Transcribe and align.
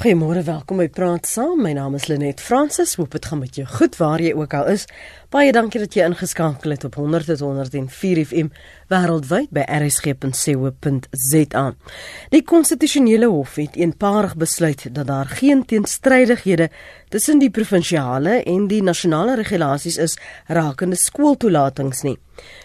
Goeiemôre, 0.00 0.40
welkom 0.40 0.78
by 0.80 0.86
Praat 0.88 1.26
Saam. 1.28 1.58
My 1.60 1.74
naam 1.76 1.92
is 1.98 2.06
Lenet 2.08 2.40
Fransis. 2.40 2.94
Hoop 2.96 3.12
dit 3.12 3.26
gaan 3.28 3.42
met 3.42 3.58
jou 3.58 3.66
goed 3.68 3.98
waar 4.00 4.22
jy 4.24 4.30
ook 4.32 4.54
al 4.56 4.70
is. 4.72 4.86
Baie 5.28 5.52
dankie 5.52 5.82
dat 5.82 5.92
jy 5.92 6.06
ingeskakel 6.08 6.72
het 6.72 6.86
op 6.88 6.96
100.104 6.96 8.22
FM 8.30 8.48
wêreldwyd 8.90 9.52
by 9.54 9.62
rsg.co.za. 9.70 11.64
Die 12.34 12.42
konstitusionele 12.42 13.28
hof 13.30 13.54
het 13.60 13.76
eenparig 13.78 14.34
besluit 14.36 14.88
dat 14.94 15.06
daar 15.06 15.28
geen 15.38 15.64
teenstrydighede 15.64 16.70
tussen 17.08 17.38
die 17.38 17.50
provinsiale 17.50 18.42
en 18.42 18.66
die 18.70 18.82
nasionale 18.82 19.36
regulasies 19.38 19.98
is 19.98 20.18
rakende 20.46 20.98
skooltoelatings 20.98 22.02
nie. 22.02 22.18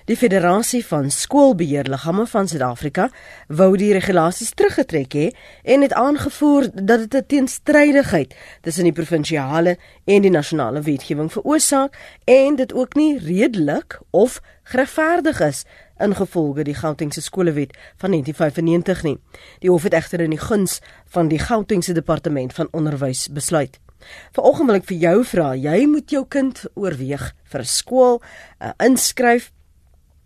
Die 0.05 0.15
Federasie 0.17 0.85
van 0.85 1.11
Skoolbeheerliggame 1.11 2.25
van 2.31 2.47
Suid-Afrika 2.47 3.09
wou 3.47 3.71
die 3.77 3.91
regulasies 3.93 4.53
teruggetrek 4.55 5.17
hê 5.17 5.25
en 5.63 5.83
het 5.83 5.93
aangevoer 5.93 6.69
dat 6.73 7.05
dit 7.05 7.13
'n 7.21 7.25
teenstrydigheid 7.27 8.35
tussen 8.61 8.83
die 8.83 8.93
provinsiale 8.93 9.77
en 10.05 10.21
die 10.21 10.31
nasionale 10.31 10.81
wetgewing 10.81 11.31
veroorsaak 11.31 11.97
en 12.23 12.55
dit 12.55 12.73
ook 12.73 12.95
nie 12.95 13.19
redelik 13.19 13.99
of 14.11 14.41
geregverdig 14.71 15.39
is 15.45 15.63
ingevolge 16.01 16.65
die 16.67 16.75
Gautengse 16.75 17.21
skolewet 17.21 17.71
van 18.01 18.11
1995 18.11 19.03
nie. 19.03 19.17
Die 19.63 19.71
hof 19.71 19.87
het 19.87 19.95
egter 19.95 20.25
in 20.25 20.35
die 20.35 20.41
guns 20.41 20.81
van 21.13 21.29
die 21.31 21.39
Gautengse 21.39 21.93
departement 21.93 22.53
van 22.53 22.71
onderwys 22.71 23.27
besluit. 23.31 23.79
Vanoggend 24.35 24.69
wil 24.69 24.79
ek 24.81 24.89
vir 24.91 24.97
jou 24.97 25.17
vra, 25.25 25.53
jy 25.55 25.85
moet 25.89 26.11
jou 26.11 26.25
kind 26.29 26.65
oorweeg 26.75 27.31
vir 27.51 27.61
'n 27.61 27.65
skool, 27.65 28.21
uh, 28.61 28.71
inskryf 28.77 29.51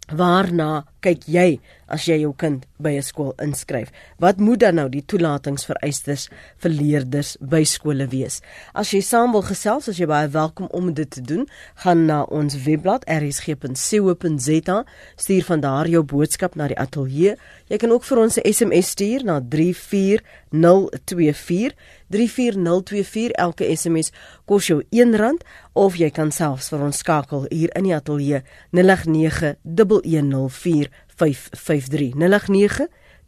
Waarna 0.10 0.88
kyk 1.02 1.28
jy 1.28 1.60
as 1.90 2.06
jy 2.06 2.20
jou 2.22 2.34
kind 2.38 2.66
by 2.78 2.98
'n 2.98 3.02
skool 3.02 3.34
inskryf? 3.42 3.90
Wat 4.20 4.38
moet 4.38 4.60
dan 4.60 4.76
nou 4.76 4.90
die 4.90 5.06
toelatingsvereistes 5.06 6.30
vir 6.58 6.72
leerders 6.72 7.38
by 7.42 7.64
skole 7.64 8.08
wees? 8.08 8.42
As 8.74 8.92
jy 8.92 9.02
saam 9.02 9.32
wil 9.32 9.42
gesels, 9.42 9.90
as 9.90 9.98
jy 9.98 10.06
baie 10.06 10.28
welkom 10.28 10.68
om 10.72 10.94
dit 10.94 11.10
te 11.10 11.22
doen, 11.22 11.48
gaan 11.76 12.06
na 12.06 12.24
ons 12.24 12.64
webblad 12.64 13.06
rsg.co.za, 13.06 14.86
stuur 15.16 15.44
van 15.44 15.60
daar 15.60 15.88
jou 15.88 16.04
boodskap 16.04 16.56
na 16.56 16.68
die 16.68 16.80
ateljee. 16.80 17.36
Jy 17.70 17.78
kan 17.78 17.92
ook 17.92 18.04
vir 18.04 18.18
ons 18.18 18.38
'n 18.38 18.54
SMS 18.54 18.90
stuur 18.90 19.24
na 19.24 19.42
34024. 19.42 21.76
34024 22.10 23.32
elke 23.32 23.76
SMS 23.76 24.12
kos 24.46 24.68
jou 24.68 24.84
R1 24.90 25.38
of 25.74 25.96
jy 25.96 26.10
kan 26.10 26.32
selfs 26.32 26.70
vir 26.70 26.82
ons 26.82 26.98
skakel 26.98 27.46
hier 27.50 27.70
in 27.78 27.84
die 27.84 27.96
ateljee 27.96 28.42
0891104553 31.20 32.16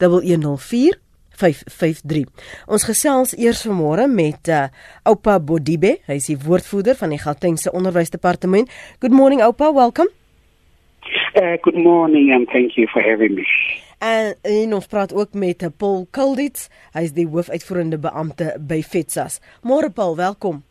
0891104553 0.02 2.25
Ons 2.67 2.84
gesels 2.88 3.38
eers 3.38 3.67
vanmôre 3.67 4.08
met 4.11 4.47
uh, 4.47 4.64
Oupa 5.09 5.39
Bodibe, 5.39 5.97
hy 6.08 6.16
is 6.19 6.30
die 6.31 6.39
woordvoerder 6.39 6.95
van 7.00 7.09
die 7.14 7.22
Gautengse 7.22 7.73
Onderwysdepartement. 7.73 8.72
Good 9.00 9.16
morning 9.16 9.42
Oupa, 9.44 9.73
welcome. 9.73 10.09
Uh, 11.36 11.58
good 11.62 11.75
morning 11.75 12.34
and 12.34 12.47
thank 12.52 12.72
you 12.78 12.88
for 12.92 13.02
having 13.02 13.36
me. 13.36 13.45
En, 14.02 14.34
en 14.42 14.73
ons 14.73 14.88
praat 14.88 15.14
ook 15.14 15.34
met 15.34 15.69
Paul 15.78 16.08
Kulditz. 16.12 16.69
Hy 16.95 17.06
is 17.06 17.14
die 17.14 17.28
hoofuitvoerende 17.30 18.00
beampte 18.02 18.56
by 18.59 18.81
FETSAS. 18.81 19.39
Môre 19.64 19.92
Paul, 19.94 20.16
welkom. 20.17 20.64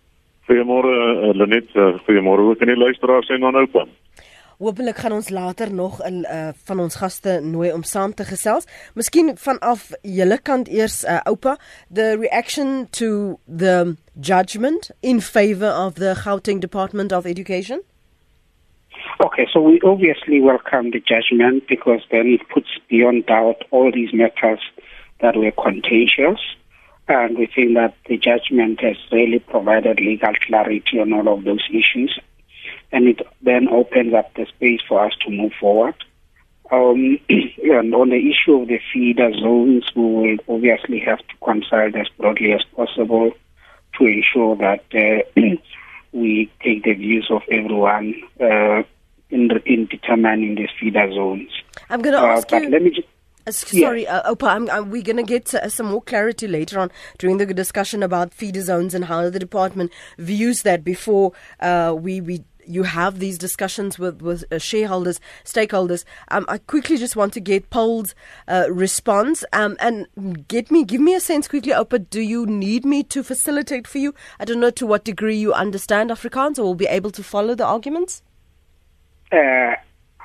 Goeiemôre 0.50 0.90
uh, 0.90 1.30
Lenet, 1.38 1.70
uh, 1.78 1.94
goeiemôre 2.06 2.42
ook 2.50 2.62
aan 2.62 2.72
die 2.72 2.78
luisteraars 2.78 3.30
en 3.30 3.46
aan 3.46 3.60
Oupa. 3.62 3.86
Hoopelik 4.60 4.98
gaan 5.00 5.12
ons 5.16 5.28
later 5.32 5.72
nog 5.74 6.00
uh, 6.04 6.48
van 6.68 6.80
ons 6.80 6.96
gaste 7.00 7.40
nooi 7.40 7.70
om 7.72 7.82
saam 7.82 8.12
te 8.14 8.24
gesels. 8.28 8.66
Miskien 8.94 9.32
vanaf 9.40 9.86
julle 10.04 10.36
kant 10.44 10.68
eers 10.68 10.98
uh, 11.04 11.22
Oupa, 11.30 11.54
the 11.88 12.16
reaction 12.20 12.84
to 12.98 13.38
the 13.48 13.96
judgment 14.20 14.90
in 15.00 15.20
favor 15.20 15.72
of 15.72 15.94
the 15.94 16.12
Gauteng 16.24 16.60
Department 16.60 17.12
of 17.12 17.24
Education? 17.24 17.80
Okay, 19.24 19.46
so 19.50 19.62
we 19.62 19.80
obviously 19.80 20.42
welcome 20.42 20.90
the 20.90 21.00
judgment 21.00 21.66
because 21.66 22.04
then 22.10 22.26
it 22.26 22.46
puts 22.52 22.68
beyond 22.90 23.24
doubt 23.26 23.64
all 23.70 23.90
these 23.90 24.12
matters 24.12 24.60
that 25.22 25.36
were 25.36 25.52
contentious. 25.52 26.40
And 27.08 27.38
we 27.38 27.46
think 27.46 27.74
that 27.74 27.94
the 28.06 28.18
judgment 28.18 28.80
has 28.82 28.96
really 29.10 29.38
provided 29.38 30.00
legal 30.00 30.34
clarity 30.46 31.00
on 31.00 31.14
all 31.14 31.32
of 31.32 31.44
those 31.44 31.66
issues. 31.70 32.20
And 32.92 33.08
it 33.08 33.20
then 33.42 33.68
opens 33.68 34.14
up 34.14 34.34
the 34.34 34.46
space 34.46 34.80
for 34.88 35.04
us 35.04 35.12
to 35.24 35.30
move 35.30 35.52
forward. 35.60 35.94
Um, 36.72 37.18
and 37.28 37.94
on 37.94 38.10
the 38.10 38.30
issue 38.30 38.62
of 38.62 38.68
the 38.68 38.80
feeder 38.92 39.32
zones, 39.34 39.84
we 39.94 40.02
will 40.02 40.36
obviously 40.48 41.00
have 41.00 41.18
to 41.18 41.34
consult 41.44 41.94
as 41.96 42.08
broadly 42.18 42.52
as 42.52 42.62
possible 42.76 43.32
to 43.98 44.04
ensure 44.06 44.56
that 44.56 44.84
uh, 44.94 45.40
we 46.12 46.50
take 46.62 46.84
the 46.84 46.94
views 46.94 47.28
of 47.30 47.42
everyone 47.50 48.14
uh, 48.40 48.82
in, 49.30 49.50
in 49.66 49.86
determining 49.86 50.56
the 50.56 50.68
feeder 50.80 51.12
zones. 51.12 51.50
I'm 51.88 52.02
going 52.02 52.14
to 52.14 52.22
Uh, 52.22 52.26
ask 52.36 52.50
you 52.50 52.68
let 52.70 52.82
me 52.82 52.90
just 52.90 53.08
Uh, 53.46 53.52
sorry, 53.52 54.06
uh, 54.06 54.32
Opa, 54.34 54.48
I'm, 54.48 54.68
I'm, 54.70 54.90
we're 54.90 55.02
going 55.02 55.16
to 55.16 55.22
get 55.22 55.54
uh, 55.54 55.68
some 55.68 55.86
more 55.86 56.02
clarity 56.02 56.46
later 56.46 56.78
on 56.78 56.90
during 57.18 57.38
the 57.38 57.46
discussion 57.46 58.02
about 58.02 58.34
feeder 58.34 58.60
zones 58.60 58.94
and 58.94 59.06
how 59.06 59.30
the 59.30 59.38
department 59.38 59.90
views 60.18 60.62
that 60.62 60.84
before 60.84 61.32
uh, 61.60 61.94
we, 61.98 62.20
we 62.20 62.44
you 62.70 62.84
have 62.84 63.18
these 63.18 63.36
discussions 63.38 63.98
with, 63.98 64.22
with 64.22 64.44
uh, 64.52 64.58
shareholders, 64.58 65.20
stakeholders. 65.44 66.04
Um, 66.28 66.46
I 66.48 66.58
quickly 66.58 66.96
just 66.96 67.16
want 67.16 67.32
to 67.34 67.40
get 67.40 67.70
Paul's 67.70 68.14
uh, 68.48 68.66
response 68.70 69.44
um, 69.52 69.76
and 69.80 70.06
get 70.48 70.70
me, 70.70 70.84
give 70.84 71.00
me 71.00 71.14
a 71.14 71.20
sense 71.20 71.48
quickly, 71.48 71.72
Opa, 71.72 72.08
do 72.08 72.20
you 72.20 72.46
need 72.46 72.84
me 72.84 73.02
to 73.04 73.22
facilitate 73.22 73.86
for 73.86 73.98
you? 73.98 74.14
I 74.38 74.44
don't 74.44 74.60
know 74.60 74.70
to 74.70 74.86
what 74.86 75.04
degree 75.04 75.36
you 75.36 75.52
understand 75.52 76.10
Afrikaans 76.10 76.58
or 76.58 76.62
will 76.62 76.74
be 76.74 76.86
able 76.86 77.10
to 77.10 77.22
follow 77.22 77.54
the 77.54 77.66
arguments. 77.66 78.22
uh, 79.32 79.74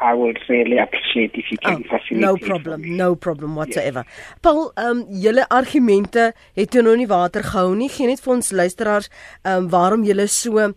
I 0.01 0.13
would 0.13 0.39
really 0.50 0.78
appreciate 0.78 1.31
if 1.35 1.51
you 1.51 1.57
can 1.57 1.83
facilitate. 1.83 2.19
no 2.19 2.35
problem, 2.35 2.97
no 2.97 3.16
problem 3.16 3.56
whatsoever. 3.56 4.03
Paul, 4.41 4.72
ehm 4.75 4.97
um, 4.97 5.06
julle 5.09 5.45
argumente 5.50 6.33
het 6.53 6.72
toe 6.72 6.81
nou 6.81 6.95
nie 6.97 7.07
water 7.07 7.44
gehou 7.44 7.75
nie. 7.75 7.89
Geen 7.89 8.11
net 8.11 8.23
vir 8.23 8.34
ons 8.34 8.51
luisteraars 8.51 9.07
ehm 9.44 9.63
um, 9.63 9.69
waarom 9.69 10.03
julle 10.03 10.28
so 10.28 10.73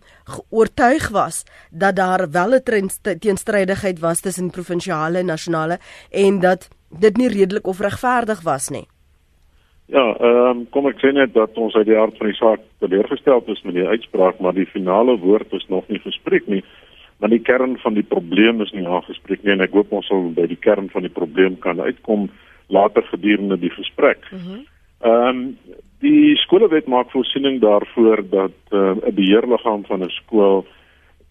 oortuig 0.49 1.09
was 1.11 1.43
dat 1.71 1.95
daar 1.95 2.29
wel 2.31 2.55
'n 2.55 2.89
teenstrydigheid 3.19 3.99
was 3.99 4.21
tussen 4.21 4.49
provinsiale 4.49 5.17
en 5.19 5.25
nasionale 5.25 5.79
en 6.11 6.39
dat 6.39 6.69
dit 6.89 7.17
nie 7.17 7.27
redelik 7.27 7.67
of 7.67 7.79
regverdig 7.79 8.41
was 8.41 8.69
nie. 8.69 8.87
Ja, 9.85 10.15
ehm 10.19 10.49
um, 10.49 10.69
kom 10.69 10.87
ek 10.87 10.99
sê 11.01 11.11
net 11.11 11.33
dat 11.33 11.57
ons 11.57 11.75
uit 11.75 11.85
die 11.85 11.97
hart 11.97 12.17
van 12.17 12.27
die 12.27 12.35
saak 12.37 12.59
teleurgestel 12.79 13.43
is 13.45 13.61
met 13.65 13.73
die 13.73 13.87
uitspraak, 13.87 14.39
maar 14.39 14.53
die 14.53 14.69
finale 14.69 15.17
woord 15.17 15.53
is 15.53 15.65
nog 15.67 15.87
nie 15.87 15.99
gespreek 15.99 16.47
nie. 16.47 16.63
Maar 17.19 17.29
die 17.29 17.41
kern 17.43 17.77
van 17.77 17.93
die 17.93 18.03
probleem 18.03 18.61
is 18.61 18.71
nie 18.71 18.87
aangespreek 18.87 19.43
nie 19.43 19.51
en 19.51 19.61
ek 19.61 19.75
hoop 19.75 19.91
ons 19.91 20.07
sal 20.07 20.31
by 20.35 20.47
die 20.47 20.59
kern 20.59 20.87
van 20.89 21.03
die 21.03 21.11
probleem 21.11 21.57
kan 21.59 21.79
uitkom 21.79 22.29
later 22.67 23.03
gedurende 23.11 23.57
die 23.59 23.73
gesprek. 23.75 24.23
Ehm 25.01 25.27
um, 25.27 25.57
die 25.99 26.35
skoolwet 26.39 26.87
maak 26.87 27.09
voorsiening 27.11 27.57
daarvoor 27.59 28.21
dat 28.29 28.55
uh, 28.71 28.95
'n 28.95 29.15
beheerliggaam 29.15 29.83
van 29.85 30.03
'n 30.03 30.09
skool 30.09 30.65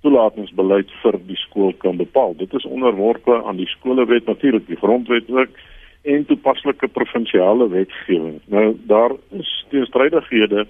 toelatingsbeleid 0.03 0.91
vir 1.03 1.17
die 1.27 1.37
skool 1.37 1.73
kan 1.73 1.97
bepaal. 1.97 2.35
Dit 2.37 2.53
is 2.55 2.67
onderworpe 2.67 3.43
aan 3.45 3.57
die 3.57 3.67
skoolwet 3.67 4.27
natuurlik, 4.27 4.67
die 4.67 4.77
grondwet 4.77 5.31
ook 5.31 5.49
en 6.03 6.27
toepaslike 6.27 6.89
provinsiale 6.89 7.69
wetgewing. 7.69 8.41
Nou 8.47 8.77
daar 8.87 9.13
is 9.31 9.65
teenstrydighede 9.71 10.67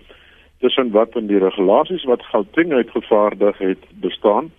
tussen 0.61 0.91
wat 0.91 1.17
in 1.17 1.27
die 1.27 1.39
regulasies 1.39 2.05
wat 2.05 2.23
Gauteng 2.23 2.73
uitgevaardig 2.73 3.59
het 3.59 3.85
bestaan 4.01 4.51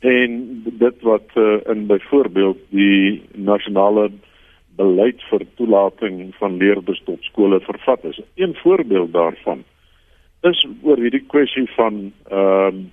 en 0.00 0.62
dit 0.64 1.02
wat 1.02 1.28
uh, 1.34 1.60
in 1.68 1.86
byvoorbeeld 1.86 2.58
die 2.68 3.22
nasionale 3.34 4.10
beleid 4.76 5.20
vir 5.28 5.44
toelating 5.58 6.30
van 6.38 6.56
leerders 6.56 7.02
tot 7.04 7.20
skole 7.28 7.60
vervat 7.60 8.04
is. 8.04 8.20
Een 8.34 8.54
voorbeeld 8.62 9.12
daarvan 9.12 9.64
is 10.40 10.62
oor 10.82 10.96
hierdie 10.96 11.26
kwessie 11.28 11.68
van 11.76 12.12
ehm 12.30 12.80
uh, 12.80 12.88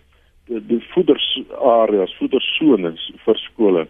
die, 0.48 0.62
die 0.68 0.84
voedersareas, 0.94 2.14
voedersones 2.20 3.02
vir 3.26 3.40
skole 3.42 3.88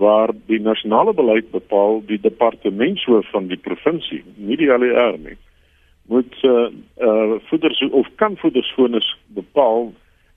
waar 0.00 0.30
die 0.48 0.60
nasionale 0.60 1.12
beleid 1.12 1.50
bepaal 1.52 2.00
die 2.08 2.20
departementshoof 2.20 3.28
van 3.30 3.50
die 3.50 3.60
provinsie, 3.60 4.22
nie 4.36 4.56
die 4.56 4.70
LER 4.72 5.18
nie, 5.20 5.36
moet 6.08 6.32
eh 6.42 6.50
uh, 6.50 6.68
uh, 7.08 7.36
voeders 7.48 7.82
of 7.90 8.08
kan 8.16 8.36
voedersones 8.36 9.08
bepaal 9.26 9.92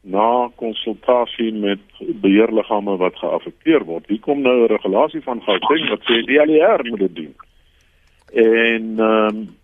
na 0.06 0.50
konsultasie 0.56 1.52
met 1.54 1.82
beheerliggame 2.22 2.98
wat 3.02 3.18
geaffekteer 3.18 3.86
word. 3.86 4.08
Hier 4.08 4.20
kom 4.20 4.42
nou 4.42 4.64
'n 4.64 4.74
regulasie 4.74 5.22
van 5.22 5.42
Gauteng 5.42 5.90
wat 5.90 6.04
sê 6.06 6.22
die 6.26 6.46
LER 6.46 6.86
moet 6.90 7.00
dit 7.00 7.16
doen. 7.16 7.36
En 8.34 8.84
ehm 9.00 9.36
um, 9.36 9.56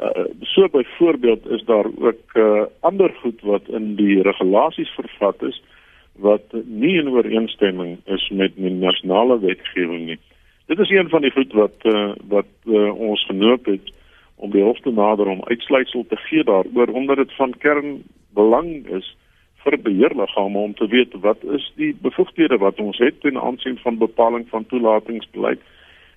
uh, 0.00 0.24
so 0.40 0.68
byvoorbeeld 0.68 1.46
is 1.46 1.64
daar 1.64 1.86
ook 1.98 2.34
uh, 2.34 2.62
ander 2.80 3.10
goed 3.22 3.40
wat 3.40 3.68
in 3.68 3.94
die 3.96 4.22
regulasies 4.22 4.90
vervat 4.90 5.42
is 5.42 5.62
wat 6.12 6.44
nie 6.64 6.98
in 6.98 7.08
ooreenstemming 7.08 7.98
is 8.04 8.28
met 8.28 8.52
die 8.56 8.70
nasionale 8.70 9.40
wetgewing 9.40 10.06
nie. 10.06 10.18
Dit 10.66 10.78
is 10.78 10.90
een 10.90 11.08
van 11.08 11.22
die 11.22 11.30
goed 11.30 11.52
wat 11.52 11.74
uh, 11.82 12.12
wat 12.28 12.52
uh, 12.64 12.94
ons 12.94 13.24
genoop 13.26 13.64
het 13.66 13.92
om 14.36 14.50
die 14.50 14.62
hof 14.62 14.78
te 14.80 14.90
nader 14.90 15.26
om 15.26 15.44
uitsluitsel 15.44 16.04
te 16.08 16.16
gee 16.16 16.44
daaroor 16.44 16.88
omdat 16.88 17.16
dit 17.16 17.32
van 17.36 17.54
kernbelang 17.58 18.86
is 18.86 19.16
vir 19.64 19.76
beheerliggame 19.82 20.58
om 20.58 20.74
te 20.74 20.86
weet 20.86 21.14
wat 21.20 21.44
is 21.56 21.72
die 21.76 21.92
bevoegdhede 22.02 22.58
wat 22.58 22.80
ons 22.80 22.98
het 22.98 23.20
ten 23.20 23.40
aansien 23.40 23.78
van 23.82 23.98
bepaling 23.98 24.48
van 24.48 24.66
toelatingsbeleid 24.66 25.60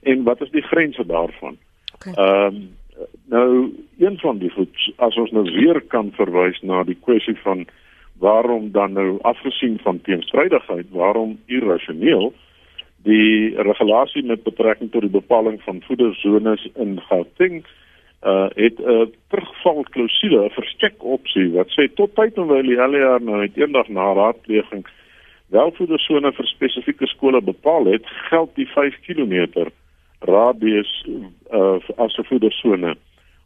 en 0.03 0.23
wat 0.23 0.41
is 0.41 0.51
die 0.51 0.65
grense 0.71 1.05
daarvan. 1.05 1.57
Ehm 1.57 2.15
okay. 2.15 2.47
um, 2.47 2.63
nou 3.25 3.73
een 3.97 4.19
van 4.19 4.37
die 4.37 4.49
goed 4.49 4.93
as 4.95 5.15
ons 5.17 5.31
nou 5.31 5.43
weer 5.43 5.81
kan 5.81 6.11
verwys 6.13 6.59
na 6.61 6.83
die 6.83 6.97
kwessie 7.01 7.35
van 7.41 7.65
waarom 8.21 8.71
dan 8.71 8.93
nou 8.93 9.17
afgesien 9.21 9.79
van 9.83 10.01
teenstrydigheid, 10.01 10.85
waarom 10.91 11.39
irrasioneel 11.45 12.33
die 13.03 13.61
regulasie 13.61 14.23
met 14.23 14.43
betrekking 14.43 14.91
tot 14.91 15.01
die 15.01 15.11
bepaling 15.11 15.61
van 15.63 15.81
voederzones 15.87 16.67
in 16.75 16.99
Gauteng 17.09 17.63
uh 18.23 18.49
het 18.55 18.79
'n 18.79 18.89
uh, 18.89 19.05
terugval 19.29 19.83
klousule, 19.83 20.45
'n 20.45 20.49
verstek 20.49 21.03
opsie 21.03 21.51
wat 21.51 21.69
sê 21.75 21.93
tot 21.93 22.15
tyd 22.15 22.37
en 22.37 22.47
wyl 22.47 22.63
die 22.63 22.79
LER 22.87 23.21
nou 23.21 23.41
net 23.41 23.57
eendag 23.57 23.87
na 23.87 24.13
raadpleging 24.13 24.85
wel 25.49 25.71
voedersone 25.71 26.31
vir 26.31 26.45
spesifieke 26.45 27.07
skole 27.07 27.41
bepaal 27.41 27.85
het, 27.85 28.05
geld 28.29 28.55
die 28.55 28.67
5 28.67 28.95
km 29.05 29.67
radius 30.19 31.05
uh 31.51 31.77
as 31.97 32.17
'n 32.17 32.29
voedersone 32.31 32.95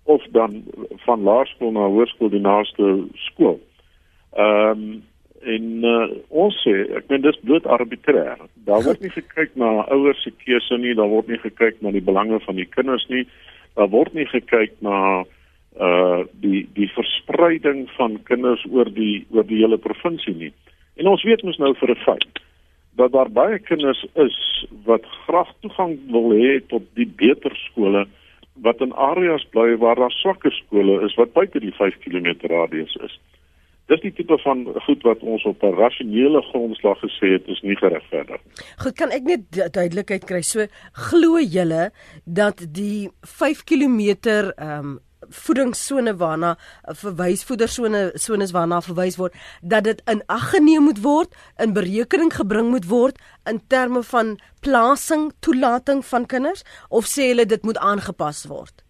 of 0.03 0.23
dan 0.31 0.63
van 1.05 1.21
laerskool 1.21 1.71
na 1.71 1.87
hoërskool 1.91 2.29
die 2.29 2.39
naaste 2.39 3.05
skool. 3.13 3.59
Ehm 4.33 4.69
um, 4.69 5.03
en 5.47 5.83
uh, 5.85 6.07
ons 6.29 6.55
sê 6.65 6.73
ek 6.97 7.11
meen 7.11 7.21
dis 7.21 7.39
bloot 7.45 7.67
arbitrêr. 7.69 8.39
Daar 8.67 8.83
word 8.83 9.03
nie 9.03 9.11
gekyk 9.13 9.53
na 9.55 9.85
ouers 9.93 10.23
se 10.25 10.31
keuse 10.43 10.77
nie, 10.81 10.95
daar 10.97 11.11
word 11.11 11.29
nie 11.31 11.39
gekyk 11.39 11.77
na 11.81 11.91
die 11.93 12.03
belange 12.03 12.39
van 12.45 12.57
die 12.57 12.65
kinders 12.65 13.05
nie. 13.07 13.23
Daar 13.77 13.91
word 13.93 14.13
nie 14.17 14.25
gekyk 14.25 14.79
na 14.81 15.23
uh 15.77 16.25
die 16.41 16.65
die 16.73 16.89
verspreiding 16.89 17.85
van 17.97 18.17
kinders 18.25 18.63
oor 18.73 18.89
die 18.89 19.27
oor 19.29 19.45
die 19.45 19.61
hele 19.61 19.77
provinsie 19.77 20.33
nie. 20.33 20.53
En 20.97 21.07
ons 21.07 21.23
weet 21.23 21.43
mos 21.45 21.59
nou 21.61 21.75
vir 21.77 21.93
'n 21.93 22.03
feit 22.05 22.41
dat 22.97 23.11
daar 23.13 23.29
baie 23.29 23.59
kinders 23.59 24.05
is 24.15 24.37
wat 24.85 25.05
graag 25.25 25.51
toegang 25.61 25.97
wil 26.09 26.31
hê 26.33 26.57
tot 26.67 26.81
die 26.97 27.05
beter 27.05 27.53
skole 27.69 28.07
wat 28.65 28.81
in 28.81 28.93
areas 28.93 29.45
bly 29.53 29.75
waar 29.77 29.95
daar 29.95 30.15
swakker 30.17 30.51
skole 30.51 31.01
is 31.05 31.15
wat 31.15 31.33
buite 31.33 31.59
die 31.59 31.73
5 31.77 31.99
km 32.05 32.33
radius 32.49 32.95
is. 33.05 33.19
Dis 33.87 34.01
die 34.03 34.11
tipe 34.13 34.35
van 34.43 34.65
goed 34.83 35.03
wat 35.07 35.21
ons 35.23 35.43
op 35.47 35.63
'n 35.63 35.75
rasionele 35.79 36.41
grondslag 36.51 36.99
gesê 36.99 37.27
het 37.39 37.47
is 37.47 37.61
nie 37.61 37.75
geregverdig. 37.75 38.41
Goed, 38.77 38.95
kan 38.95 39.11
ek 39.11 39.23
net 39.23 39.73
duidelikheid 39.73 40.25
kry? 40.25 40.41
So 40.41 40.67
glo 40.91 41.39
julle 41.39 41.91
dat 42.25 42.65
die 42.71 43.09
5 43.21 43.63
km 43.63 43.99
ehm 44.29 44.79
um, 44.79 44.99
voedingssone 45.29 46.15
waarna 46.17 46.55
verwys 47.01 47.43
voedersone 47.43 48.11
sones 48.13 48.51
waarna 48.51 48.81
verwys 48.81 49.17
word 49.17 49.35
dat 49.61 49.83
dit 49.83 50.01
in 50.05 50.21
ag 50.27 50.49
geneem 50.53 50.83
moet 50.87 51.01
word, 51.01 51.35
in 51.57 51.73
berekening 51.73 52.33
gebring 52.33 52.69
moet 52.69 52.87
word 52.87 53.19
in 53.49 53.61
terme 53.67 54.03
van 54.03 54.37
plasing 54.59 55.31
toelating 55.39 56.05
van 56.05 56.25
kinders 56.25 56.63
of 56.89 57.05
sê 57.05 57.31
hulle 57.31 57.45
dit 57.45 57.63
moet 57.63 57.77
aangepas 57.77 58.45
word? 58.45 58.86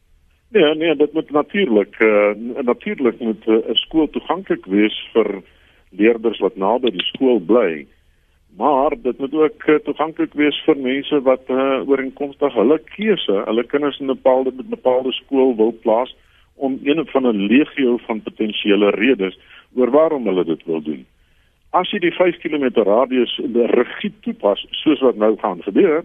Nee, 0.50 0.76
nee, 0.76 0.96
dit 0.96 1.14
moet 1.14 1.30
natuurlik 1.30 2.00
uh, 2.00 2.30
natuurlik 2.62 3.20
moet 3.20 3.48
eh, 3.48 3.54
'n 3.54 3.70
uh, 3.70 3.76
skool 3.76 4.10
toeganklik 4.10 4.66
wees 4.66 5.10
vir 5.14 5.42
leerders 5.90 6.40
wat 6.40 6.56
naby 6.56 6.92
die 6.92 7.04
skool 7.04 7.40
bly. 7.40 7.88
Maar 8.58 8.96
dit 9.02 9.18
moet 9.18 9.34
ook 9.34 9.68
uh, 9.68 9.76
toeganklik 9.76 10.34
wees 10.34 10.64
vir 10.66 10.78
mense 10.78 11.22
wat 11.22 11.44
uh, 11.50 11.90
ooreenkomstig 11.90 12.54
hulle 12.54 12.80
keuse, 12.96 13.44
hulle 13.46 13.64
kinders 13.64 14.00
in 14.00 14.06
'n 14.06 14.16
bepaalde 14.16 14.52
bepaalde 14.64 15.12
skool 15.12 15.56
wil 15.56 15.76
plaas 15.82 16.16
om 16.56 16.80
een 16.84 17.06
van 17.08 17.28
'n 17.28 17.48
legio 17.48 17.98
van 17.98 18.22
potensiële 18.22 18.90
redes 18.90 19.40
oor 19.76 19.92
waarom 19.92 20.26
hulle 20.26 20.44
dit 20.44 20.66
wil 20.66 20.82
doen. 20.82 21.06
As 21.70 21.92
jy 21.92 22.00
die 22.00 22.16
5 22.16 22.38
km 22.38 22.82
radius 22.84 23.40
regie 23.54 24.14
toepas 24.20 24.66
soos 24.70 25.00
wat 25.00 25.16
nou 25.16 25.38
gaan 25.38 25.64
gebeur 25.64 26.04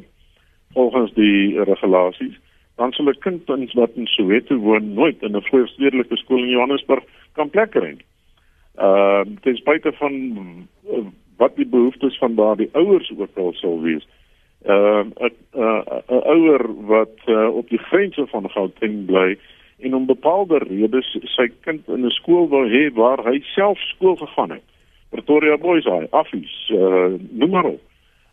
volgens 0.72 1.12
die 1.14 1.62
regulasies 1.62 2.40
dan 2.82 2.92
sal 2.92 3.08
'n 3.08 3.18
kind 3.18 3.72
wat 3.74 3.90
in 3.94 4.06
Soweto 4.06 4.56
woon 4.56 4.94
nooit 4.94 5.22
in 5.22 5.36
'n 5.36 5.48
voorstedelike 5.50 6.16
skool 6.16 6.42
in 6.42 6.54
Johannesburg 6.54 7.04
kan 7.32 7.50
plek 7.50 7.70
kry. 7.70 7.96
Ehm 8.74 9.28
uh, 9.28 9.36
ten 9.42 9.56
spyte 9.56 9.92
van 9.92 10.12
uh, 10.90 11.06
wat 11.36 11.56
die 11.56 11.66
behoeftes 11.66 12.18
van 12.18 12.34
daardie 12.34 12.68
ouers 12.72 13.12
ook 13.18 13.36
al 13.36 13.52
sal 13.52 13.80
wees. 13.80 14.08
Ehm 14.64 15.08
uh, 15.20 15.30
'n 15.30 15.60
uh, 15.60 16.26
ouer 16.34 16.62
wat 16.86 17.16
uh, 17.26 17.54
op 17.54 17.68
die 17.68 17.78
grense 17.78 18.26
van 18.26 18.50
Gauteng 18.50 19.06
bly 19.06 19.38
en 19.78 19.94
om 19.94 20.06
bepaalde 20.06 20.58
redes 20.58 21.18
sy 21.22 21.46
kind 21.60 21.88
in 21.88 22.04
'n 22.06 22.10
skool 22.10 22.48
wil 22.48 22.66
hê 22.68 22.92
waar 22.94 23.24
hy 23.24 23.40
self 23.54 23.78
skool 23.78 24.16
gegaan 24.16 24.50
het. 24.50 24.66
Pretoria 25.10 25.56
Boys 25.56 25.84
High, 25.84 26.06
Affies, 26.10 26.70
uh, 26.72 27.12
noem 27.30 27.50
maar 27.50 27.64
op. 27.64 27.91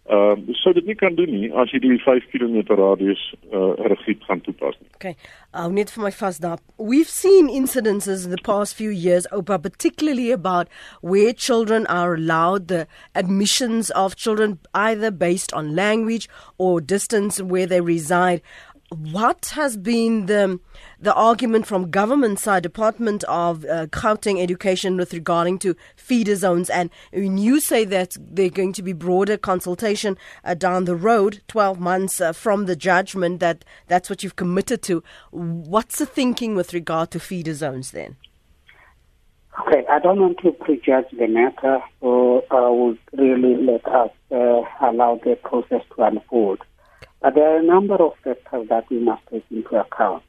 Ehm 0.09 0.49
uh, 0.49 0.55
sou 0.57 0.73
dit 0.73 0.85
nie 0.89 0.95
kan 0.97 1.13
doen 1.13 1.29
nie 1.29 1.51
as 1.61 1.69
jy 1.69 1.79
die 1.83 1.97
5 2.01 2.31
km 2.31 2.73
radius 2.79 3.21
uh, 3.53 3.75
regie 3.91 4.15
gaan 4.25 4.41
toepas 4.41 4.77
nie. 4.81 4.89
Okay. 4.97 5.15
I'll 5.53 5.69
need 5.69 5.89
for 5.89 6.01
my 6.01 6.09
first 6.09 6.43
up. 6.43 6.61
We've 6.77 7.09
seen 7.09 7.47
incidences 7.47 8.25
in 8.25 8.31
the 8.31 8.41
past 8.43 8.73
few 8.73 8.89
years, 8.89 9.27
Opa, 9.31 9.61
particularly 9.61 10.31
about 10.31 10.67
where 11.01 11.31
children 11.33 11.85
are 11.87 12.15
allowed 12.15 12.69
the 12.69 12.87
admissions 13.13 13.91
of 13.91 14.15
children 14.15 14.57
either 14.73 15.11
based 15.11 15.53
on 15.53 15.75
language 15.75 16.27
or 16.57 16.81
distance 16.81 17.41
where 17.41 17.67
they 17.67 17.81
reside 17.81 18.41
what 18.89 19.51
has 19.53 19.77
been 19.77 20.25
the 20.25 20.59
the 20.99 21.13
argument 21.13 21.67
from 21.67 21.91
government 21.91 22.39
side 22.39 22.63
department 22.63 23.23
of 23.25 23.63
uh, 23.65 23.85
education 24.25 24.97
with 24.97 25.13
regarding 25.13 25.59
to 25.59 25.75
feeder 25.95 26.35
zones 26.35 26.69
and 26.69 26.89
when 27.11 27.37
you 27.37 27.59
say 27.59 27.85
that 27.85 28.17
they're 28.19 28.49
going 28.49 28.73
to 28.73 28.81
be 28.81 28.93
broader 28.93 29.37
consultation 29.37 30.17
uh, 30.43 30.53
down 30.55 30.85
the 30.85 30.95
road 30.95 31.41
12 31.47 31.79
months 31.79 32.19
uh, 32.19 32.33
from 32.33 32.65
the 32.65 32.75
judgment 32.75 33.39
that 33.39 33.63
that's 33.87 34.09
what 34.09 34.23
you've 34.23 34.35
committed 34.35 34.81
to 34.81 35.03
what's 35.29 35.99
the 35.99 36.05
thinking 36.05 36.55
with 36.55 36.73
regard 36.73 37.11
to 37.11 37.19
feeder 37.19 37.53
zones 37.53 37.91
then 37.91 38.15
Okay, 39.67 39.85
I 39.89 39.99
don't 39.99 40.21
want 40.21 40.37
to 40.39 40.51
prejudge 40.53 41.07
the 41.11 41.27
matter, 41.27 41.79
so 41.99 42.45
I 42.49 42.69
would 42.69 42.97
really 43.11 43.61
let 43.61 43.85
us 43.87 44.09
uh, 44.31 44.61
allow 44.81 45.19
the 45.21 45.37
process 45.43 45.81
to 45.95 46.03
unfold. 46.03 46.59
But 47.21 47.35
there 47.35 47.53
are 47.53 47.59
a 47.59 47.63
number 47.63 47.95
of 47.95 48.13
factors 48.23 48.67
that 48.69 48.89
we 48.89 48.99
must 48.99 49.21
take 49.29 49.45
into 49.51 49.75
account. 49.75 50.23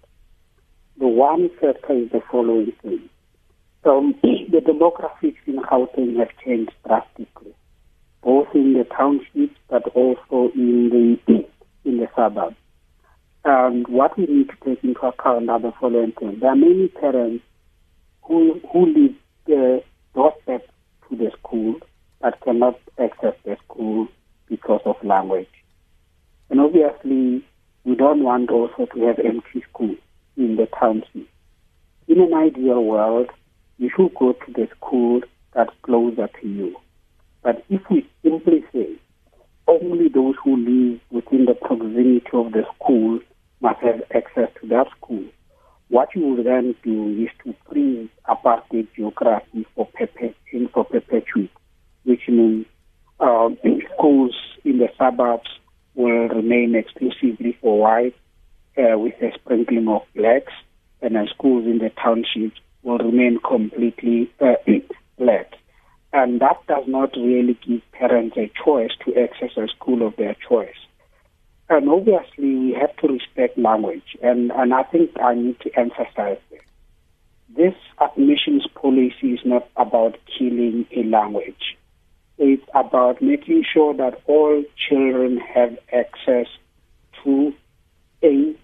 The 0.98 1.06
one 1.06 1.48
factor 1.60 1.92
is 1.92 2.10
the 2.10 2.20
following 2.30 2.72
thing. 2.82 3.08
So 3.84 4.12
the 4.22 4.60
demographics 4.60 5.38
in 5.46 5.60
Gauteng 5.62 6.18
have 6.18 6.28
changed 6.44 6.72
drastically, 6.86 7.54
both 8.22 8.48
in 8.54 8.74
the 8.74 8.84
townships 8.84 9.56
but 9.68 9.86
also 9.94 10.52
in 10.54 10.90
the 11.26 11.32
in 11.84 11.98
the 11.98 12.08
suburbs. 12.14 12.56
And 13.44 13.86
what 13.88 14.18
we 14.18 14.26
need 14.26 14.50
to 14.50 14.56
take 14.64 14.84
into 14.84 15.00
account 15.00 15.48
are 15.48 15.60
the 15.60 15.72
following 15.80 16.12
things. 16.12 16.40
There 16.40 16.50
are 16.50 16.56
many 16.56 16.88
parents 16.88 17.44
who 18.22 18.60
who 18.72 18.86
live 18.86 19.14
the 19.46 19.82
doorstep 20.14 20.68
to 21.08 21.16
the 21.16 21.30
school 21.38 21.76
but 22.20 22.38
cannot 22.42 22.78
access 22.98 23.34
the 23.44 23.56
school 23.64 24.08
because 24.48 24.82
of 24.84 24.96
language. 25.02 25.48
And 26.50 26.60
obviously, 26.60 27.44
we 27.84 27.94
don't 27.94 28.24
want 28.24 28.50
also 28.50 28.86
to 28.92 29.06
have 29.06 29.18
empty 29.20 29.64
schools 29.70 29.98
in 30.36 30.56
the 30.56 30.66
township. 30.78 31.28
In 32.08 32.20
an 32.20 32.34
ideal 32.34 32.84
world, 32.84 33.30
you 33.78 33.88
should 33.96 34.14
go 34.16 34.32
to 34.32 34.52
the 34.52 34.68
school 34.76 35.22
that's 35.54 35.70
closer 35.82 36.28
to 36.40 36.48
you. 36.48 36.76
But 37.42 37.64
if 37.70 37.80
we 37.88 38.08
simply 38.22 38.64
say 38.72 38.88
only 39.68 40.08
those 40.08 40.34
who 40.44 40.56
live 40.56 41.00
within 41.10 41.46
the 41.46 41.54
proximity 41.54 42.26
of 42.32 42.52
the 42.52 42.64
school 42.74 43.20
must 43.60 43.80
have 43.80 44.02
access 44.12 44.50
to 44.60 44.68
that 44.68 44.86
school, 44.98 45.24
what 45.88 46.14
you 46.14 46.22
will 46.22 46.42
then 46.42 46.74
do 46.82 47.24
is 47.24 47.30
to 47.44 47.54
freeze 47.68 48.08
apartheid 48.28 48.88
geography 48.94 49.66
for, 49.74 49.86
perpet- 49.86 50.34
for 50.72 50.84
perpetuity, 50.84 51.50
which 52.04 52.22
means 52.28 52.66
uh, 53.20 53.48
schools 53.94 54.34
in 54.64 54.78
the 54.78 54.88
suburbs 54.98 55.48
will 55.94 56.28
remain 56.28 56.74
exclusively 56.74 57.56
for 57.60 57.78
white 57.78 58.14
uh, 58.76 58.98
with 58.98 59.14
a 59.20 59.32
sprinkling 59.34 59.88
of 59.88 60.02
blacks, 60.14 60.52
and 61.02 61.16
uh, 61.16 61.26
schools 61.26 61.66
in 61.66 61.78
the 61.78 61.90
townships 61.90 62.60
will 62.82 62.98
remain 62.98 63.38
completely 63.40 64.30
uh, 64.40 64.54
black. 65.18 65.52
And 66.12 66.40
that 66.40 66.56
does 66.66 66.84
not 66.86 67.14
really 67.16 67.58
give 67.66 67.82
parents 67.92 68.36
a 68.36 68.50
choice 68.64 68.90
to 69.04 69.16
access 69.16 69.56
a 69.56 69.68
school 69.68 70.06
of 70.06 70.16
their 70.16 70.36
choice. 70.48 70.74
And 71.68 71.88
obviously, 71.88 72.56
we 72.56 72.76
have 72.80 72.96
to 72.96 73.08
respect 73.08 73.56
language, 73.56 74.16
and, 74.22 74.50
and 74.50 74.74
I 74.74 74.82
think 74.82 75.12
I 75.22 75.34
need 75.34 75.60
to 75.60 75.70
emphasize 75.78 76.38
this. 76.50 76.60
This 77.56 77.74
admissions 78.00 78.66
policy 78.74 79.34
is 79.34 79.40
not 79.44 79.68
about 79.76 80.16
killing 80.36 80.86
a 80.96 81.04
language 81.04 81.76
it's 82.40 82.66
about 82.74 83.22
making 83.22 83.64
sure 83.72 83.94
that 83.94 84.20
all 84.26 84.64
children 84.88 85.38
have 85.38 85.78
access 85.92 86.46
to 87.22 87.52
a 88.22 88.54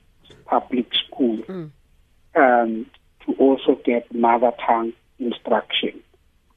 public 0.46 0.86
school. 0.94 1.38
Mm. 1.48 1.70
um, 2.36 2.86
to 3.26 3.32
also 3.34 3.78
get 3.84 4.12
mother 4.14 4.52
tongue 4.66 4.92
instruction. 5.18 6.00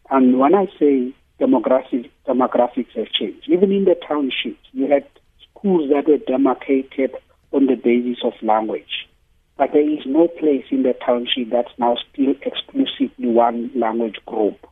And 0.09 0.39
when 0.39 0.55
I 0.55 0.67
say 0.79 1.13
demographic, 1.39 2.09
demographics 2.27 2.91
have 2.95 3.11
changed, 3.11 3.49
even 3.49 3.71
in 3.71 3.85
the 3.85 3.95
townships, 4.07 4.65
you 4.71 4.89
had 4.89 5.07
schools 5.49 5.89
that 5.89 6.07
were 6.07 6.17
demarcated 6.17 7.15
on 7.51 7.65
the 7.65 7.75
basis 7.75 8.23
of 8.23 8.33
language. 8.41 9.07
But 9.57 9.73
there 9.73 9.87
is 9.89 10.05
no 10.05 10.27
place 10.27 10.65
in 10.71 10.83
the 10.83 10.93
township 11.05 11.49
that's 11.51 11.77
now 11.77 11.97
still 12.11 12.33
exclusively 12.41 13.27
one 13.27 13.71
language 13.75 14.17
group. 14.25 14.65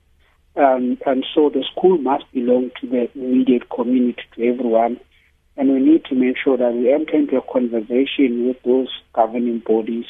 Um, 0.57 0.97
and 1.05 1.23
so 1.35 1.49
the 1.49 1.63
school 1.71 1.99
must 1.99 2.23
belong 2.33 2.71
to 2.81 2.87
the 2.87 3.09
immediate 3.13 3.69
community, 3.69 4.23
to 4.35 4.47
everyone. 4.47 4.99
And 5.55 5.71
we 5.71 5.79
need 5.79 6.05
to 6.05 6.15
make 6.15 6.35
sure 6.43 6.57
that 6.57 6.73
we 6.73 6.91
enter 6.91 7.15
into 7.15 7.37
a 7.37 7.41
conversation 7.53 8.47
with 8.47 8.57
those 8.63 8.89
governing 9.13 9.59
bodies 9.59 10.05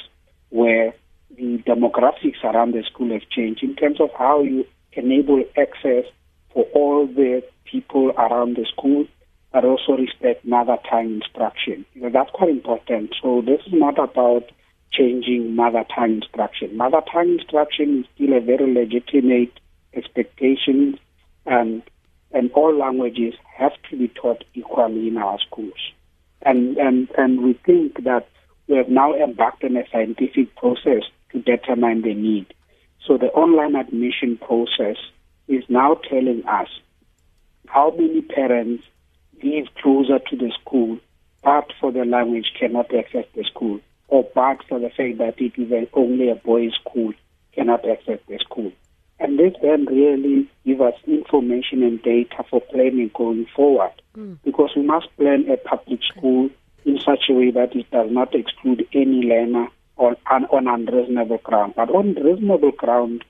where 0.49 0.93
the 1.35 1.57
demographics 1.67 2.43
around 2.43 2.73
the 2.73 2.83
school 2.83 3.11
have 3.11 3.29
changed 3.29 3.61
in 3.61 3.75
terms 3.75 3.99
of 3.99 4.09
how 4.17 4.41
you 4.41 4.65
enable 4.93 5.43
access 5.57 6.05
for 6.53 6.63
all 6.73 7.05
the 7.07 7.43
people 7.65 8.11
around 8.11 8.55
the 8.55 8.65
school, 8.65 9.05
but 9.51 9.65
also 9.65 9.97
respect 9.97 10.45
mother 10.45 10.77
tongue 10.89 11.21
instruction. 11.21 11.85
You 11.93 12.03
know, 12.03 12.09
that's 12.09 12.31
quite 12.31 12.49
important. 12.49 13.13
So 13.21 13.41
this 13.41 13.59
is 13.67 13.73
not 13.73 13.99
about 13.99 14.49
changing 14.91 15.55
mother 15.55 15.85
tongue 15.93 16.21
instruction. 16.21 16.77
Mother 16.77 17.01
tongue 17.11 17.37
instruction 17.39 17.99
is 17.99 18.05
still 18.15 18.37
a 18.37 18.39
very 18.39 18.73
legitimate 18.73 19.51
expectation 19.97 20.99
and 21.45 21.83
and 22.31 22.51
all 22.51 22.77
languages 22.77 23.33
have 23.55 23.71
to 23.89 23.97
be 23.97 24.09
taught 24.09 24.43
equally 24.53 25.07
in 25.07 25.17
our 25.17 25.39
schools. 25.39 25.91
And 26.41 26.77
and 26.77 27.09
and 27.17 27.43
we 27.43 27.53
think 27.65 28.03
that 28.03 28.27
we 28.67 28.77
have 28.77 28.89
now 28.89 29.13
embarked 29.13 29.63
on 29.63 29.77
a 29.77 29.83
scientific 29.91 30.55
process 30.55 31.03
to 31.31 31.39
determine 31.39 32.01
the 32.01 32.13
need. 32.13 32.53
So 33.05 33.17
the 33.17 33.27
online 33.27 33.75
admission 33.75 34.37
process 34.37 34.97
is 35.47 35.63
now 35.69 35.95
telling 36.09 36.43
us 36.45 36.67
how 37.67 37.91
many 37.91 38.21
parents 38.21 38.83
live 39.41 39.67
closer 39.81 40.19
to 40.19 40.35
the 40.35 40.51
school, 40.61 40.99
but 41.43 41.71
for 41.79 41.91
the 41.91 42.05
language 42.05 42.51
cannot 42.59 42.93
access 42.93 43.25
the 43.35 43.43
school, 43.43 43.79
or 44.07 44.27
but 44.35 44.63
for 44.67 44.79
the 44.79 44.89
fact 44.89 45.17
that 45.19 45.35
it 45.39 45.53
is 45.57 45.87
only 45.93 46.29
a 46.29 46.35
boys' 46.35 46.73
school 46.81 47.13
cannot 47.53 47.87
access 47.87 48.19
the 48.27 48.37
school. 48.39 48.71
And 49.19 49.39
this 49.39 49.53
then 49.61 49.85
really 49.85 50.49
give 50.65 50.81
us 50.81 50.93
information 51.07 51.81
and 51.83 52.01
data 52.01 52.43
for 52.49 52.61
planning 52.61 53.09
going 53.15 53.47
forward. 53.55 53.93
Mm. 54.15 54.37
Because 54.43 54.71
we 54.75 54.83
must 54.83 55.07
plan 55.17 55.49
a 55.49 55.57
public 55.57 56.01
school 56.03 56.49
in 56.85 56.99
such 56.99 57.25
a 57.29 57.33
way 57.33 57.51
that 57.51 57.75
it 57.75 57.89
does 57.91 58.09
not 58.11 58.35
exclude 58.35 58.87
any 58.93 59.23
learner 59.23 59.67
on, 59.97 60.15
on 60.29 60.67
unreasonable 60.67 61.39
ground. 61.39 61.73
But 61.75 61.89
on 61.89 62.13
reasonable 62.13 62.71
ground, 62.71 63.23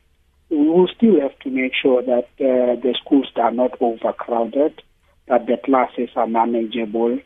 we 0.50 0.58
will 0.58 0.88
still 0.96 1.20
have 1.22 1.38
to 1.40 1.50
make 1.50 1.74
sure 1.82 2.02
that 2.02 2.28
uh, 2.40 2.80
the 2.82 2.96
schools 3.04 3.28
are 3.36 3.52
not 3.52 3.82
overcrowded, 3.82 4.82
that 5.28 5.46
the 5.48 5.58
classes 5.64 6.10
are 6.16 6.28
manageable, 6.28 7.20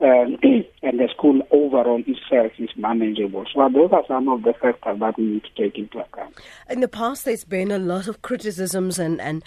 um, 0.00 0.38
and 0.82 1.00
the 1.00 1.08
school 1.14 1.40
overall 1.50 2.02
itself 2.06 2.52
is 2.58 2.70
manageable. 2.76 3.44
So 3.52 3.68
those 3.72 3.90
are 3.92 4.04
some 4.06 4.28
of 4.28 4.42
the 4.42 4.54
factors 4.54 4.98
that 5.00 5.18
we 5.18 5.24
need 5.24 5.44
to 5.44 5.62
take 5.62 5.78
into 5.78 5.98
account. 5.98 6.34
In 6.70 6.80
the 6.80 6.88
past, 6.88 7.24
there's 7.24 7.44
been 7.44 7.70
a 7.70 7.78
lot 7.78 8.08
of 8.08 8.22
criticisms 8.22 8.98
and, 8.98 9.20
and 9.20 9.44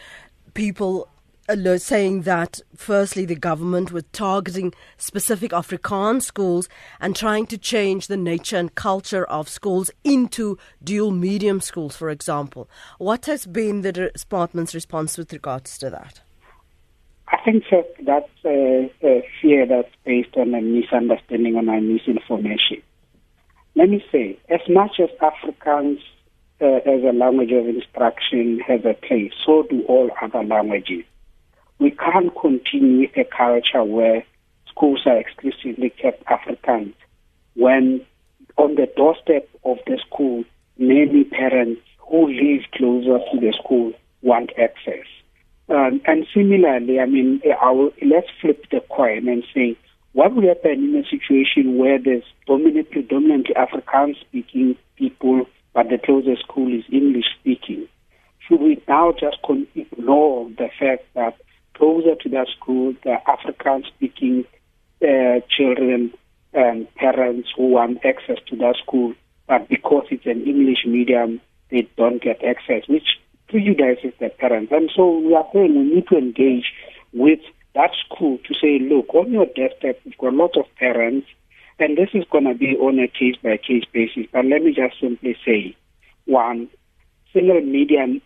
people 0.53 1.07
saying 1.77 2.21
that 2.21 2.61
firstly 2.75 3.25
the 3.25 3.35
government 3.35 3.91
was 3.91 4.03
targeting 4.13 4.73
specific 4.97 5.51
Afrikaans 5.51 6.23
schools 6.23 6.69
and 6.99 7.15
trying 7.15 7.45
to 7.47 7.57
change 7.57 8.07
the 8.07 8.15
nature 8.17 8.57
and 8.57 8.73
culture 8.75 9.25
of 9.25 9.49
schools 9.49 9.91
into 10.03 10.57
dual 10.83 11.11
medium 11.11 11.59
schools, 11.59 11.97
for 11.97 12.09
example. 12.09 12.69
What 12.99 13.25
has 13.25 13.45
been 13.45 13.81
the 13.81 13.91
department's 13.91 14.73
response 14.73 15.17
with 15.17 15.33
regards 15.33 15.77
to 15.79 15.89
that? 15.89 16.21
I 17.31 17.37
think 17.43 17.63
that 17.71 17.93
that's 18.05 18.29
a, 18.45 18.91
a 19.03 19.27
fear 19.41 19.65
that's 19.65 19.93
based 20.05 20.35
on 20.35 20.53
a 20.53 20.61
misunderstanding 20.61 21.55
and 21.55 21.69
a 21.69 21.81
misinformation. 21.81 22.81
Let 23.75 23.89
me 23.89 24.03
say, 24.11 24.37
as 24.49 24.61
much 24.67 24.99
as 24.99 25.09
Afrikaans 25.21 25.99
uh, 26.59 26.65
as 26.65 27.03
a 27.03 27.13
language 27.13 27.51
of 27.51 27.67
instruction 27.67 28.59
has 28.67 28.81
a 28.85 28.93
place, 28.93 29.31
so 29.45 29.63
do 29.69 29.83
all 29.87 30.11
other 30.21 30.43
languages 30.43 31.05
we 31.81 31.89
can't 31.89 32.31
continue 32.39 33.09
a 33.17 33.23
culture 33.23 33.83
where 33.83 34.23
schools 34.69 35.01
are 35.07 35.17
exclusively 35.17 35.89
kept 35.89 36.23
Afrikaans 36.25 36.93
when 37.55 38.05
on 38.57 38.75
the 38.75 38.87
doorstep 38.95 39.49
of 39.65 39.77
the 39.87 39.99
school, 40.05 40.43
many 40.77 41.23
parents 41.23 41.81
who 41.97 42.27
live 42.27 42.61
closer 42.75 43.17
to 43.31 43.39
the 43.39 43.51
school 43.63 43.93
want 44.21 44.51
access. 44.59 45.07
Um, 45.71 46.01
and 46.05 46.27
similarly, 46.33 46.99
I 46.99 47.05
mean, 47.05 47.41
will, 47.45 47.91
let's 48.01 48.27
flip 48.41 48.65
the 48.71 48.81
coin 48.89 49.29
and 49.29 49.43
say, 49.55 49.77
what 50.11 50.35
would 50.35 50.43
happen 50.43 50.71
in 50.71 50.95
a 50.97 51.07
situation 51.07 51.77
where 51.77 51.97
there's 51.97 52.25
dominant, 52.45 52.91
predominantly 52.91 53.55
Afrikaans 53.55 54.19
speaking 54.19 54.75
people, 54.97 55.45
but 55.73 55.87
the 55.87 55.97
closest 55.97 56.41
school 56.41 56.67
is 56.77 56.83
English 56.91 57.23
speaking? 57.39 57.87
Should 58.39 58.59
we 58.59 58.83
now 58.85 59.13
just 59.13 59.37
ignore 59.73 60.49
the 60.49 60.69
fact 60.77 61.05
that 61.15 61.37
closer 61.73 62.15
to 62.15 62.29
that 62.29 62.47
school, 62.57 62.93
the 63.05 63.15
African 63.25 63.85
speaking 63.95 64.43
uh, 65.01 65.39
children 65.49 66.11
and 66.53 66.93
parents 66.95 67.47
who 67.55 67.69
want 67.69 68.05
access 68.05 68.39
to 68.47 68.57
that 68.57 68.75
school, 68.83 69.13
but 69.47 69.69
because 69.69 70.07
it's 70.11 70.25
an 70.25 70.43
English 70.45 70.85
medium, 70.85 71.39
they 71.69 71.87
don't 71.95 72.21
get 72.21 72.43
access, 72.43 72.83
which 72.89 73.07
prejudices 73.51 74.13
the 74.19 74.29
parents. 74.29 74.71
And 74.71 74.89
so 74.95 75.19
we 75.19 75.35
are 75.35 75.47
saying 75.53 75.75
we 75.75 75.95
need 75.95 76.07
to 76.07 76.17
engage 76.17 76.71
with 77.13 77.39
that 77.75 77.91
school 78.05 78.37
to 78.47 78.53
say, 78.53 78.79
look, 78.79 79.13
on 79.13 79.31
your 79.31 79.45
doorstep, 79.45 79.99
we've 80.05 80.17
got 80.17 80.33
lots 80.33 80.57
of 80.57 80.65
parents, 80.77 81.27
and 81.79 81.97
this 81.97 82.09
is 82.13 82.23
going 82.31 82.45
to 82.45 82.55
be 82.55 82.75
on 82.77 82.99
a 82.99 83.07
case 83.07 83.35
by 83.43 83.57
case 83.57 83.83
basis. 83.91 84.27
But 84.31 84.45
let 84.45 84.63
me 84.63 84.73
just 84.73 84.99
simply 84.99 85.35
say, 85.45 85.75
one, 86.25 86.69
single 87.33 87.61
medium 87.61 88.21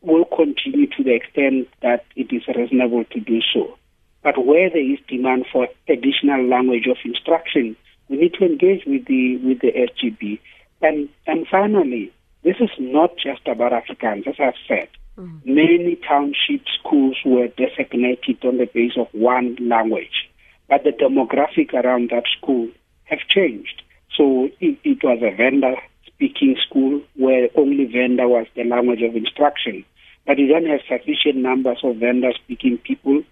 will 0.00 0.24
continue 0.24 0.86
to 0.88 1.04
the 1.04 1.14
extent 1.14 1.68
that 1.82 2.04
it 2.16 2.32
is 2.32 2.42
reasonable 2.48 3.04
to 3.04 3.20
do 3.20 3.40
so. 3.54 3.78
But 4.22 4.44
where 4.44 4.70
there 4.70 4.92
is 4.92 4.98
demand 5.08 5.46
for 5.52 5.68
additional 5.88 6.46
language 6.46 6.86
of 6.86 6.96
instruction, 7.04 7.76
we 8.08 8.16
need 8.16 8.34
to 8.34 8.46
engage 8.46 8.84
with 8.86 9.06
the 9.06 9.36
with 9.38 9.60
the 9.60 9.72
SGB. 9.72 10.38
And 10.80 11.08
and 11.26 11.46
finally, 11.48 12.12
this 12.44 12.56
is 12.60 12.70
not 12.78 13.16
just 13.16 13.46
about 13.46 13.72
Africans, 13.72 14.24
as 14.26 14.34
I've 14.38 14.54
said. 14.66 14.88
Mm-hmm. 15.18 15.54
Many 15.54 15.96
township 16.08 16.62
schools 16.78 17.16
were 17.24 17.48
designated 17.48 18.44
on 18.44 18.58
the 18.58 18.66
basis 18.66 18.98
of 18.98 19.08
one 19.12 19.56
language, 19.60 20.30
but 20.68 20.84
the 20.84 20.90
demographic 20.90 21.74
around 21.74 22.10
that 22.10 22.24
school 22.38 22.68
have 23.04 23.20
changed. 23.28 23.82
So 24.16 24.48
it, 24.60 24.78
it 24.84 25.02
was 25.02 25.18
a 25.22 25.34
Venda 25.36 25.74
speaking 26.06 26.56
school 26.66 27.02
where 27.14 27.48
only 27.54 27.84
Venda 27.84 28.28
was 28.28 28.46
the 28.54 28.64
language 28.64 29.02
of 29.02 29.16
instruction 29.16 29.84
but 30.26 30.38
you 30.38 30.46
don't 30.46 30.66
have 30.66 30.80
sufficient 30.88 31.36
numbers 31.36 31.78
of 31.82 31.96
Venda 31.96 32.32
speaking 32.34 32.78
people. 32.78 33.22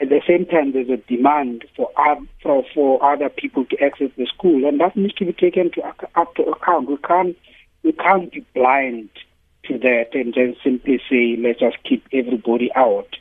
At 0.00 0.08
the 0.08 0.20
same 0.26 0.46
time, 0.46 0.72
there's 0.72 0.88
a 0.88 0.96
demand 0.96 1.64
for, 1.76 1.90
for, 2.42 2.64
for 2.74 3.04
other 3.04 3.28
people 3.28 3.64
to 3.66 3.82
access 3.82 4.10
the 4.16 4.26
school, 4.26 4.66
and 4.66 4.80
that 4.80 4.96
needs 4.96 5.14
to 5.14 5.24
be 5.24 5.32
taken 5.32 5.70
to, 5.72 5.82
up 6.14 6.34
to 6.36 6.42
account. 6.44 6.88
We 6.88 6.96
can't, 6.98 7.36
we 7.82 7.92
can't 7.92 8.32
be 8.32 8.44
blind 8.54 9.10
to 9.64 9.78
that 9.78 10.08
and 10.14 10.34
then 10.34 10.56
simply 10.62 11.00
say, 11.08 11.36
let's 11.38 11.60
just 11.60 11.82
keep 11.84 12.06
everybody 12.12 12.70
out. 12.74 13.16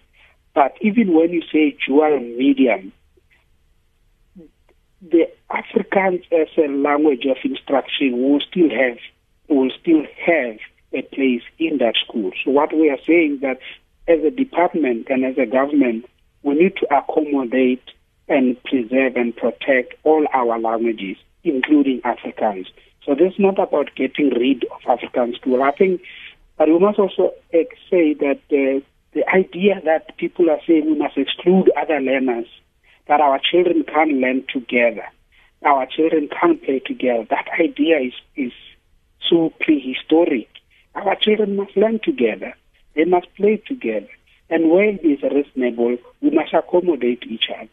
But 0.53 0.75
even 0.81 1.13
when 1.13 1.31
you 1.31 1.41
say 1.51 1.77
dual 1.85 2.19
medium, 2.19 2.91
the 5.01 5.29
Afrikaans 5.49 6.23
as 6.31 6.47
a 6.57 6.67
language 6.67 7.25
of 7.25 7.37
instruction 7.43 8.21
will 8.21 8.39
still 8.41 8.69
have 8.69 8.97
will 9.47 9.71
still 9.81 10.03
have 10.25 10.57
a 10.93 11.01
place 11.01 11.41
in 11.59 11.77
that 11.79 11.95
school. 12.05 12.31
So 12.43 12.51
what 12.51 12.73
we 12.73 12.89
are 12.89 12.99
saying 13.05 13.39
that 13.41 13.59
as 14.07 14.23
a 14.23 14.29
department 14.29 15.07
and 15.09 15.25
as 15.25 15.37
a 15.37 15.45
government, 15.45 16.05
we 16.43 16.55
need 16.55 16.75
to 16.77 16.95
accommodate 16.95 17.83
and 18.27 18.61
preserve 18.63 19.15
and 19.15 19.35
protect 19.35 19.95
all 20.03 20.25
our 20.33 20.57
languages, 20.59 21.17
including 21.43 22.01
Afrikaans. 22.01 22.67
So 23.05 23.15
this 23.15 23.33
is 23.33 23.39
not 23.39 23.57
about 23.59 23.95
getting 23.95 24.29
rid 24.29 24.65
of 24.65 24.81
Afrikaans 24.81 25.35
school. 25.35 25.63
I 25.63 25.71
think, 25.71 26.01
but 26.57 26.67
we 26.67 26.77
must 26.77 26.99
also 26.99 27.33
say 27.51 28.13
that 28.13 28.39
uh, 28.51 28.85
the 29.13 29.27
idea 29.33 29.81
that 29.85 30.17
people 30.17 30.49
are 30.49 30.59
saying 30.67 30.85
we 30.85 30.97
must 30.97 31.17
exclude 31.17 31.71
other 31.75 31.99
learners, 31.99 32.47
that 33.07 33.19
our 33.19 33.39
children 33.39 33.83
can't 33.83 34.13
learn 34.13 34.45
together, 34.53 35.05
our 35.65 35.85
children 35.85 36.29
can't 36.29 36.63
play 36.63 36.79
together, 36.79 37.25
that 37.29 37.47
idea 37.59 37.99
is, 37.99 38.13
is 38.35 38.53
so 39.29 39.51
prehistoric. 39.59 40.47
Our 40.95 41.15
children 41.15 41.55
must 41.55 41.75
learn 41.77 41.99
together. 42.03 42.53
They 42.95 43.05
must 43.05 43.33
play 43.35 43.57
together. 43.65 44.09
And 44.49 44.69
where 44.69 44.89
it 44.89 45.03
is 45.05 45.21
reasonable, 45.23 45.97
we 46.21 46.29
must 46.29 46.53
accommodate 46.53 47.23
each 47.23 47.45
other. 47.57 47.69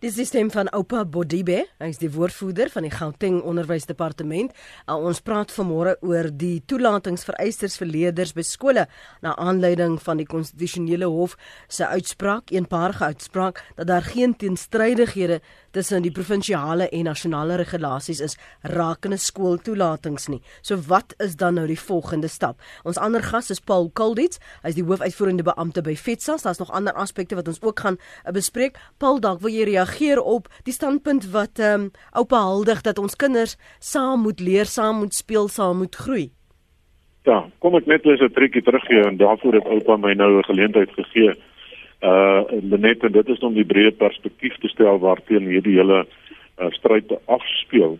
Die 0.00 0.10
sisteem 0.10 0.48
van 0.50 0.68
Oupa 0.72 1.02
Bodibe, 1.04 1.64
hy 1.82 1.88
is 1.90 1.98
die 2.00 2.10
woordvoerder 2.14 2.70
van 2.72 2.86
die 2.86 2.92
Gauteng 2.94 3.40
Onderwysdepartement. 3.44 4.54
Uh, 4.86 4.94
ons 4.94 5.20
praat 5.26 5.50
vanmôre 5.52 5.96
oor 6.06 6.30
die 6.30 6.62
toelatingsvereistes 6.70 7.76
vir 7.80 7.90
leerders 7.90 8.32
by 8.36 8.44
skole 8.46 8.86
na 9.24 9.34
aanleiding 9.42 9.98
van 10.00 10.22
die 10.22 10.28
konstitusionele 10.28 11.08
hof 11.10 11.34
se 11.68 11.86
uitspraak, 11.86 12.54
eenparige 12.54 13.10
uitspraak 13.10 13.60
dat 13.76 13.90
daar 13.90 14.06
geen 14.06 14.36
teenstrydighede 14.38 15.40
tussen 15.74 16.02
die 16.02 16.14
provinsiale 16.14 16.88
en 16.88 17.04
nasionale 17.10 17.58
regulasies 17.60 18.22
is 18.24 18.36
rakende 18.62 19.18
skooltoelatings 19.20 20.28
nie. 20.32 20.40
So 20.62 20.78
wat 20.88 21.14
is 21.22 21.36
dan 21.38 21.58
nou 21.58 21.66
die 21.70 21.78
volgende 21.78 22.30
stap? 22.30 22.62
Ons 22.84 22.98
ander 22.98 23.22
gas 23.22 23.50
is 23.54 23.60
Paul 23.60 23.90
Kulditz, 23.94 24.40
hy 24.62 24.72
is 24.72 24.78
die 24.78 24.86
hoofuitvoerende 24.86 25.46
beampte 25.46 25.84
by 25.86 25.94
FETSA. 25.98 26.38
Daar's 26.42 26.62
nog 26.62 26.72
ander 26.74 26.96
aspekte 26.98 27.38
wat 27.38 27.50
ons 27.50 27.60
ook 27.62 27.84
gaan 27.84 27.98
uh, 28.00 28.32
bespreek. 28.34 28.78
Paul, 28.98 29.20
dalk 29.22 29.42
wil 29.50 29.58
jy 29.58 29.66
reageer 29.72 30.20
op 30.22 30.48
die 30.64 30.74
standpunt 30.74 31.30
wat 31.34 31.58
ehm 31.58 31.88
um, 31.88 31.90
oupa 32.14 32.40
huldig 32.46 32.82
dat 32.86 32.98
ons 32.98 33.16
kinders 33.16 33.56
saam 33.78 34.22
moet 34.22 34.40
leer, 34.40 34.66
saam 34.66 35.02
moet 35.02 35.14
speel, 35.14 35.48
saam 35.48 35.82
moet 35.82 35.94
groei? 35.94 36.30
Ja, 37.26 37.44
kom 37.58 37.74
ek 37.74 37.86
net 37.86 38.04
eens 38.04 38.20
'n 38.20 38.32
trikkie 38.32 38.62
teruggee 38.62 39.02
en 39.02 39.16
daarvoor 39.16 39.54
het 39.54 39.66
oupa 39.66 39.96
my 39.96 40.12
nou 40.14 40.38
'n 40.38 40.44
geleentheid 40.44 40.90
gegee 40.90 41.34
uh 42.02 42.42
net 42.60 43.02
en 43.02 43.12
dit 43.12 43.28
is 43.28 43.38
om 43.38 43.54
die 43.54 43.64
breë 43.64 43.90
perspektief 43.96 44.56
te 44.58 44.68
stel 44.68 44.98
waarteen 44.98 45.46
hierdie 45.46 45.76
hele 45.76 46.06
uh, 46.06 46.70
stryd 46.70 47.08
te 47.08 47.18
afspeel. 47.26 47.98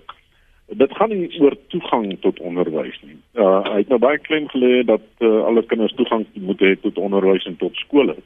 Dit 0.67 0.93
gaan 0.97 1.11
nie 1.11 1.41
oor 1.41 1.57
toegang 1.69 2.21
tot 2.21 2.41
onderwys 2.41 3.01
nie. 3.03 3.19
Uh 3.35 3.63
hy 3.65 3.79
het 3.83 3.89
nou 3.89 3.99
baie 3.99 4.19
klein 4.19 4.49
gelê 4.49 4.85
dat 4.85 5.05
uh, 5.19 5.45
alle 5.45 5.63
kinders 5.63 5.95
toegang 5.95 6.27
moet 6.35 6.61
hê 6.61 6.81
tot 6.81 6.99
onderwys 6.99 7.45
en 7.45 7.57
tot 7.57 7.77
skole. 7.77 8.17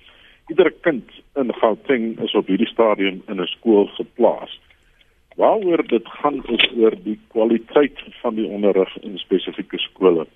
Iedere 0.53 0.73
kind 0.85 1.11
in 1.41 1.53
Gauteng 1.55 2.19
is 2.21 2.35
op 2.35 2.47
hierdie 2.47 2.69
stadium 2.69 3.23
in 3.29 3.41
'n 3.41 3.47
skool 3.47 3.87
geplaas. 3.97 4.61
Waaroor 5.37 5.83
dit 5.87 6.09
gaan 6.09 6.43
is 6.47 6.69
oor 6.77 6.95
die 7.05 7.19
kwaliteit 7.29 7.99
van 8.23 8.35
die 8.35 8.47
onderrig 8.47 8.97
in 9.03 9.19
spesifieke 9.19 9.79
skole. 9.79 10.27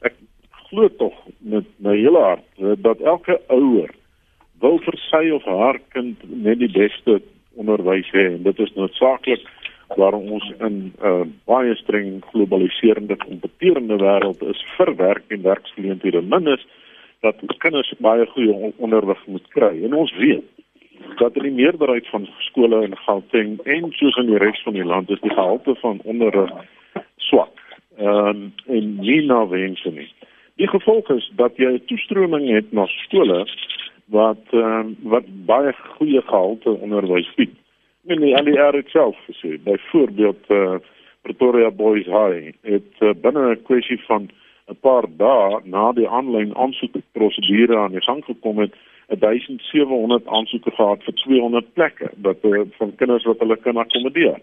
Ek 0.00 0.14
glo 0.50 0.88
tog 0.88 1.14
met 1.38 1.66
my 1.76 1.96
hele 1.96 2.18
hart 2.18 2.82
dat 2.82 3.00
elke 3.00 3.40
ouer 3.48 3.90
wil 4.60 4.78
vir 4.78 4.98
sy 5.10 5.30
of 5.30 5.44
haar 5.44 5.78
kind 5.94 6.18
net 6.24 6.58
die 6.58 6.72
beste 6.72 7.20
onderwys 7.60 8.10
hê 8.12 8.26
en 8.34 8.42
dit 8.42 8.58
is 8.58 8.74
noodsaaklik 8.76 9.46
waar 9.98 10.14
ons 10.14 10.52
in 10.58 10.66
'n 10.66 10.92
uh, 11.02 11.24
baie 11.44 11.74
streng 11.74 12.20
globaliserende 12.30 13.16
kompeterende 13.16 13.96
wêreld 13.96 14.42
is 14.42 14.60
vir 14.76 14.94
werk 14.96 15.24
en 15.28 15.42
werksgeleenthede 15.42 16.22
min 16.22 16.46
is 16.46 16.66
dat 17.20 17.36
kinders 17.58 17.92
baie 17.98 18.26
goeie 18.26 18.72
onderwys 18.76 19.24
moet 19.26 19.48
kry 19.56 19.74
en 19.84 19.94
ons 19.94 20.12
weet 20.16 20.46
dat 21.20 21.36
in 21.36 21.42
die 21.42 21.56
meerderheid 21.62 22.06
van 22.08 22.28
skole 22.38 22.82
in 22.84 22.96
Gauteng 22.96 23.58
en 23.64 23.92
soos 23.98 24.16
in 24.20 24.26
die 24.26 24.40
res 24.40 24.62
van 24.64 24.76
die 24.76 24.84
land 24.84 25.10
is 25.10 25.20
die 25.20 25.32
gehalte 25.32 25.74
van 25.80 26.00
onderrig 26.04 26.52
swak. 27.16 27.56
Ehm 27.98 28.28
um, 28.28 28.52
en 28.66 28.94
nie 29.00 29.20
na 29.26 29.46
wense 29.48 29.90
nie. 29.90 30.08
Die 30.60 30.68
gevolg 30.68 31.08
is 31.10 31.30
dat 31.36 31.56
jy 31.56 31.72
'n 31.72 31.84
toestroming 31.86 32.48
het 32.48 32.72
na 32.72 32.86
skole 32.86 33.46
wat 34.06 34.44
uh, 34.52 34.84
wat 35.02 35.26
baie 35.46 35.72
goeie 35.96 36.22
gehalte 36.22 36.70
onderwys 36.70 37.34
bied. 37.36 37.54
En 38.06 38.20
die 38.20 38.34
LER 38.42 38.82
self 38.86 39.16
gesê, 39.28 39.58
byvoorbeeld 39.64 40.44
uh, 40.48 40.74
Pretoria 41.22 41.70
Boys 41.70 42.06
High 42.06 42.52
het 42.62 42.92
uh, 43.00 43.12
binne 43.14 43.50
'n 43.50 43.62
kwessie 43.62 44.00
van 44.08 44.30
'n 44.70 44.78
paar 44.80 45.06
dae 45.18 45.60
na 45.64 45.92
die 45.92 46.08
aanlyn 46.08 46.56
aansoekprosedure 46.56 47.76
aan 47.78 47.92
die 47.92 48.06
gang 48.06 48.24
gekom 48.24 48.58
het, 48.58 48.74
1700 49.18 50.26
aansoeke 50.26 50.70
gehad 50.70 51.02
vir 51.02 51.14
200 51.14 51.72
plekke 51.74 52.10
wat 52.22 52.44
uh, 52.44 52.60
van 52.78 52.94
kinders 52.94 53.24
wat 53.26 53.38
hulle 53.42 53.56
kan 53.56 53.76
akkommodeer. 53.76 54.38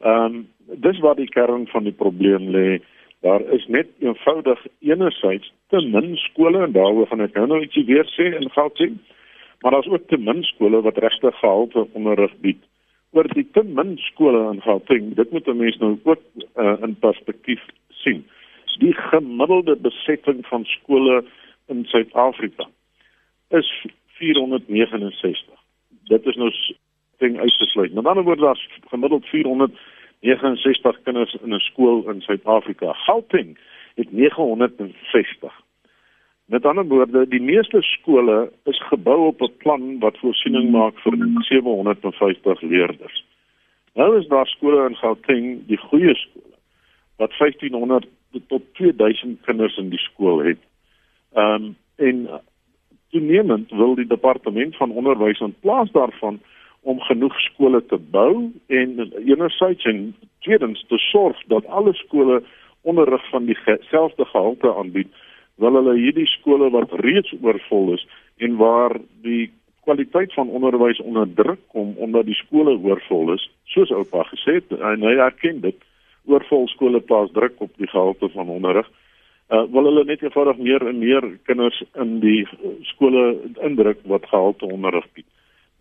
Ehm 0.00 0.24
um, 0.24 0.46
dis 0.82 0.98
waar 0.98 1.16
die 1.16 1.30
kern 1.30 1.66
van 1.66 1.84
die 1.84 1.94
probleem 1.94 2.48
lê. 2.50 2.78
Daar 3.22 3.40
is 3.54 3.66
net 3.66 3.86
eenvoudig 3.98 4.66
enerzijds 4.80 5.52
te 5.68 5.80
min 5.80 6.16
skole 6.16 6.62
en 6.62 6.72
daaroor 6.72 7.06
gaan 7.06 7.24
ek 7.26 7.34
nou 7.34 7.46
nog 7.46 7.62
ietsie 7.62 7.84
weer 7.86 8.06
sê 8.14 8.32
in 8.34 8.50
Gauteng. 8.50 8.98
Maar 9.62 9.72
daar's 9.72 9.88
ook 9.88 10.08
te 10.08 10.18
min 10.18 10.42
skole 10.42 10.82
wat 10.82 10.98
regtig 10.98 11.38
gehalte 11.38 11.86
onderrig 11.92 12.34
bied. 12.40 12.62
Oor 13.10 13.28
die 13.34 13.46
te 13.52 13.62
min 13.62 13.96
skole 14.10 14.42
in 14.52 14.62
Gauteng, 14.62 15.14
dit 15.14 15.30
moet 15.30 15.48
'n 15.48 15.56
mens 15.56 15.78
nou 15.78 15.98
ook 16.04 16.22
uh, 16.56 16.76
in 16.82 16.96
perspektief 16.98 17.62
sien. 17.90 18.26
Die 18.78 18.92
gemiddelde 18.92 19.76
besetting 19.76 20.46
van 20.46 20.64
skole 20.64 21.24
in 21.66 21.84
Suid-Afrika 21.84 22.68
is 23.48 23.86
469. 24.06 25.54
Dit 26.04 26.26
is 26.26 26.36
nou 26.36 26.52
ding 27.18 27.38
uitgesluit. 27.40 27.92
Met 27.92 28.06
ander 28.06 28.24
woorde 28.24 28.42
daar's 28.42 28.68
gemiddeld 28.88 29.26
469 29.26 31.02
kinders 31.02 31.36
in 31.42 31.54
'n 31.54 31.58
skool 31.58 32.10
in 32.10 32.20
Suid-Afrika. 32.20 32.92
Gauteng 32.92 33.58
het 33.94 34.12
960. 34.12 35.52
Met 36.44 36.66
ander 36.66 36.86
woorde, 36.86 37.28
die 37.28 37.42
meeste 37.42 37.82
skole 37.82 38.52
is 38.64 38.82
gebou 38.86 39.26
op 39.26 39.40
'n 39.40 39.56
plan 39.56 39.98
wat 39.98 40.18
voorsiening 40.18 40.70
maak 40.70 40.98
vir 40.98 41.16
750 41.38 42.60
leerders. 42.60 43.24
Nou 43.94 44.18
is 44.18 44.26
daar 44.26 44.46
skole 44.46 44.88
in 44.88 44.96
Gauteng, 44.96 45.66
die 45.66 45.76
goeie 45.76 46.14
skole, 46.14 46.54
wat 47.16 47.32
1500 47.38 48.06
tot 48.46 48.62
2000 48.74 49.40
kinders 49.44 49.76
in 49.76 49.88
die 49.90 50.02
skool 50.08 50.44
het. 50.44 50.60
Ehm 51.34 51.64
um, 51.64 51.76
en 51.96 52.28
toenemend 53.10 53.70
wil 53.70 53.94
die 53.94 54.06
departement 54.06 54.76
van 54.76 54.90
onderwys 54.90 55.40
in 55.40 55.54
plaas 55.60 55.90
daarvan 55.90 56.40
om 56.80 57.00
genoeg 57.00 57.40
skole 57.40 57.80
te 57.86 57.98
bou 57.98 58.52
en 58.66 58.90
enerzijds 59.24 59.84
en 59.84 60.14
tweedens 60.44 60.84
te 60.88 60.98
sorg 60.98 61.40
dat 61.46 61.66
alle 61.66 61.94
skole 61.94 62.42
onderrig 62.80 63.30
van 63.30 63.44
dieselfde 63.44 64.24
gehalte 64.24 64.74
aanbied 64.74 65.08
wil 65.54 65.78
hulle 65.78 65.96
hierdie 65.98 66.26
skole 66.26 66.70
wat 66.70 66.92
reeds 67.00 67.34
oorvol 67.40 67.92
is 67.96 68.06
en 68.36 68.56
waar 68.56 68.98
die 69.22 69.50
kwaliteit 69.86 70.34
van 70.34 70.48
onderwys 70.48 71.00
onder 71.00 71.34
druk 71.34 71.60
kom 71.74 71.94
omdat 71.96 72.26
die 72.26 72.38
skole 72.38 72.76
oorvol 72.78 73.32
is 73.34 73.50
soos 73.74 73.90
oupa 73.90 74.22
gesê 74.30 74.58
het 74.60 74.78
en 74.78 75.02
hy 75.06 75.16
erken 75.28 75.60
dit 75.66 75.85
oorvol 76.26 76.68
skole 76.68 77.00
plaas 77.00 77.30
druk 77.32 77.60
op 77.64 77.72
die 77.76 77.90
gehalte 77.90 78.28
van 78.34 78.48
onderrig 78.48 78.88
uh, 79.50 79.62
wil 79.70 79.84
hulle 79.88 80.04
net 80.04 80.22
eenvoudig 80.22 80.58
meer 80.58 80.86
en 80.88 80.98
meer 80.98 81.26
kinders 81.48 81.82
in 81.94 82.18
die 82.20 82.42
skole 82.92 83.24
indruk 83.62 84.02
wat 84.10 84.26
gehalte 84.30 84.66
onderrig 84.66 85.06
bied. 85.14 85.28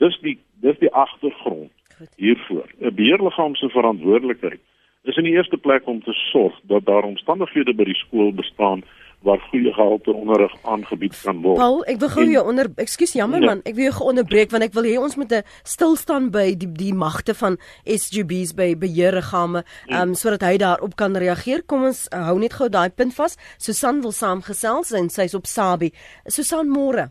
Dis 0.04 0.18
die 0.22 0.38
dis 0.62 0.78
die 0.80 0.92
agtergrond 0.92 1.72
hiervoor. 2.20 2.68
'n 2.80 2.96
beheerliggaam 2.96 3.56
se 3.56 3.70
verantwoordelikheid 3.70 4.60
is 5.04 5.18
in 5.18 5.24
die 5.24 5.36
eerste 5.38 5.58
plek 5.58 5.88
om 5.88 6.02
te 6.04 6.14
sorg 6.14 6.60
dat 6.64 6.86
daar 6.86 7.04
omstandighede 7.04 7.74
by 7.74 7.84
die 7.84 8.02
skool 8.02 8.34
bestaan 8.34 8.84
waar 9.22 9.40
goeie 9.50 9.74
gehalte 9.74 10.14
onderrig 10.14 10.54
aangebied 10.62 11.22
kan 11.24 11.42
word. 11.42 11.58
Paul, 11.58 11.84
ek 11.90 12.00
wil 12.00 12.12
gou 12.14 12.26
jou 12.30 12.44
onder 12.46 12.70
ekskuus 12.82 13.16
jammer 13.18 13.42
ja. 13.42 13.50
man, 13.50 13.62
ek 13.66 13.76
wil 13.78 13.88
jou 13.88 13.96
geonderbreek 13.98 14.52
want 14.54 14.66
ek 14.68 14.74
wil 14.78 14.88
hê 14.88 14.96
ons 15.02 15.16
moet 15.18 15.32
'n 15.34 15.44
stilstaan 15.64 16.30
by 16.32 16.54
die 16.54 16.70
die 16.70 16.94
magte 16.94 17.34
van 17.34 17.58
SGBs 17.86 18.54
by 18.54 18.76
beheerliggame, 18.78 19.64
ja. 19.88 20.02
um 20.02 20.14
sodat 20.14 20.42
hy 20.42 20.58
daarop 20.58 20.96
kan 20.96 21.18
reageer. 21.18 21.64
Kom 21.66 21.84
ons 21.84 22.08
uh, 22.14 22.26
hou 22.30 22.40
net 22.40 22.54
gou 22.54 22.70
daai 22.70 22.90
punt 22.90 23.14
vas. 23.14 23.38
Susan 23.58 24.02
wil 24.02 24.12
saamgesels 24.12 24.92
en 24.94 25.10
sy's 25.10 25.34
op 25.34 25.46
Sabi. 25.46 25.92
Susan 26.28 26.70
môre. 26.70 27.10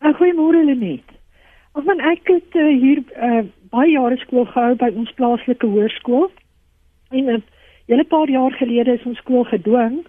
Uh, 0.00 0.14
Goeiemôre 0.14 0.64
Lenet. 0.64 1.06
Ons 1.74 1.84
van 1.84 2.00
ek 2.00 2.26
het 2.26 2.54
uh, 2.54 2.68
hier 2.82 3.02
uh, 3.16 3.44
baie 3.70 3.90
jare 3.90 4.16
skool 4.22 4.46
gehou 4.46 4.74
by 4.76 4.90
ons 4.94 5.12
plaaslike 5.14 5.66
hoërskool. 5.66 6.30
En 7.10 7.24
'n 7.24 7.42
uh, 7.42 7.42
hele 7.90 8.04
paar 8.04 8.30
jaar 8.30 8.52
gelede 8.52 8.94
is 8.94 9.06
ons 9.06 9.18
skool 9.18 9.44
gedwing 9.44 10.06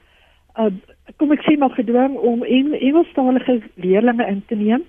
uh, 0.58 0.70
kom 1.18 1.32
ek 1.32 1.44
sê 1.46 1.58
maar 1.58 1.74
gedwing 1.76 2.16
om 2.18 2.44
Eng 2.44 2.74
Engelstalige 2.74 3.62
leerders 3.76 4.28
in 4.28 4.44
te 4.48 4.56
neem. 4.56 4.84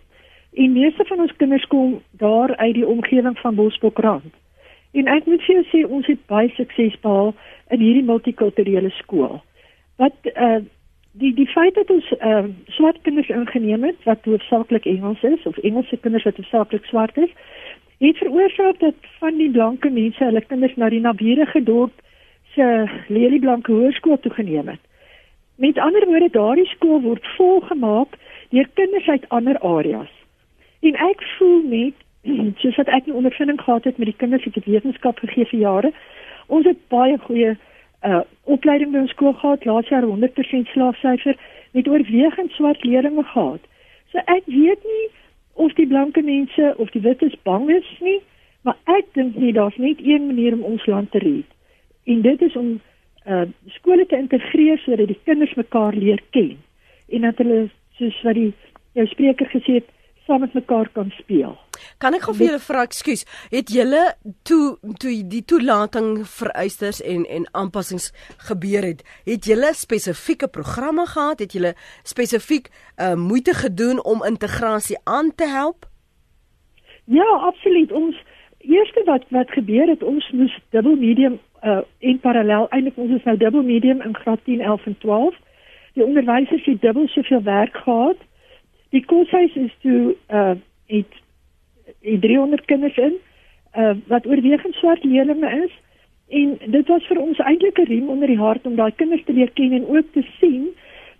En 0.52 0.72
meeste 0.72 1.04
van 1.08 1.20
ons 1.20 1.36
kinders 1.36 1.66
kom 1.66 2.02
daar 2.10 2.56
uit 2.56 2.74
die 2.74 2.86
omgewing 2.86 3.38
van 3.38 3.54
Bosbokrand. 3.54 4.34
En 4.92 5.08
ek 5.08 5.26
moet 5.26 5.40
vir 5.46 5.54
jou 5.54 5.64
sê 5.70 5.80
ons 5.88 6.06
het 6.06 6.20
baie 6.28 6.50
sukses 6.56 6.98
behaal 7.00 7.32
in 7.72 7.80
hierdie 7.80 8.04
multikulturele 8.04 8.92
skool. 9.00 9.40
Wat 9.96 10.32
uh 10.36 10.60
die 11.12 11.34
die 11.36 11.48
feit 11.48 11.74
dat 11.76 11.90
ons 11.92 12.06
uh 12.18 12.44
swart 12.76 13.00
kinders 13.04 13.28
ingeneem 13.28 13.84
het 13.84 14.04
wat 14.08 14.24
hoofsaaklik 14.24 14.86
Engels 14.88 15.22
is 15.22 15.46
of 15.48 15.58
Engelse 15.58 15.96
kinders 15.96 16.24
wat 16.28 16.36
hoofsaaklik 16.36 16.84
swart 16.84 17.16
is, 17.16 17.32
het 18.04 18.18
veroorsaak 18.18 18.80
dat 18.80 19.10
van 19.20 19.36
die 19.36 19.50
blanke 19.50 19.90
mense 19.90 20.24
hulle 20.24 20.40
kinders 20.40 20.76
na 20.76 20.88
die 20.88 21.00
naburige 21.00 21.62
dorp 21.62 22.00
se 22.54 22.68
lelie 23.08 23.40
blanke 23.40 23.72
hoërskool 23.72 24.18
toe 24.20 24.32
geneem 24.32 24.68
het. 24.68 24.80
Met 25.62 25.78
ander 25.78 26.06
woorde, 26.06 26.28
daardie 26.34 26.66
skool 26.74 27.00
word 27.04 27.26
volgemaak 27.36 28.16
deur 28.50 28.68
kinders 28.74 29.08
uit 29.08 29.28
ander 29.28 29.58
areas. 29.58 30.10
En 30.80 30.98
ek 31.06 31.22
voel 31.36 31.62
net 31.70 31.94
soos 32.62 32.78
wat 32.80 32.90
ek 32.98 33.06
'n 33.06 33.18
ondervinding 33.20 33.60
gehad 33.60 33.84
het 33.84 33.98
met 33.98 34.10
die 34.10 34.20
kinders 34.22 34.44
wat 34.44 34.64
wetenskap 34.64 35.18
gegee 35.18 35.46
vir 35.52 35.60
jare, 35.60 35.92
ons 36.46 36.66
het 36.66 36.80
baie 36.88 37.18
goeie 37.18 37.56
uh 38.02 38.22
opleiding 38.44 38.90
by 38.92 38.98
ons 38.98 39.14
skool 39.14 39.32
gehad, 39.32 39.64
laas 39.64 39.88
jaar 39.88 40.02
100% 40.02 40.68
slaagsyfer 40.74 41.36
met 41.70 41.88
oorwegend 41.88 42.50
swart 42.50 42.84
leerders 42.84 43.30
gehad. 43.32 43.62
So 44.10 44.18
ek 44.26 44.42
weet 44.46 44.82
nie 44.84 45.06
of 45.54 45.72
die 45.72 45.86
blanke 45.86 46.22
mense 46.22 46.74
of 46.76 46.90
die 46.90 47.02
wites 47.06 47.36
bang 47.42 47.70
is 47.70 47.88
nie 48.00 48.20
Maar 48.62 48.78
ek 48.84 49.10
dink 49.18 49.36
nie 49.36 49.52
daar's 49.52 49.76
net 49.76 49.98
een 49.98 50.26
manier 50.26 50.52
om 50.52 50.62
ons 50.62 50.86
land 50.86 51.10
te 51.10 51.18
red. 51.18 51.46
En 52.04 52.20
dit 52.22 52.42
is 52.42 52.56
om 52.56 52.80
uh 53.26 53.46
skole 53.78 54.06
te 54.06 54.18
integreer 54.18 54.78
sodat 54.82 55.08
die 55.08 55.20
kinders 55.24 55.54
mekaar 55.54 55.94
leer 55.94 56.22
ken 56.30 56.56
en 57.08 57.26
dat 57.28 57.38
hulle 57.42 57.68
soos 57.98 58.22
wat 58.26 58.34
die 58.34 58.52
jou 58.98 59.06
spreker 59.06 59.50
gesê 59.52 59.80
het 59.80 59.90
saam 60.26 60.40
met 60.40 60.52
mekaar 60.54 60.88
kan 60.94 61.10
speel. 61.18 61.56
Kan 61.98 62.14
ek 62.14 62.26
gou 62.26 62.34
vir 62.36 62.46
julle 62.46 62.62
vra, 62.62 62.84
ekskuus, 62.86 63.24
het 63.50 63.70
julle 63.74 64.02
toe 64.46 64.78
toe 65.02 65.14
die 65.28 65.42
toelating 65.50 66.22
vereisters 66.30 67.00
en 67.02 67.24
en 67.26 67.46
aanpassings 67.58 68.10
gebeur 68.48 68.86
het, 68.86 69.02
het 69.26 69.48
julle 69.50 69.72
spesifieke 69.74 70.48
programme 70.48 71.06
gehad? 71.10 71.42
Het 71.42 71.56
julle 71.58 71.74
spesifiek 72.06 72.70
uh 72.98 73.14
moeite 73.18 73.54
gedoen 73.54 74.02
om 74.04 74.26
integrasie 74.26 74.98
aan 75.04 75.34
te 75.34 75.48
help? 75.50 75.88
Ja, 77.04 77.30
absoluut. 77.50 77.92
Ons 77.92 78.16
eerste 78.58 79.02
wat 79.04 79.26
wat 79.30 79.50
gebeur 79.50 79.88
het, 79.90 80.02
ons 80.02 80.30
moes 80.30 80.54
dubbel 80.70 80.96
medium 80.96 81.40
uh 81.62 81.80
in 81.98 82.18
parallel 82.20 82.66
eintlik 82.70 82.96
ons 82.96 83.10
is 83.10 83.24
nou 83.24 83.36
dubbel 83.36 83.62
medium 83.62 84.00
in 84.02 84.14
graad 84.14 84.40
10, 84.44 84.60
11 84.60 84.86
en 84.86 84.96
12. 84.98 85.34
Die 85.94 86.04
onderwysers 86.04 86.64
het 86.64 86.80
dubbel 86.80 87.08
soveel 87.08 87.42
werk 87.42 87.76
gehad. 87.76 88.16
Die 88.90 89.04
koshuis 89.04 89.54
is 89.54 89.74
toe 89.80 90.16
uh 90.28 90.54
het, 90.86 91.12
het 92.00 92.20
300 92.20 92.64
kinders 92.64 92.96
in 92.96 93.14
uh 93.76 93.94
wat 94.06 94.26
oorwegend 94.26 94.74
swart 94.74 95.04
leerlinge 95.04 95.50
is 95.64 95.72
en 96.28 96.58
dit 96.72 96.88
was 96.88 97.06
vir 97.06 97.20
ons 97.20 97.38
eintlik 97.38 97.78
'n 97.78 97.88
riem 97.90 98.08
onder 98.08 98.28
die 98.28 98.40
hart 98.40 98.66
om 98.66 98.76
daai 98.76 98.92
kinders 98.96 99.24
te 99.24 99.32
leer 99.32 99.50
ken 99.50 99.72
en 99.72 99.86
ook 99.86 100.12
te 100.12 100.26
sien 100.40 100.68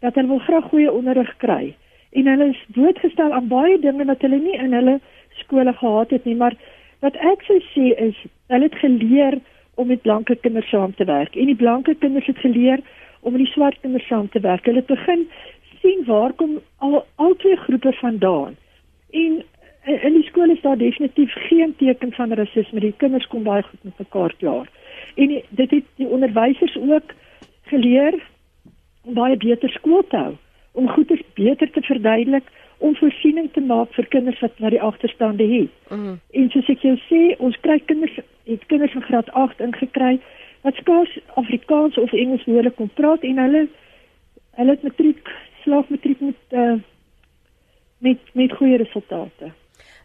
dat 0.01 0.15
hulle 0.15 0.29
wil 0.29 0.39
graag 0.39 0.65
goeie 0.65 0.93
onderrig 0.93 1.37
kry. 1.37 1.75
En 2.13 2.27
hulle 2.27 2.49
is 2.49 2.65
blootgestel 2.73 3.33
aan 3.33 3.49
baie 3.49 3.79
dinge 3.79 4.05
wat 4.05 4.21
hulle 4.21 4.39
nie 4.39 4.59
in 4.59 4.73
hulle 4.73 5.01
skole 5.43 5.73
gehad 5.73 6.11
het 6.11 6.25
nie, 6.25 6.35
maar 6.35 6.55
wat 7.01 7.17
ek 7.17 7.43
sou 7.43 7.59
sê 7.75 7.93
is 8.09 8.17
hulle 8.47 8.69
het 8.69 8.75
geleer 8.75 9.39
om 9.75 9.87
met 9.87 10.03
blanke 10.03 10.37
kinders 10.37 10.69
saam 10.69 10.95
te 10.95 11.05
werk 11.05 11.37
en 11.37 11.47
die 11.47 11.57
blanke 11.57 11.95
kinders 11.95 12.27
het 12.27 12.39
geleer 12.39 12.81
om 13.21 13.33
met 13.33 13.45
die 13.45 13.53
swart 13.53 13.81
kinders 13.81 14.07
saam 14.07 14.29
te 14.29 14.41
werk. 14.41 14.65
Hulle 14.65 14.83
het 14.83 14.87
begin 14.87 15.29
sien 15.81 16.05
waar 16.07 16.33
kom 16.33 16.59
al 16.79 17.05
al 17.15 17.35
twee 17.37 17.57
groepe 17.57 17.93
vandaan. 17.93 18.57
En 19.11 19.43
in 19.85 20.13
die 20.13 20.23
skool 20.23 20.51
is 20.51 20.61
daar 20.61 20.79
definitief 20.79 21.33
geen 21.49 21.77
teken 21.77 22.13
van 22.13 22.33
rasisme. 22.33 22.81
Die 22.81 22.95
kinders 22.97 23.27
kom 23.27 23.43
baie 23.43 23.63
goed 23.63 23.83
met 23.83 23.99
mekaar 23.99 24.35
klaar. 24.39 24.69
En 25.15 25.29
die, 25.29 25.45
dit 25.49 25.71
het 25.71 25.85
die 25.97 26.07
onderwysers 26.07 26.77
ook 26.77 27.15
geleer 27.63 28.19
om 29.03 29.15
baie 29.15 29.37
beter 29.37 29.71
skool 29.71 30.05
te 30.09 30.17
hou, 30.17 30.35
om 30.73 30.89
goeie 30.89 31.25
beter 31.35 31.71
te 31.71 31.83
verduidelik 31.83 32.51
om 32.79 32.97
voorsiening 32.99 33.49
te 33.53 33.61
maak 33.61 33.93
vir 33.95 34.07
kinders 34.11 34.41
wat 34.43 34.59
wat 34.63 34.75
die 34.75 34.83
agterstande 34.83 35.47
het. 35.47 35.75
Mm. 35.91 36.19
En 36.31 36.49
soos 36.51 36.71
ek 36.73 36.83
jou 36.87 36.95
sê, 37.07 37.21
ons 37.39 37.59
kry 37.67 37.79
kinders, 37.87 38.17
het 38.45 38.67
kinders 38.67 38.93
van 38.93 39.03
graad 39.03 39.31
8 39.31 39.61
ingekry 39.61 40.21
wat 40.61 40.75
skaars 40.75 41.19
Afrikaans 41.35 41.99
of 41.99 42.13
Engels 42.13 42.45
woorde 42.45 42.71
kon 42.71 42.91
praat 42.95 43.23
en 43.23 43.39
hulle 43.39 43.69
hulle 44.51 44.71
het 44.71 44.83
matriek 44.83 45.29
slaag 45.63 45.89
matriek 45.89 46.21
met 46.21 46.41
uh, 46.51 46.75
met 47.99 48.19
met 48.33 48.53
goeie 48.53 48.77
resultate. 48.77 49.53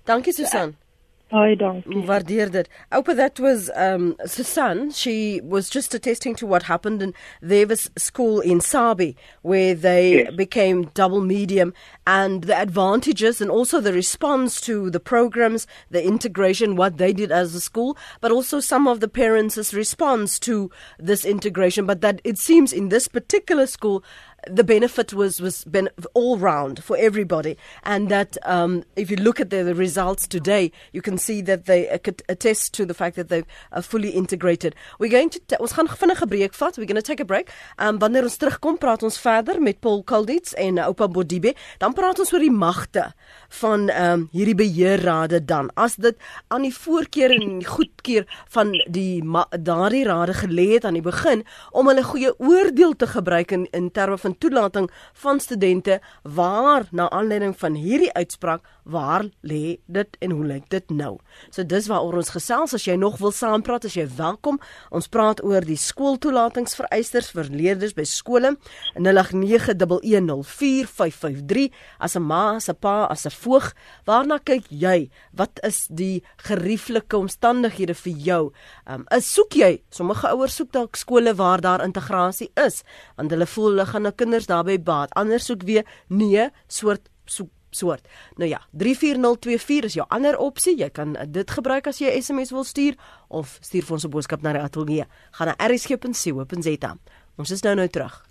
Dankie 0.03 0.33
Susan. 0.33 0.67
Ja. 0.67 0.86
Baie 1.29 1.55
dankie. 1.55 2.05
Waardeer 2.07 2.49
dit. 2.51 2.69
Oupa 2.89 3.13
that 3.15 3.39
was 3.39 3.69
um 3.75 4.15
Susan. 4.25 4.91
She 4.91 5.41
was 5.43 5.69
just 5.69 5.93
attesting 5.93 6.35
to 6.35 6.47
what 6.47 6.63
happened 6.63 7.01
in 7.01 7.13
Davis 7.45 7.89
School 7.97 8.39
in 8.39 8.61
Sabi 8.61 9.17
where 9.41 9.75
they 9.75 10.23
yes. 10.23 10.35
became 10.35 10.89
double 10.93 11.19
medium 11.19 11.73
and 12.05 12.45
the 12.45 12.55
advantages 12.55 13.41
and 13.41 13.51
also 13.51 13.81
the 13.81 13.91
response 13.91 14.61
to 14.61 14.89
the 14.89 15.01
programs, 15.01 15.67
the 15.91 16.01
integration 16.01 16.77
what 16.77 16.97
they 16.97 17.11
did 17.11 17.31
as 17.31 17.53
a 17.53 17.59
school, 17.59 17.97
but 18.21 18.31
also 18.31 18.61
some 18.61 18.87
of 18.87 19.01
the 19.01 19.09
parents' 19.09 19.73
response 19.73 20.39
to 20.39 20.71
this 20.97 21.25
integration 21.25 21.85
but 21.85 21.99
that 21.99 22.21
it 22.23 22.37
seems 22.37 22.71
in 22.71 22.87
this 22.87 23.09
particular 23.09 23.65
school 23.67 24.01
the 24.49 24.63
benefit 24.63 25.13
was 25.13 25.41
was 25.41 25.63
ben- 25.65 25.89
all 26.13 26.37
round 26.37 26.83
for 26.83 26.97
everybody, 26.97 27.57
and 27.83 28.09
that 28.09 28.37
um, 28.43 28.83
if 28.95 29.09
you 29.11 29.17
look 29.17 29.39
at 29.39 29.49
the, 29.49 29.63
the, 29.63 29.75
results 29.75 30.27
today, 30.27 30.71
you 30.91 31.01
can 31.01 31.17
see 31.17 31.41
that 31.41 31.65
they 31.65 31.87
attest 31.87 32.73
to 32.73 32.85
the 32.85 32.93
fact 32.93 33.15
that 33.15 33.29
they 33.29 33.43
are 33.71 33.81
fully 33.81 34.09
integrated. 34.09 34.75
We're 34.99 35.11
going 35.11 35.29
to 35.29 35.59
ons 35.59 35.73
gaan 35.73 35.87
vinnige 35.87 36.27
breek 36.27 36.53
vat. 36.53 36.77
We're 36.77 36.85
going 36.85 37.01
to 37.01 37.01
take 37.01 37.19
a 37.19 37.25
break. 37.25 37.51
Um 37.77 37.99
wanneer 37.99 38.23
ons 38.23 38.37
terugkom, 38.37 38.77
praat 38.77 39.03
ons 39.03 39.17
verder 39.19 39.61
met 39.61 39.79
Paul 39.81 40.03
Kalditz 40.03 40.53
en 40.53 40.79
Oupa 40.79 41.07
Bodibe. 41.07 41.53
Dan 41.77 41.93
praat 41.93 42.19
ons 42.19 42.33
oor 42.33 42.43
die 42.43 42.51
magte 42.53 43.11
van 43.49 43.89
um 43.89 44.29
hierdie 44.31 44.55
beheerrade 44.55 45.45
dan. 45.45 45.71
As 45.75 45.95
dit 45.95 46.15
aan 46.47 46.61
die 46.61 46.73
voorkeur 46.73 47.31
en 47.31 47.65
goedkeur 47.65 48.25
van 48.49 48.71
die 48.87 49.23
daardie 49.59 50.05
rade 50.05 50.33
gelê 50.33 50.73
het 50.73 50.85
aan 50.85 50.93
die 50.93 51.05
begin 51.05 51.43
om 51.71 51.87
hulle 51.87 52.03
goeie 52.03 52.39
oordeel 52.39 52.95
te 52.95 53.07
gebruik 53.07 53.51
in 53.51 53.67
in 53.71 53.91
terme 53.91 54.17
van 54.17 54.37
toelating 54.37 54.91
van 55.13 55.39
studente 55.39 56.01
waar 56.23 56.87
na 56.91 57.09
aanleiding 57.09 57.57
van 57.57 57.73
hierdie 57.73 58.13
uitspraak 58.13 58.61
waar 58.83 59.25
lê 59.41 59.77
dit 59.85 60.17
en 60.19 60.31
hoe 60.31 60.45
lyk 60.45 60.69
dit 60.71 60.89
nou? 60.89 61.17
So 61.51 61.63
dis 61.67 61.87
waaroor 61.91 62.21
ons 62.21 62.29
gesels. 62.31 62.73
As 62.73 62.85
jy 62.87 62.95
nog 62.95 63.17
wil 63.19 63.31
saampraat 63.35 63.85
as 63.85 63.93
jy 63.97 64.07
welkom. 64.17 64.59
Ons 64.95 65.07
praat 65.11 65.43
oor 65.43 65.61
die 65.65 65.77
skooltoelatingsvereisters 65.79 67.31
vir 67.35 67.45
leerders 67.51 67.93
by 67.97 68.03
skole 68.07 68.55
0891104553. 68.95 71.71
As 71.99 72.15
'n 72.15 72.23
ma 72.23 72.55
as 72.55 72.69
'n 72.69 72.75
pa 72.79 73.05
as 73.05 73.25
'n 73.25 73.31
voog 73.43 73.73
waarna 74.05 74.39
kyk 74.39 74.65
jy 74.69 75.09
wat 75.37 75.59
is 75.63 75.85
die 75.89 76.23
gerieflike 76.47 77.17
omstandighede 77.17 77.93
vir 77.93 78.13
jou 78.29 78.41
um, 78.85 79.05
is 79.15 79.33
soek 79.33 79.57
jy 79.59 79.71
sommige 79.89 80.27
ouers 80.33 80.55
soek 80.59 80.71
dalk 80.71 80.95
skole 80.95 81.33
waar 81.37 81.61
daar 81.61 81.85
integrasie 81.85 82.51
is 82.65 82.83
want 83.15 83.31
hulle 83.31 83.45
voel 83.45 83.69
hulle 83.71 83.85
gaan 83.85 84.07
'n 84.07 84.15
kinders 84.15 84.47
daarbey 84.47 84.77
baat. 84.79 85.13
Anders 85.15 85.45
soek 85.45 85.63
weer 85.63 85.85
nee 86.07 86.49
soort 86.67 87.09
soek 87.25 87.51
soort. 87.69 88.07
Nou 88.35 88.49
ja, 88.49 88.61
34024 88.71 89.83
is 89.83 89.93
jou 89.93 90.05
ander 90.09 90.37
opsie. 90.37 90.77
Jy 90.77 90.89
kan 90.89 91.17
dit 91.29 91.51
gebruik 91.51 91.87
as 91.87 91.99
jy 91.99 92.09
'n 92.09 92.21
SMS 92.21 92.51
wil 92.51 92.63
stuur 92.63 92.95
of 93.27 93.57
stuur 93.61 93.83
vir 93.83 93.93
ons 93.93 94.05
'n 94.05 94.09
boodskap 94.09 94.41
na 94.41 94.53
die 94.53 94.61
ateljee. 94.61 95.05
Gaan 95.31 95.47
na 95.47 95.55
rsg.co.za. 95.67 96.97
Ons 97.37 97.51
is 97.51 97.61
nou 97.61 97.75
nou 97.75 97.87
terug. 97.87 98.25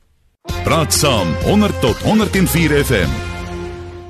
Praat 0.65 0.93
saam 0.93 1.33
100 1.43 1.81
tot 1.81 1.97
104 1.97 2.85
FM. 2.85 3.36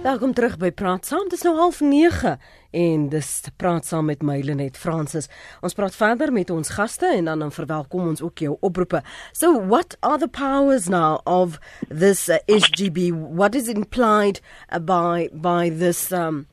Welkom 0.06 0.34
terug 0.38 0.52
by 0.58 0.68
Praat 0.70 1.06
Saam. 1.06 1.24
Dit 1.26 1.32
is 1.32 1.42
nou 1.42 1.56
09:30 1.58 2.36
en 2.70 3.08
dis 3.08 3.30
Praat 3.56 3.86
Saam 3.86 4.04
met 4.04 4.22
my 4.22 4.40
Lenet 4.40 4.76
Fransis. 4.78 5.26
Ons 5.60 5.74
praat 5.74 5.96
verder 5.96 6.32
met 6.32 6.50
ons 6.50 6.68
gaste 6.68 7.06
en 7.06 7.24
dan 7.24 7.38
dan 7.38 7.52
verwelkom 7.52 8.06
ons 8.08 8.22
ook 8.22 8.38
jou 8.38 8.56
oproepe. 8.60 9.02
So 9.32 9.66
what 9.66 9.96
are 10.00 10.18
the 10.18 10.28
powers 10.28 10.86
now 10.88 11.18
of 11.24 11.58
this 11.88 12.28
uh, 12.28 12.38
SGB? 12.46 13.10
What 13.10 13.54
is 13.54 13.68
implied 13.68 14.40
uh, 14.72 14.78
by 14.78 15.28
by 15.32 15.70
this 15.78 16.12
um 16.12 16.46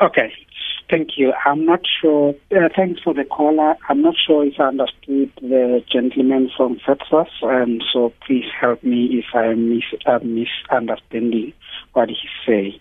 Okay. 0.00 0.30
Thank 0.90 1.18
you. 1.18 1.34
I'm 1.44 1.66
not 1.66 1.80
sure. 2.00 2.34
Uh, 2.50 2.68
thanks 2.74 3.02
for 3.02 3.12
the 3.12 3.24
caller. 3.24 3.74
I'm 3.90 4.00
not 4.00 4.14
sure 4.26 4.46
if 4.46 4.54
I 4.58 4.68
understood 4.68 5.30
the 5.40 5.84
gentleman 5.90 6.50
from 6.56 6.78
Fetsas, 6.78 7.28
and 7.42 7.84
so 7.92 8.14
please 8.26 8.46
help 8.58 8.82
me 8.82 9.22
if 9.22 9.34
I 9.34 9.52
miss 9.52 9.82
uh, 10.06 10.18
misunderstanding 10.22 11.52
what 11.92 12.08
he's 12.08 12.16
saying. 12.46 12.80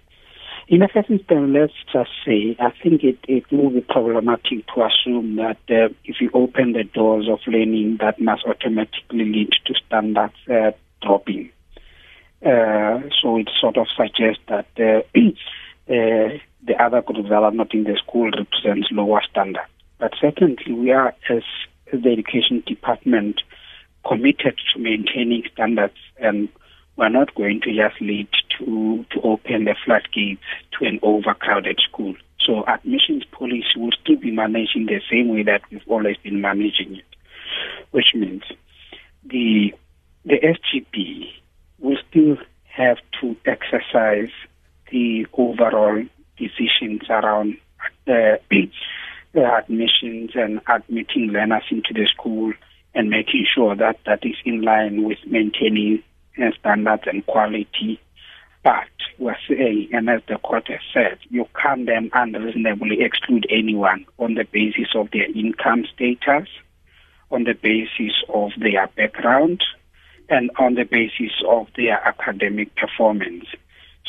In 0.69 0.79
the 0.79 0.89
first 0.93 1.09
instance, 1.09 1.51
let's 1.53 1.73
just 1.91 2.09
say 2.25 2.55
I 2.59 2.71
think 2.81 3.03
it, 3.03 3.19
it 3.27 3.43
will 3.51 3.71
be 3.71 3.81
problematic 3.81 4.65
to 4.73 4.85
assume 4.85 5.35
that 5.35 5.59
uh, 5.69 5.93
if 6.05 6.21
you 6.21 6.29
open 6.33 6.73
the 6.73 6.83
doors 6.83 7.27
of 7.29 7.39
learning, 7.45 7.97
that 7.99 8.21
must 8.21 8.45
automatically 8.45 9.25
lead 9.25 9.49
to 9.65 9.73
standards 9.85 10.33
uh, 10.49 10.71
dropping. 11.01 11.51
Uh, 12.41 13.01
so 13.21 13.37
it 13.37 13.49
sort 13.59 13.77
of 13.77 13.87
suggests 13.97 14.43
that 14.47 14.67
uh, 14.77 15.01
the 16.67 16.81
other 16.81 17.01
groups 17.01 17.29
that 17.29 17.43
are 17.43 17.51
not 17.51 17.73
in 17.73 17.83
the 17.85 17.97
school 17.97 18.29
represents 18.29 18.89
lower 18.91 19.21
standard. 19.29 19.65
But 19.99 20.13
secondly, 20.21 20.73
we 20.73 20.91
are, 20.91 21.15
as 21.29 21.43
the 21.91 22.11
education 22.11 22.63
department, 22.65 23.41
committed 24.05 24.59
to 24.73 24.79
maintaining 24.79 25.43
standards 25.51 25.97
and 26.17 26.49
we're 26.97 27.09
not 27.09 27.33
going 27.35 27.61
to 27.61 27.73
just 27.73 28.01
lead 28.01 28.27
to, 28.57 29.05
to 29.11 29.21
open 29.21 29.65
the 29.65 29.75
floodgates 29.85 30.41
to 30.71 30.85
an 30.85 30.99
overcrowded 31.03 31.79
school. 31.79 32.15
So 32.39 32.63
admissions 32.65 33.23
policy 33.25 33.65
will 33.75 33.91
still 34.01 34.15
be 34.17 34.31
managed 34.31 34.75
in 34.75 34.85
the 34.85 35.01
same 35.09 35.29
way 35.29 35.43
that 35.43 35.61
we've 35.69 35.81
always 35.87 36.17
been 36.17 36.41
managing 36.41 36.95
it, 36.95 37.15
which 37.91 38.13
means 38.15 38.43
the 39.25 39.73
the 40.25 40.39
SGP 40.39 41.31
will 41.79 41.97
still 42.09 42.37
have 42.65 42.97
to 43.21 43.35
exercise 43.45 44.31
the 44.91 45.25
overall 45.33 46.03
decisions 46.37 47.01
around 47.09 47.57
uh, 48.07 48.37
uh, 49.35 49.39
admissions 49.39 50.31
and 50.35 50.61
admitting 50.67 51.27
learners 51.27 51.63
into 51.69 51.93
the 51.93 52.07
school 52.07 52.53
and 52.93 53.09
making 53.09 53.45
sure 53.53 53.75
that 53.75 53.99
that 54.05 54.25
is 54.25 54.35
in 54.45 54.61
line 54.61 55.03
with 55.03 55.19
maintaining 55.27 56.01
uh, 56.41 56.49
standards 56.59 57.03
and 57.05 57.25
quality 57.25 57.99
But 58.67 58.89
we're 59.17 59.37
saying, 59.47 59.91
and 59.93 60.09
as 60.09 60.21
the 60.27 60.37
court 60.39 60.67
has 60.67 60.81
said, 60.93 61.19
you 61.29 61.47
can't 61.55 61.85
then 61.85 62.09
unreasonably 62.13 63.01
exclude 63.01 63.47
anyone 63.49 64.05
on 64.19 64.33
the 64.33 64.43
basis 64.43 64.89
of 64.93 65.09
their 65.11 65.31
income 65.31 65.85
status, 65.93 66.49
on 67.31 67.45
the 67.45 67.53
basis 67.53 68.11
of 68.27 68.51
their 68.57 68.87
background, 68.87 69.63
and 70.27 70.51
on 70.59 70.75
the 70.75 70.83
basis 70.83 71.31
of 71.47 71.67
their 71.77 71.97
academic 72.05 72.75
performance. 72.75 73.45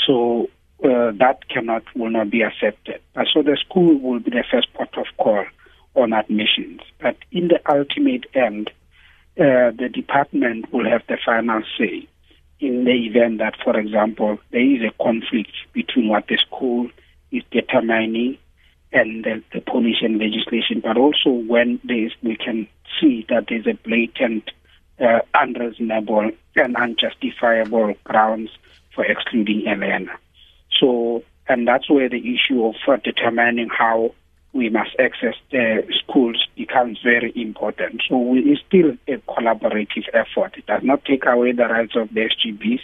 So 0.05 0.51
uh, 0.85 1.11
that 1.19 1.49
cannot 1.49 1.83
will 1.97 2.11
not 2.11 2.31
be 2.31 2.43
accepted. 2.43 3.01
Uh, 3.17 3.25
so 3.33 3.43
the 3.43 3.57
school 3.57 3.99
will 3.99 4.21
be 4.21 4.31
the 4.31 4.45
first 4.51 4.73
port 4.75 4.97
of 4.97 5.07
call 5.17 5.45
on 5.95 6.13
admissions. 6.13 6.81
But 7.01 7.17
in 7.33 7.49
the 7.49 7.61
ultimate 7.69 8.27
end, 8.35 8.71
uh, 9.39 9.71
the 9.77 9.91
department 9.93 10.73
will 10.73 10.89
have 10.89 11.03
the 11.09 11.19
final 11.25 11.63
say 11.79 12.09
in 12.61 12.85
the 12.85 13.07
event 13.07 13.39
that, 13.39 13.55
for 13.63 13.79
example, 13.79 14.39
there 14.51 14.61
is 14.61 14.83
a 14.83 15.03
conflict 15.03 15.53
between 15.73 16.09
what 16.09 16.27
the 16.27 16.37
school 16.37 16.91
is 17.31 17.43
determining 17.51 18.39
and 18.93 19.25
the, 19.25 19.43
the 19.53 19.63
and 20.03 20.19
legislation, 20.19 20.81
but 20.81 20.97
also 20.97 21.31
when 21.31 21.79
there 21.85 22.07
is, 22.07 22.13
we 22.23 22.37
can 22.37 22.67
see 23.01 23.27
that 23.29 23.47
there's 23.49 23.67
a 23.67 23.75
blatant, 23.75 24.51
uh, 24.99 25.21
unreasonable 25.35 26.31
and 26.57 26.77
unjustifiable 26.77 27.95
grounds 28.05 28.51
for 28.95 29.05
excluding 29.05 29.67
Elena. 29.69 30.11
So, 30.79 31.23
and 31.49 31.67
that's 31.67 31.91
where 31.91 32.09
the 32.09 32.35
issue 32.35 32.65
of 32.65 32.75
uh, 32.87 32.97
determining 33.03 33.69
how 33.69 34.15
we 34.53 34.69
must 34.71 34.91
access 34.99 35.35
the 35.51 35.83
schools 36.03 36.47
becomes 36.57 36.99
very 37.03 37.33
important. 37.37 38.03
So 38.09 38.35
it's 38.35 38.61
still 38.67 38.97
a 39.07 39.19
collaborative 39.31 40.09
effort. 40.15 40.57
It 40.57 40.67
does 40.67 40.83
not 40.83 41.05
take 41.05 41.27
away 41.27 41.53
the 41.53 41.67
rights 41.67 41.95
of 41.97 42.09
the 42.15 42.29
SGBs. 42.29 42.81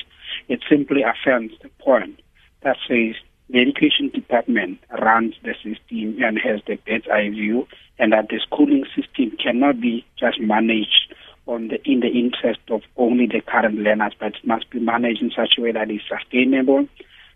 It 0.49 0.61
simply 0.69 1.03
affirms 1.03 1.53
the 1.63 1.71
point 1.81 2.21
that 2.63 2.77
says 2.87 3.15
the 3.49 3.61
education 3.61 4.09
department 4.09 4.79
runs 5.03 5.35
the 5.43 5.55
system 5.55 6.23
and 6.23 6.39
has 6.39 6.61
the 6.67 6.77
bird's 6.87 7.09
eye 7.09 7.31
view, 7.31 7.67
and 7.99 8.13
that 8.13 8.29
the 8.29 8.41
schooling 8.41 8.85
system 8.95 9.37
cannot 9.43 9.81
be 9.81 10.05
just 10.19 10.41
managed 10.41 11.15
on 11.47 11.69
the 11.69 11.79
in 11.89 12.01
the 12.01 12.09
interest 12.09 12.61
of 12.71 12.83
only 12.97 13.27
the 13.27 13.41
current 13.41 13.77
learners, 13.77 14.15
but 14.19 14.33
must 14.45 14.69
be 14.71 14.81
managed 14.81 15.23
in 15.23 15.31
such 15.31 15.55
a 15.59 15.61
way 15.61 15.73
that 15.73 15.91
is 15.91 16.01
sustainable 16.09 16.89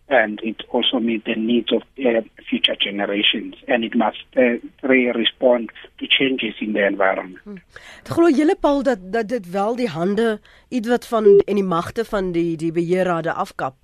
and 0.08 0.40
it 0.42 0.64
also 0.72 0.98
meet 0.98 1.24
the 1.24 1.34
needs 1.34 1.72
of 1.72 1.82
uh, 1.98 2.22
future 2.48 2.76
generations 2.76 3.54
and 3.68 3.84
it 3.84 3.94
must 3.94 4.24
uh, 4.36 4.56
respond 5.14 5.70
to 5.98 6.06
changes 6.06 6.54
in 6.60 6.72
the 6.72 6.86
environment. 6.86 7.38
Hmm. 7.44 7.60
Glo 8.04 8.30
julle 8.30 8.56
Paul 8.60 8.82
dat 8.82 9.12
dat 9.12 9.28
dit 9.28 9.50
wel 9.50 9.76
die 9.76 9.88
hande 9.88 10.40
ietwat 10.68 11.08
van 11.08 11.24
en 11.46 11.54
die 11.54 11.64
magte 11.64 12.04
van 12.04 12.32
die 12.32 12.56
die 12.56 12.72
beheerrade 12.72 13.32
afkap. 13.32 13.74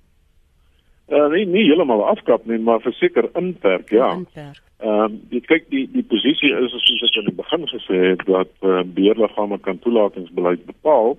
Uh, 1.07 1.27
nee, 1.29 1.45
nie 1.45 1.67
heeltemal 1.67 2.01
afkap 2.05 2.45
nie, 2.49 2.57
maar 2.57 2.79
verseker 2.81 3.29
inperk, 3.33 3.89
ja. 3.89 4.11
Inperk. 4.13 4.61
Ehm 4.81 5.03
um, 5.03 5.19
jy 5.31 5.39
kyk 5.45 5.69
die 5.69 5.85
die 5.93 6.03
posisie 6.03 6.49
is 6.57 6.73
soos 6.73 7.03
ek 7.05 7.21
in 7.21 7.29
die 7.29 7.37
begin 7.37 7.67
gesê 7.69 7.99
het 8.09 8.25
dat 8.27 8.51
uh, 8.65 8.81
beheerliggame 8.97 9.59
kan 9.63 9.79
toelatingsbeleid 9.79 10.65
bepaal 10.65 11.15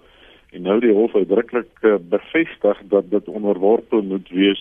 en 0.52 0.66
nou 0.66 0.76
die 0.82 0.92
hof 0.92 1.14
uitdruklik 1.14 1.70
uh, 1.82 1.94
bevestig 2.10 2.82
dat 2.92 3.08
dit 3.10 3.28
onderworpe 3.28 4.02
moet 4.02 4.28
wees 4.28 4.60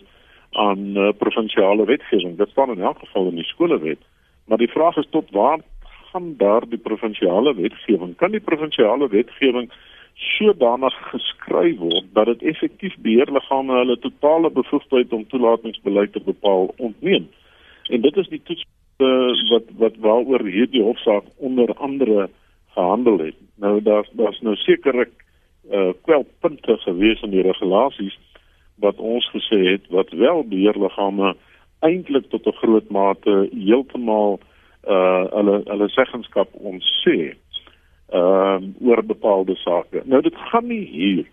aan 0.56 0.98
uh, 0.98 1.10
provinsiale 1.18 1.86
wetgewing. 1.86 2.38
Dit 2.38 2.50
staan 2.50 2.72
in 2.72 2.82
elk 2.82 3.00
geval 3.00 3.28
in 3.28 3.36
die 3.36 3.50
skolewet. 3.52 4.00
Maar 4.46 4.58
die 4.58 4.72
vraag 4.72 4.98
is 4.98 5.08
tot 5.10 5.32
waar 5.32 5.60
gaan 6.12 6.34
daar 6.38 6.70
die 6.70 6.78
provinsiale 6.78 7.56
wetgewing? 7.56 8.16
Kan 8.16 8.32
die 8.32 8.40
provinsiale 8.40 9.08
wetgewing 9.08 9.72
sodanig 10.16 10.96
geskryf 11.12 11.78
word 11.78 12.06
dat 12.14 12.26
dit 12.26 12.44
effektief 12.54 12.96
beheerliggame 13.04 13.74
hulle 13.82 13.98
totale 14.00 14.52
bevoegdheid 14.52 15.14
om 15.14 15.28
toelatingsbeleid 15.28 16.14
te 16.14 16.22
bepaal 16.24 16.74
ontneem? 16.78 17.28
En 17.90 18.02
dit 18.02 18.18
is 18.18 18.28
die 18.28 18.42
toets 18.44 18.64
uh, 18.98 19.50
wat 19.50 19.68
wat 19.78 20.00
waaroor 20.00 20.48
hierdie 20.48 20.84
hofsaak 20.84 21.24
onder 21.38 21.74
andere 21.74 22.30
gehandel 22.78 23.18
het. 23.18 23.36
Nou 23.56 23.82
daar's 23.82 24.10
daar's 24.12 24.40
nou 24.42 24.56
sekerlik 24.56 25.12
uh 25.72 25.92
kwelpunte 26.06 26.78
gewees 26.78 27.22
in 27.22 27.32
die 27.34 27.42
regulasies 27.42 28.18
wat 28.84 28.98
ons 28.98 29.30
gesê 29.34 29.60
het 29.72 29.88
wat 29.90 30.10
wel 30.12 30.44
beheerliggame 30.44 31.36
eintlik 31.80 32.30
tot 32.30 32.48
'n 32.48 32.60
groot 32.62 32.90
mate 32.90 33.50
heeltemal 33.52 34.40
uh 34.88 35.26
hulle 35.38 35.62
hulle 35.66 35.90
seggenskap 35.90 36.50
ons 36.54 36.86
sê 37.04 37.36
ehm 38.10 38.64
uh, 38.64 38.88
oor 38.88 39.04
bepaalde 39.04 39.56
sake. 39.56 40.02
Nou 40.06 40.22
dit 40.22 40.36
gaan 40.36 40.68
nie 40.68 40.86
hier 40.86 41.26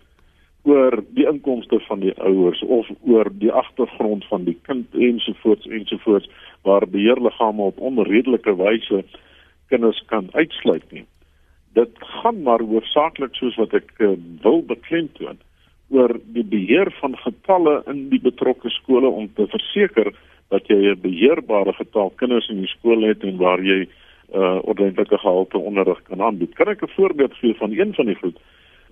oor 0.63 1.03
die 1.11 1.27
inkomste 1.27 1.79
van 1.87 1.99
die 1.99 2.13
ouers 2.17 2.61
of 2.61 2.87
oor 3.01 3.29
die 3.31 3.51
agtergrond 3.51 4.25
van 4.25 4.43
die 4.43 4.57
kind 4.61 4.95
ensovoorts 4.95 5.67
ensovoorts 5.67 6.29
waar 6.61 6.87
beheerliggame 6.87 7.61
op 7.61 7.79
onredelike 7.79 8.55
wyse 8.55 9.03
kinders 9.67 10.03
kan 10.05 10.29
uitsluit 10.31 10.91
nie. 10.91 11.05
Dit 11.73 11.89
gaan 11.99 12.41
maar 12.41 12.61
hoofsaaklik 12.61 13.35
soos 13.35 13.55
wat 13.55 13.73
ek 13.73 13.91
uh, 13.99 14.13
wil 14.41 14.63
beklemtoon 14.63 15.41
oor 15.93 16.15
die 16.35 16.43
beheer 16.43 16.91
van 16.99 17.17
getalle 17.25 17.81
in 17.91 18.07
die 18.09 18.21
betrokke 18.21 18.69
skole 18.69 19.09
om 19.09 19.29
te 19.37 19.47
verseker 19.47 20.13
dat 20.49 20.67
jy 20.67 20.79
'n 20.91 21.01
beheerbare 21.01 21.73
getal 21.73 22.09
kinders 22.21 22.49
in 22.49 22.61
die 22.61 22.73
skool 22.75 23.01
het 23.07 23.23
en 23.23 23.37
waar 23.37 23.61
jy 23.61 23.87
uh 24.33 24.59
ordentlike 24.63 25.17
gehalte 25.17 25.57
onderrig 25.57 26.01
kan 26.03 26.21
aanbied. 26.21 26.55
Kan 26.55 26.67
ek 26.67 26.83
'n 26.83 26.95
voorbeeld 26.97 27.33
gee 27.33 27.53
van 27.53 27.71
een 27.71 27.93
van 27.93 28.05
die 28.05 28.15
goed 28.15 28.37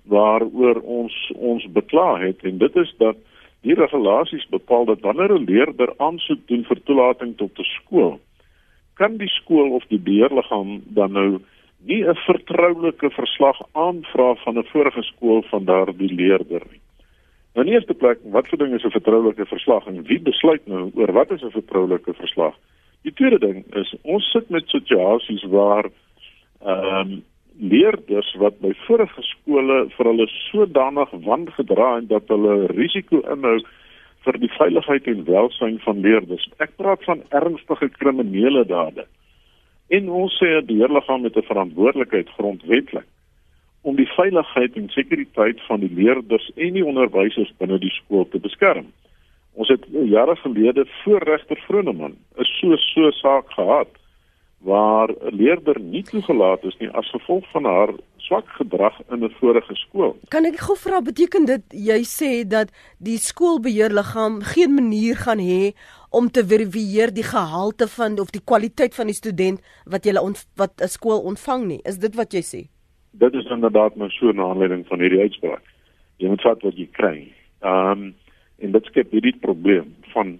waaroor 0.04 0.80
ons 0.82 1.14
ons 1.34 1.66
bekla 1.72 2.18
het 2.18 2.42
en 2.42 2.58
dit 2.58 2.76
is 2.76 2.94
dat 2.98 3.16
die 3.62 3.74
regulasies 3.74 4.46
bepaal 4.50 4.84
dat 4.84 5.00
wanneer 5.00 5.32
'n 5.34 5.44
leerder 5.44 5.94
aansoek 5.96 6.46
doen 6.46 6.64
vir 6.64 6.82
toelating 6.84 7.36
tot 7.36 7.58
'n 7.58 7.64
skool, 7.78 8.20
kan 8.94 9.16
die 9.16 9.28
skool 9.28 9.70
of 9.70 9.84
die 9.88 9.98
beheerliggaam 9.98 10.82
dan 10.86 11.12
nou 11.12 11.40
nie 11.86 12.02
'n 12.04 12.14
vertroulike 12.14 13.10
verslag 13.10 13.58
aanvra 13.72 14.34
van 14.34 14.58
'n 14.58 14.70
vorige 14.72 15.02
skool 15.02 15.42
van 15.42 15.64
daardie 15.64 16.14
leerder 16.14 16.62
nie. 16.70 16.80
Nou 17.52 17.66
in 17.66 17.72
eerste 17.72 17.94
plek, 17.94 18.18
wat 18.32 18.48
vir 18.48 18.58
ding 18.58 18.74
is 18.74 18.84
'n 18.84 18.90
vertroulike 18.90 19.46
verslag 19.46 19.86
en 19.86 20.02
wie 20.08 20.20
besluit 20.20 20.66
nou 20.66 20.90
oor 20.94 21.12
wat 21.12 21.30
is 21.30 21.42
'n 21.42 21.50
vertroulike 21.50 22.14
verslag? 22.14 22.54
Die 23.02 23.12
tweede 23.12 23.38
ding 23.38 23.64
is 23.74 23.94
ons 24.02 24.30
sit 24.30 24.48
met 24.50 24.68
situasies 24.68 25.42
waar 25.42 25.90
ehm 26.64 27.00
um, 27.00 27.22
leerders 27.58 28.34
wat 28.38 28.60
by 28.60 28.72
vorige 28.86 29.22
skole 29.22 29.86
vir 29.96 30.06
hulle 30.06 30.26
sodanig 30.50 31.10
wangedra 31.10 31.96
en 31.96 32.06
dat 32.06 32.28
hulle 32.28 32.66
risiko 32.66 33.20
inhou 33.20 33.58
vir 34.24 34.38
die 34.38 34.52
veiligheid 34.56 35.06
en 35.06 35.24
welstand 35.24 35.82
van 35.82 36.00
leerders. 36.00 36.48
Ek 36.58 36.76
praat 36.76 37.04
van 37.04 37.22
ernstige 37.28 37.88
kriminele 37.88 38.64
dade. 38.64 39.04
En 39.88 40.08
ons 40.08 40.38
sê 40.40 40.64
die 40.66 40.76
leerliggaam 40.76 41.24
het 41.24 41.36
'n 41.36 41.50
verantwoordelikheid 41.52 42.28
grondwetlik 42.38 43.06
om 43.82 43.96
die 43.96 44.08
veiligheid 44.16 44.76
en 44.78 44.88
sekuriteit 44.94 45.62
van 45.68 45.80
die 45.80 45.90
leerders 45.94 46.50
en 46.54 46.76
die 46.76 46.84
onderwysers 46.86 47.54
binne 47.58 47.78
die 47.82 47.94
skool 48.02 48.28
te 48.30 48.38
beskerm. 48.38 48.92
Ons 49.52 49.68
het 49.68 49.84
jare 50.08 50.36
gelede 50.36 50.86
voor 51.02 51.24
regter 51.28 51.58
Vroneman 51.66 52.14
'n 52.38 52.44
so 52.44 52.76
so 52.76 53.10
saak 53.10 53.50
gehad 53.50 53.90
waar 54.62 55.08
'n 55.10 55.34
leerder 55.36 55.80
nie 55.80 56.02
toegelaat 56.02 56.64
is 56.64 56.76
nie 56.78 56.88
as 56.88 57.10
gevolg 57.10 57.44
van 57.50 57.64
haar 57.64 57.90
swak 58.16 58.48
gedrag 58.48 59.00
in 59.10 59.24
'n 59.24 59.34
vorige 59.40 59.74
skool. 59.74 60.16
Kan 60.28 60.44
ek 60.44 60.56
gou 60.56 60.76
vra 60.76 61.00
beteken 61.00 61.44
dit 61.44 61.62
jy 61.70 62.00
sê 62.02 62.48
dat 62.48 62.68
die 62.98 63.18
skoolbeheerliggaam 63.18 64.42
geen 64.42 64.74
manier 64.74 65.16
gaan 65.16 65.38
hê 65.38 65.72
om 66.10 66.30
te 66.30 66.46
verifieer 66.46 67.14
die 67.14 67.28
gehalte 67.34 67.88
van 67.88 68.18
of 68.20 68.30
die 68.30 68.44
kwaliteit 68.44 68.94
van 68.94 69.06
die 69.06 69.20
student 69.22 69.60
wat 69.84 70.04
jy 70.04 70.12
wat 70.56 70.72
'n 70.80 70.88
skool 70.88 71.20
ontvang 71.20 71.66
nie. 71.66 71.80
Is 71.84 71.98
dit 71.98 72.14
wat 72.14 72.32
jy 72.32 72.42
sê? 72.42 72.81
Dit 73.12 73.34
is 73.34 73.44
inderdaad 73.44 73.96
maar 73.96 74.10
so 74.10 74.32
'n 74.32 74.40
aanleiding 74.40 74.86
van 74.86 75.00
hierdie 75.00 75.20
uitspraak. 75.20 75.62
Jy 76.16 76.28
moet 76.28 76.40
vat 76.40 76.62
wat 76.62 76.76
jy 76.76 76.88
kry. 76.90 77.32
Ehm 77.60 77.90
um, 77.90 78.14
en 78.58 78.72
dit 78.72 78.84
skep 78.84 79.10
hierdie 79.10 79.36
probleem 79.40 79.94
van 80.12 80.38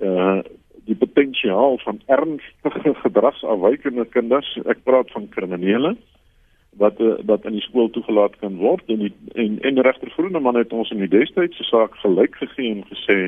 uh 0.00 0.40
die 0.84 0.96
potensiaal 0.96 1.78
van 1.78 2.00
ernstige 2.06 2.94
gedragsafwykende 2.94 4.04
kinders. 4.04 4.58
Ek 4.64 4.82
praat 4.82 5.10
van 5.10 5.28
kriminele 5.28 5.96
wat 6.78 7.00
uh, 7.00 7.14
wat 7.26 7.44
in 7.44 7.52
die 7.58 7.66
skool 7.66 7.90
toegelaat 7.90 8.36
kan 8.40 8.56
word 8.56 8.82
en 8.86 9.04
die, 9.04 9.12
en 9.34 9.58
en 9.60 9.82
regter 9.82 10.10
Groeneman 10.10 10.56
het 10.56 10.72
ons 10.72 10.90
in 10.90 11.02
die 11.02 11.10
destydse 11.10 11.66
saak 11.66 11.94
gelyk 12.02 12.36
gegee 12.36 12.70
en 12.70 12.84
gesê 12.88 13.18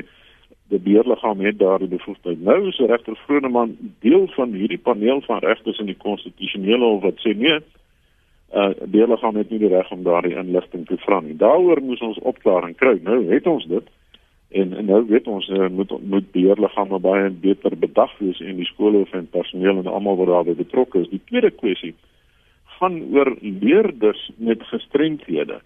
die 0.71 0.79
beheerliggaam 0.79 1.43
het 1.43 1.59
daardie 1.59 1.91
bevoegdheid. 1.91 2.39
Nou 2.41 2.67
is 2.67 2.79
regter 2.79 3.15
Groeneman 3.25 3.75
deel 4.05 4.27
van 4.35 4.55
hierdie 4.57 4.79
paneel 4.79 5.21
van 5.27 5.43
regters 5.43 5.79
in 5.79 5.91
die 5.91 5.99
konstitusionele 5.99 6.85
hof 6.85 7.03
wat 7.03 7.19
sê 7.21 7.35
nee, 7.37 7.59
uh 8.53 8.71
die 8.85 9.07
liggaam 9.07 9.35
het 9.35 9.49
nie 9.49 9.59
die 9.59 9.71
reg 9.71 9.91
om 9.91 10.03
daardie 10.05 10.35
inligting 10.37 10.85
te 10.87 10.97
vra 11.05 11.19
nie. 11.21 11.35
Daaroor 11.37 11.81
moes 11.81 12.01
ons 12.05 12.19
opklaring 12.21 12.75
kry. 12.77 12.99
Nou 13.03 13.23
het 13.31 13.47
ons 13.47 13.65
dit. 13.67 13.91
En, 14.53 14.73
en 14.77 14.85
nou 14.85 14.99
weet 15.09 15.27
ons 15.27 15.47
uh, 15.49 15.69
moet 15.69 15.93
moet 16.09 16.31
beheerliggame 16.31 16.99
baie 17.01 17.29
beter 17.45 17.77
bedag 17.77 18.13
wees 18.19 18.39
in 18.39 18.59
die 18.61 18.69
skole 18.69 19.05
en 19.11 19.29
personeel 19.33 19.81
en 19.81 19.89
almal 19.89 20.19
wat 20.21 20.29
daarbey 20.29 20.55
betrokke 20.59 21.01
is. 21.01 21.09
Die 21.09 21.23
tweede 21.25 21.49
kwessie 21.51 21.95
gaan 22.77 23.01
oor 23.13 23.33
leerders 23.41 24.29
met 24.37 24.61
gestremthede 24.69 25.61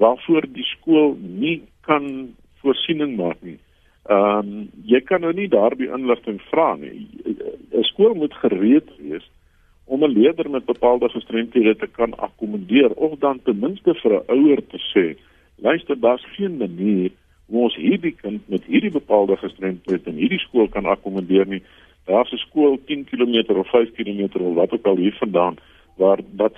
waarvoor 0.00 0.48
die 0.52 0.64
skool 0.64 1.16
nie 1.20 1.62
kan 1.84 2.32
voorsiening 2.60 3.16
maak 3.16 3.40
nie 3.40 3.58
Ehm 4.06 4.38
um, 4.38 4.68
jy 4.86 5.00
kan 5.02 5.24
nou 5.24 5.32
nie 5.34 5.48
daardie 5.50 5.88
inligting 5.90 6.38
vra 6.50 6.76
nie. 6.78 7.08
'n 7.74 7.82
Skool 7.90 8.14
moet 8.14 8.34
gereed 8.34 8.86
om 9.96 10.04
'n 10.04 10.16
leerder 10.18 10.50
met 10.50 10.64
bepaalde 10.64 11.08
gestremthede 11.08 11.76
te 11.76 11.86
kan 11.86 12.18
akkommodeer 12.18 12.90
of 12.90 13.18
dan 13.18 13.40
ten 13.42 13.58
minste 13.58 13.94
vir 13.94 14.12
'n 14.12 14.24
ouer 14.36 14.60
te 14.72 14.80
sê, 14.92 15.06
luister, 15.54 16.00
daar's 16.00 16.26
geen 16.36 16.56
manier 16.56 17.10
hoe 17.46 17.62
ons 17.62 17.76
hierdie 17.76 18.16
kind 18.22 18.48
met 18.48 18.64
hierdie 18.64 18.90
bepaalde 18.90 19.36
gestremdheid 19.36 20.06
in 20.06 20.18
hierdie 20.22 20.42
skool 20.46 20.68
kan 20.68 20.86
akkommodeer 20.86 21.46
nie. 21.46 21.62
Daar's 22.04 22.32
'n 22.32 22.44
skool 22.46 22.78
10 22.84 23.04
km 23.04 23.58
of 23.62 23.68
5 23.70 23.92
km 23.92 24.22
of 24.40 24.54
wat 24.54 24.72
ook 24.72 24.86
al 24.86 24.96
hier 24.96 25.16
vandaan 25.18 25.56
waar 25.96 26.20
wat 26.36 26.56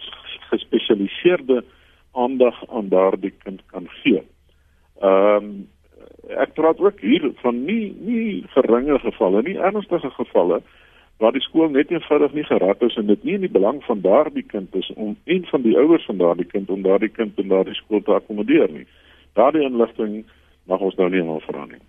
gespesialiseerde 0.51 1.65
aandag 2.13 2.69
aan 2.71 2.89
daardie 2.89 3.35
kind 3.45 3.63
kan 3.67 3.87
gee. 3.89 4.23
Ehm 5.01 5.45
um, 5.45 5.69
ek 6.29 6.53
praat 6.55 6.79
ook 6.79 7.01
hier 7.01 7.31
van 7.35 7.65
nie 7.65 7.95
nie 8.01 8.45
geringe 8.47 8.99
gevalle, 8.99 9.43
nie 9.43 9.59
ernstige 9.59 10.11
gevalle 10.11 10.63
waar 11.19 11.35
die 11.35 11.43
skool 11.43 11.71
net 11.75 11.91
eenvoudig 11.91 12.33
nie 12.33 12.47
gerad 12.47 12.83
is 12.83 12.97
en 12.97 13.07
dit 13.07 13.25
nie 13.27 13.35
in 13.35 13.47
die 13.47 13.55
belang 13.59 13.83
van 13.85 14.01
daardie 14.01 14.47
kind 14.47 14.75
is 14.79 14.91
om 14.95 15.17
een 15.25 15.47
van 15.51 15.63
die 15.63 15.77
ouers 15.79 16.05
van 16.07 16.17
daardie 16.17 16.47
kind 16.47 16.71
om 16.71 16.83
daardie 16.83 17.11
kind 17.11 17.39
in 17.43 17.49
daardie 17.49 17.75
skool 17.75 18.03
te 18.03 18.15
akkommodeer 18.15 18.71
nie. 18.71 18.87
Daardie 19.35 19.67
inligting 19.67 20.25
mag 20.71 20.81
ons 20.81 20.95
nou 20.95 21.09
nie 21.09 21.19
helemaal 21.19 21.47
verander. 21.47 21.83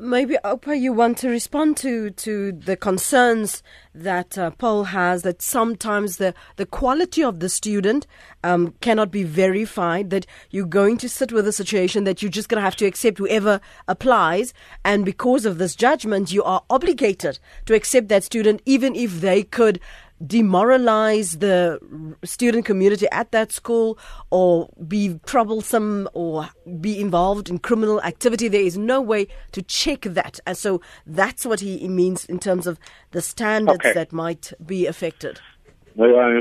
Maybe 0.00 0.36
Opa, 0.44 0.76
you 0.76 0.92
want 0.92 1.18
to 1.18 1.28
respond 1.28 1.76
to 1.76 2.10
to 2.10 2.50
the 2.50 2.76
concerns 2.76 3.62
that 3.94 4.36
uh, 4.36 4.50
Paul 4.50 4.84
has 4.84 5.22
that 5.22 5.40
sometimes 5.40 6.16
the 6.16 6.34
the 6.56 6.66
quality 6.66 7.22
of 7.22 7.38
the 7.38 7.48
student 7.48 8.04
um, 8.42 8.74
cannot 8.80 9.12
be 9.12 9.22
verified. 9.22 10.10
That 10.10 10.26
you're 10.50 10.66
going 10.66 10.98
to 10.98 11.08
sit 11.08 11.30
with 11.30 11.46
a 11.46 11.52
situation 11.52 12.02
that 12.04 12.22
you're 12.22 12.30
just 12.30 12.48
going 12.48 12.58
to 12.58 12.64
have 12.64 12.74
to 12.76 12.86
accept 12.86 13.18
whoever 13.18 13.60
applies, 13.86 14.52
and 14.84 15.04
because 15.04 15.46
of 15.46 15.58
this 15.58 15.76
judgment, 15.76 16.32
you 16.32 16.42
are 16.42 16.64
obligated 16.68 17.38
to 17.66 17.74
accept 17.74 18.08
that 18.08 18.24
student, 18.24 18.62
even 18.66 18.96
if 18.96 19.20
they 19.20 19.44
could 19.44 19.78
demoralize 20.24 21.38
the 21.38 21.78
student 22.24 22.64
community 22.64 23.06
at 23.10 23.32
that 23.32 23.52
school 23.52 23.98
or 24.30 24.68
be 24.86 25.18
troublesome 25.26 26.08
or 26.14 26.48
be 26.80 27.00
involved 27.00 27.48
in 27.48 27.58
criminal 27.58 28.00
activity. 28.02 28.48
There 28.48 28.60
is 28.60 28.78
no 28.78 29.00
way 29.00 29.26
to 29.52 29.62
check 29.62 30.02
that. 30.02 30.40
And 30.46 30.56
so 30.56 30.80
that's 31.06 31.44
what 31.44 31.60
he 31.60 31.88
means 31.88 32.24
in 32.26 32.38
terms 32.38 32.66
of 32.66 32.78
the 33.10 33.20
standards 33.20 33.80
okay. 33.80 33.92
that 33.92 34.12
might 34.12 34.52
be 34.64 34.86
affected. 34.86 35.40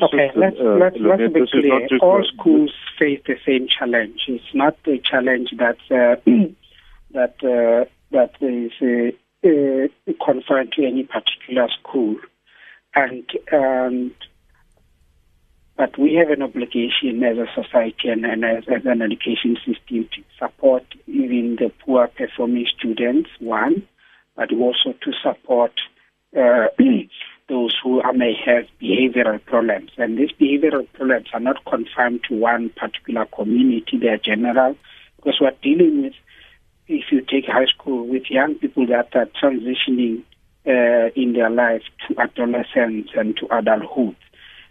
okay, 0.03 0.31
let's, 0.35 0.55
uh, 0.59 0.63
let's, 0.79 0.95
let's 0.99 1.33
be 1.33 1.45
clear. 1.51 1.99
All 2.01 2.23
schools 2.37 2.71
face 2.97 3.21
the 3.27 3.35
same 3.45 3.67
challenge. 3.67 4.21
It's 4.27 4.43
not 4.53 4.77
a 4.87 4.97
challenge 4.99 5.49
that 5.57 5.77
uh, 5.91 6.15
that 7.11 7.35
uh, 7.43 7.85
that 8.11 8.31
is 8.41 8.71
uh, 8.81 9.47
uh, 9.47 10.13
confined 10.25 10.73
to 10.73 10.85
any 10.85 11.03
particular 11.03 11.67
school 11.79 12.15
and 12.95 13.29
um, 13.51 14.11
but 15.75 15.97
we 15.97 16.13
have 16.13 16.29
an 16.29 16.43
obligation 16.43 17.23
as 17.23 17.37
a 17.37 17.47
society 17.55 18.09
and, 18.09 18.25
and 18.25 18.45
as, 18.45 18.63
as, 18.67 18.85
an 18.85 19.01
education 19.01 19.57
system 19.65 20.07
to 20.13 20.23
support 20.39 20.83
even 21.07 21.57
the 21.59 21.71
poor 21.83 22.07
performing 22.07 22.67
students, 22.77 23.29
one, 23.39 23.87
but 24.35 24.51
also 24.53 24.93
to 25.01 25.11
support 25.23 25.71
uh, 26.37 26.67
those 27.49 27.75
who 27.83 28.01
may 28.13 28.33
have 28.45 28.65
behavioral 28.81 29.43
problems. 29.45 29.91
And 29.97 30.17
these 30.17 30.31
behavioral 30.31 30.87
problems 30.93 31.27
are 31.33 31.39
not 31.39 31.65
confined 31.65 32.21
to 32.29 32.35
one 32.35 32.69
particular 32.69 33.25
community, 33.25 33.97
they 33.99 34.09
are 34.09 34.17
general, 34.17 34.77
because 35.15 35.39
we're 35.41 35.51
dealing 35.63 36.03
with, 36.03 36.13
if 36.87 37.05
you 37.11 37.21
take 37.21 37.45
high 37.47 37.65
school, 37.65 38.07
with 38.07 38.29
young 38.29 38.55
people 38.55 38.85
that 38.87 39.15
are 39.15 39.27
transitioning 39.41 40.23
uh, 40.67 41.09
in 41.15 41.33
their 41.33 41.49
life 41.49 41.83
to 42.07 42.19
adolescence 42.19 43.09
and 43.15 43.35
to 43.37 43.47
adulthood. 43.55 44.15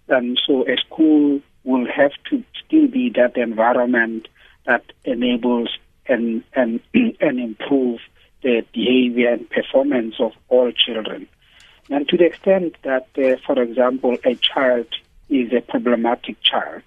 And 0.08 0.40
so 0.46 0.66
a 0.68 0.76
school 0.76 1.40
will 1.64 1.86
have 1.86 2.12
to 2.30 2.42
still 2.64 2.88
be 2.88 3.10
that 3.10 3.36
environment 3.36 4.28
that 4.66 4.84
enables 5.04 5.70
and, 6.06 6.44
and, 6.54 6.80
and 6.94 7.38
improve 7.38 8.00
the 8.42 8.64
behavior 8.72 9.34
and 9.34 9.48
performance 9.48 10.16
of 10.18 10.32
all 10.48 10.72
children. 10.72 11.28
And 11.90 12.08
to 12.08 12.16
the 12.16 12.24
extent 12.24 12.76
that, 12.82 13.08
uh, 13.16 13.36
for 13.46 13.60
example, 13.60 14.16
a 14.24 14.34
child 14.36 14.86
is 15.28 15.52
a 15.52 15.60
problematic 15.60 16.36
child, 16.42 16.82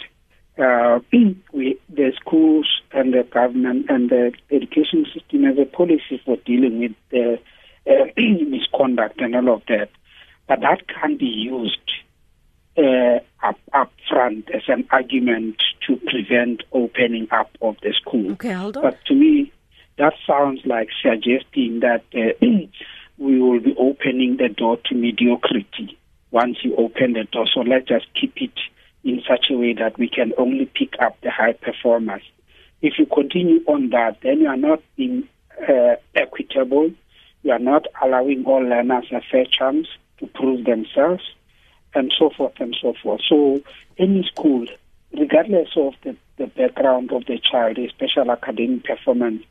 uh, 0.57 0.99
we, 1.53 1.79
the 1.89 2.13
schools 2.19 2.81
and 2.91 3.13
the 3.13 3.23
government 3.23 3.87
and 3.89 4.09
the 4.09 4.33
education 4.51 5.05
system 5.13 5.43
has 5.43 5.57
a 5.57 5.65
policy 5.65 6.21
for 6.23 6.37
dealing 6.37 6.79
with 6.79 6.93
the 7.09 7.39
uh, 7.87 8.05
misconduct 8.17 9.19
and 9.19 9.35
all 9.35 9.55
of 9.55 9.63
that. 9.67 9.89
But 10.47 10.61
that 10.61 10.83
can 10.87 11.17
be 11.17 11.25
used 11.25 11.91
uh, 12.77 13.19
up, 13.43 13.59
up 13.73 13.91
front 14.09 14.49
as 14.53 14.63
an 14.67 14.87
argument 14.91 15.61
to 15.87 15.97
prevent 15.97 16.63
opening 16.71 17.27
up 17.31 17.49
of 17.61 17.77
the 17.81 17.93
school. 17.93 18.33
Okay, 18.33 18.53
hold 18.53 18.77
on. 18.77 18.83
But 18.83 18.97
to 19.07 19.15
me, 19.15 19.51
that 19.97 20.13
sounds 20.27 20.61
like 20.65 20.89
suggesting 21.01 21.79
that 21.81 22.03
uh, 22.13 22.33
we 23.17 23.41
will 23.41 23.59
be 23.59 23.75
opening 23.77 24.37
the 24.37 24.49
door 24.49 24.77
to 24.85 24.95
mediocrity 24.95 25.97
once 26.31 26.57
you 26.63 26.75
open 26.75 27.13
the 27.13 27.23
door. 27.31 27.47
So 27.53 27.61
let's 27.61 27.87
just 27.87 28.07
keep 28.19 28.33
it 28.37 28.51
in 29.03 29.21
such 29.27 29.45
a 29.49 29.57
way 29.57 29.73
that 29.73 29.97
we 29.97 30.09
can 30.09 30.33
only 30.37 30.65
pick 30.65 30.93
up 30.99 31.19
the 31.21 31.31
high 31.31 31.53
performers. 31.53 32.23
If 32.81 32.95
you 32.99 33.05
continue 33.05 33.63
on 33.67 33.89
that, 33.91 34.17
then 34.21 34.41
you 34.41 34.47
are 34.47 34.57
not 34.57 34.81
being 34.97 35.29
uh, 35.61 35.95
equitable 36.13 36.91
we 37.45 37.51
are 37.51 37.59
not 37.59 37.85
allowing 38.01 38.43
all 38.45 38.61
learners 38.61 39.05
a 39.11 39.21
fair 39.31 39.45
chance 39.45 39.87
to 40.17 40.25
prove 40.25 40.65
themselves, 40.65 41.23
and 41.93 42.11
so 42.17 42.31
forth 42.35 42.53
and 42.59 42.75
so 42.81 42.93
forth. 43.01 43.21
So, 43.29 43.61
any 43.99 44.23
school, 44.23 44.65
regardless 45.13 45.69
of 45.77 45.93
the, 46.03 46.17
the 46.37 46.47
background 46.47 47.11
of 47.11 47.25
the 47.25 47.39
child, 47.39 47.77
a 47.77 47.87
special 47.89 48.31
academic 48.31 48.83
performance, 48.83 49.43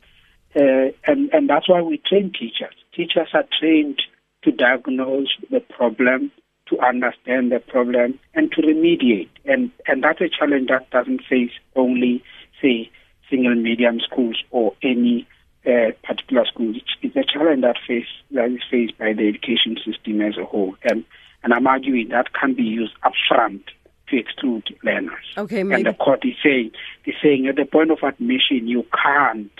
uh, 0.55 0.91
and, 1.07 1.29
and 1.33 1.49
that's 1.49 1.69
why 1.69 1.81
we 1.81 1.97
train 1.97 2.31
teachers. 2.31 2.75
Teachers 2.93 3.29
are 3.33 3.45
trained 3.59 4.01
to 4.43 4.51
diagnose 4.51 5.33
the 5.49 5.61
problem, 5.61 6.31
to 6.67 6.79
understand 6.79 7.51
the 7.51 7.59
problem, 7.59 8.19
and 8.33 8.51
to 8.51 8.61
remediate. 8.61 9.29
And, 9.45 9.71
and 9.87 10.03
that's 10.03 10.21
a 10.21 10.29
challenge 10.29 10.67
that 10.67 10.89
doesn't 10.91 11.21
face 11.29 11.51
only, 11.75 12.23
say, 12.61 12.91
single 13.29 13.55
medium 13.55 13.99
schools 14.01 14.43
or 14.51 14.73
any 14.83 15.27
uh, 15.65 15.91
particular 16.03 16.45
schools. 16.45 16.77
It's, 17.01 17.15
a 17.15 17.23
challenge 17.23 17.61
that 17.61 17.77
face 17.87 18.05
that 18.31 18.51
is 18.51 18.61
faced 18.69 18.97
by 18.97 19.13
the 19.13 19.27
education 19.27 19.77
system 19.85 20.21
as 20.21 20.37
a 20.37 20.45
whole, 20.45 20.75
and 20.83 21.03
and 21.43 21.53
I'm 21.53 21.67
arguing 21.67 22.09
that 22.09 22.33
can 22.33 22.53
be 22.55 22.63
used 22.63 22.93
upfront 23.03 23.61
to 24.09 24.17
exclude 24.17 24.67
learners. 24.83 25.25
Okay, 25.37 25.63
maybe. 25.63 25.75
and 25.75 25.85
the 25.85 25.93
court 25.93 26.25
is 26.25 26.35
saying 26.43 26.71
is 27.05 27.15
saying 27.21 27.47
at 27.47 27.55
the 27.55 27.65
point 27.65 27.91
of 27.91 27.99
admission 28.03 28.67
you 28.67 28.85
can't 29.03 29.51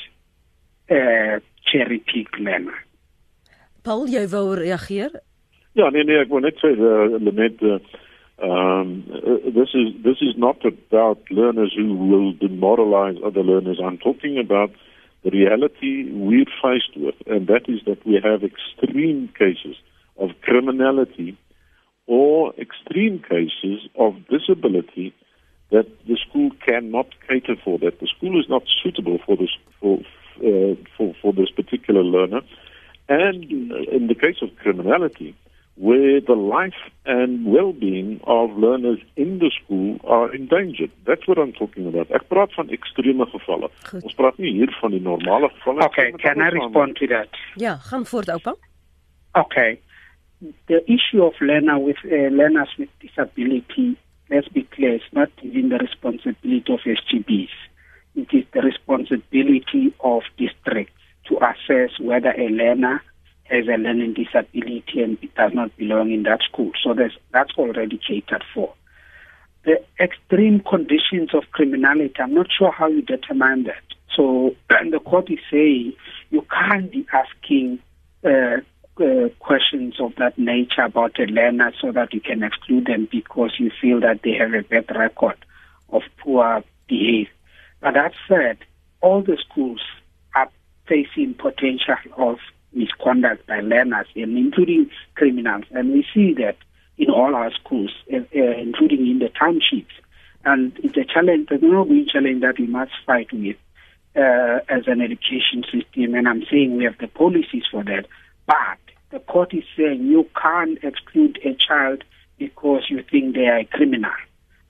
uh, 0.89 1.39
cherry 1.72 2.00
pick 2.00 2.38
learners. 2.39 2.76
Paul, 3.84 4.08
jy 4.08 4.26
wou 4.26 4.56
reageer? 4.58 5.12
Ja, 5.76 5.89
nee 5.89 6.04
nee, 6.04 6.20
ek 6.24 6.32
wou 6.34 6.41
net 6.41 6.58
sê 6.62 6.74
uh, 6.74 7.20
Lenet 7.22 7.62
uh, 7.62 7.80
um 8.46 9.04
uh, 9.13 9.38
this 9.56 9.72
is 9.78 9.94
this 10.04 10.22
is 10.22 10.36
not 10.36 10.65
about 10.65 11.22
learners 11.30 11.74
who 11.78 11.94
will 11.94 12.34
demoralize 12.34 13.18
other 13.24 13.44
learners. 13.44 13.80
I'm 13.80 13.98
talking 13.98 14.39
about 14.39 14.72
the 15.26 15.32
reality 15.32 16.12
we're 16.12 16.46
faced 16.62 16.96
with, 16.96 17.16
and 17.26 17.48
that 17.48 17.68
is 17.68 17.82
that 17.88 18.06
we 18.06 18.22
have 18.24 18.44
extreme 18.44 19.28
cases 19.38 19.76
of 20.18 20.30
criminality 20.44 21.36
or 22.06 22.54
extreme 22.60 23.18
cases 23.20 23.90
of 23.98 24.14
disability 24.28 25.16
that 25.72 25.88
the 26.08 26.16
school 26.30 26.52
cannot 26.64 27.08
cater 27.28 27.56
for, 27.64 27.80
that 27.80 28.00
the 28.00 28.08
school 28.16 28.40
is 28.40 28.48
not 28.48 28.62
suitable 28.84 29.18
for 29.26 29.36
this 29.36 29.50
for 29.82 29.98
uh, 30.38 30.76
for, 30.96 31.16
for 31.20 31.34
this 31.34 31.50
particular 31.50 32.04
learner. 32.04 32.42
And 33.10 33.52
in 33.52 34.08
the 34.08 34.16
case 34.16 34.38
of 34.44 34.56
criminality, 34.58 35.36
where 35.76 36.22
the 36.22 36.34
life 36.34 36.80
and 37.06 37.46
well-being 37.46 38.22
of 38.24 38.50
learners 38.58 39.00
in 39.18 39.40
the 39.40 39.52
school 39.62 40.00
are 40.06 40.34
endangered. 40.34 40.92
That's 41.06 41.28
what 41.28 41.38
I'm 41.38 41.52
talking 41.52 41.86
about. 41.88 42.12
Ek 42.15 42.23
praat 42.32 42.54
van 42.56 42.71
ekstreme 42.71 43.28
gevalle. 43.28 43.69
Goed. 43.90 44.04
Ons 44.08 44.15
praat 44.15 44.40
nie 44.40 44.54
hier 44.56 44.71
van 44.80 44.96
die 44.96 45.04
normale 45.04 45.52
gevalle 45.58 45.84
nie. 45.84 45.90
Okay, 45.92 46.12
can 46.23 46.40
I 46.40 46.50
respond 46.56 46.96
to 47.02 47.10
that? 47.12 47.36
Ja, 47.60 47.76
gaan 47.92 48.08
voort, 48.08 48.32
oupa. 48.32 48.56
Okay. 49.36 49.76
The 50.71 50.80
issue 50.88 51.23
of 51.23 51.36
learner 51.42 51.78
with 51.80 52.00
uh, 52.06 52.32
learners 52.32 52.71
with 52.80 52.90
disability, 53.04 53.98
let's 54.30 54.48
be 54.48 54.63
clear, 54.71 54.96
it's 54.96 55.12
not 55.12 55.30
within 55.44 55.69
the 55.69 55.80
responsibility 55.84 56.71
of 56.71 56.80
SGBs. 56.88 57.56
It 58.15 58.32
is 58.32 58.46
the 58.54 58.62
responsibility 58.62 59.94
of 60.00 60.23
districts 60.38 60.96
to 61.28 61.36
assess 61.44 62.00
whether 62.00 62.32
a 62.32 62.48
learner 62.48 63.04
has 63.46 63.67
a 63.67 63.77
learning 63.77 64.13
disability 64.13 65.02
and 65.02 65.17
does 65.35 65.54
not 65.54 65.75
belong 65.77 66.12
in 66.12 66.23
that 66.23 66.41
school. 66.41 66.71
So 66.83 66.93
that's 66.93 67.52
already 67.58 68.00
catered 68.06 68.43
for. 68.54 68.73
The 69.63 69.83
extreme 70.00 70.60
conditions 70.62 71.33
of 71.33 71.43
criminality, 71.52 72.13
I'm 72.19 72.33
not 72.33 72.48
sure 72.56 72.71
how 72.71 72.87
you 72.87 73.02
determine 73.02 73.63
that. 73.63 73.83
So, 74.15 74.56
and 74.69 74.93
the 74.93 75.00
court 75.00 75.29
is 75.29 75.39
saying 75.52 75.93
you 76.29 76.46
can't 76.50 76.91
be 76.91 77.06
asking 77.12 77.79
uh, 78.23 78.58
uh, 78.98 79.29
questions 79.39 79.96
of 80.00 80.15
that 80.17 80.37
nature 80.37 80.83
about 80.83 81.19
a 81.19 81.23
learner 81.23 81.73
so 81.81 81.91
that 81.91 82.13
you 82.13 82.21
can 82.21 82.43
exclude 82.43 82.85
them 82.85 83.08
because 83.12 83.52
you 83.60 83.71
feel 83.81 84.00
that 84.02 84.21
they 84.23 84.33
have 84.33 84.54
a 84.54 84.62
bad 84.62 84.96
record 84.96 85.37
of 85.89 86.02
poor 86.17 86.63
behavior. 86.87 87.29
But 87.81 87.96
that 87.96 88.13
said, 88.27 88.58
all 89.02 89.21
the 89.21 89.37
schools 89.50 89.81
are 90.33 90.50
facing 90.87 91.33
potential 91.35 91.96
of 92.17 92.37
misconduct 92.76 93.48
by 93.48 93.62
learners, 93.62 94.08
and 94.15 94.38
including 94.38 94.90
criminals, 95.15 95.65
and 95.71 95.94
we 95.94 96.06
see 96.13 96.34
that 96.34 96.58
in 96.98 97.10
all 97.10 97.36
our 97.36 97.52
schools, 97.52 97.92
uh, 98.13 98.17
including 98.34 99.08
in 99.08 99.19
the 99.19 99.30
townships. 99.30 99.94
And 100.46 100.78
it's 100.84 100.96
a 100.98 101.04
challenge, 101.04 101.50
the 101.50 101.56
ongoing 101.56 102.08
challenge 102.12 102.42
that 102.42 102.60
we 102.60 102.67
must 102.67 102.92
fight 103.06 103.34
with 103.34 103.58
uh, 104.15 104.60
as 104.69 104.84
an 104.88 105.02
education 105.02 105.63
system. 105.63 106.13
And 106.13 106.28
I'm 106.28 106.44
saying 106.50 106.78
we 106.78 106.86
have 106.86 106.98
the 107.00 107.08
policies 107.08 107.63
for 107.69 107.84
that. 107.84 108.06
But 108.46 108.80
the 109.10 109.19
court 109.19 109.54
is 109.54 109.63
saying 109.76 110.06
you 110.06 110.28
can't 110.40 110.78
exclude 110.84 111.40
a 111.44 111.56
child 111.56 112.04
because 112.38 112.84
you 112.90 113.04
think 113.10 113.36
they 113.36 113.48
are 113.48 113.60
a 113.60 113.65
criminal. 113.65 114.12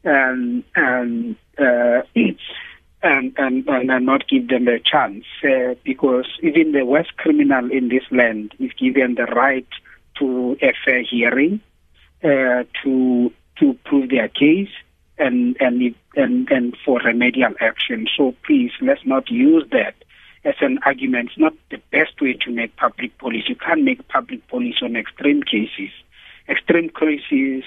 Um, 0.05 0.63
and, 0.75 1.35
uh, 1.57 2.01
and, 3.05 3.33
and, 3.37 3.67
and 3.67 4.05
not 4.05 4.27
give 4.27 4.47
them 4.47 4.67
a 4.67 4.79
chance 4.79 5.25
uh, 5.43 5.75
because 5.83 6.25
even 6.41 6.71
the 6.71 6.83
worst 6.83 7.15
criminal 7.17 7.71
in 7.71 7.89
this 7.89 8.03
land 8.09 8.53
is 8.59 8.71
given 8.73 9.13
the 9.13 9.25
right 9.25 9.67
to 10.19 10.57
a 10.61 10.73
fair 10.83 11.03
hearing, 11.03 11.61
uh, 12.23 12.63
to 12.83 13.31
to 13.59 13.73
prove 13.85 14.09
their 14.09 14.27
case, 14.27 14.69
and 15.17 15.55
and 15.59 15.95
and 16.15 16.49
and 16.49 16.75
for 16.83 16.99
remedial 17.05 17.53
action. 17.61 18.07
So 18.17 18.33
please, 18.45 18.71
let's 18.81 19.05
not 19.05 19.29
use 19.29 19.65
that 19.71 19.95
as 20.43 20.55
an 20.61 20.79
argument. 20.85 21.29
It's 21.29 21.39
not 21.39 21.53
the 21.69 21.81
best 21.91 22.19
way 22.19 22.33
to 22.33 22.51
make 22.51 22.75
public 22.75 23.15
policy. 23.19 23.45
You 23.49 23.55
can't 23.55 23.83
make 23.83 24.07
public 24.07 24.47
policy 24.47 24.77
on 24.81 24.95
extreme 24.95 25.43
cases. 25.43 25.91
Extreme 26.49 26.89
cases 26.89 27.63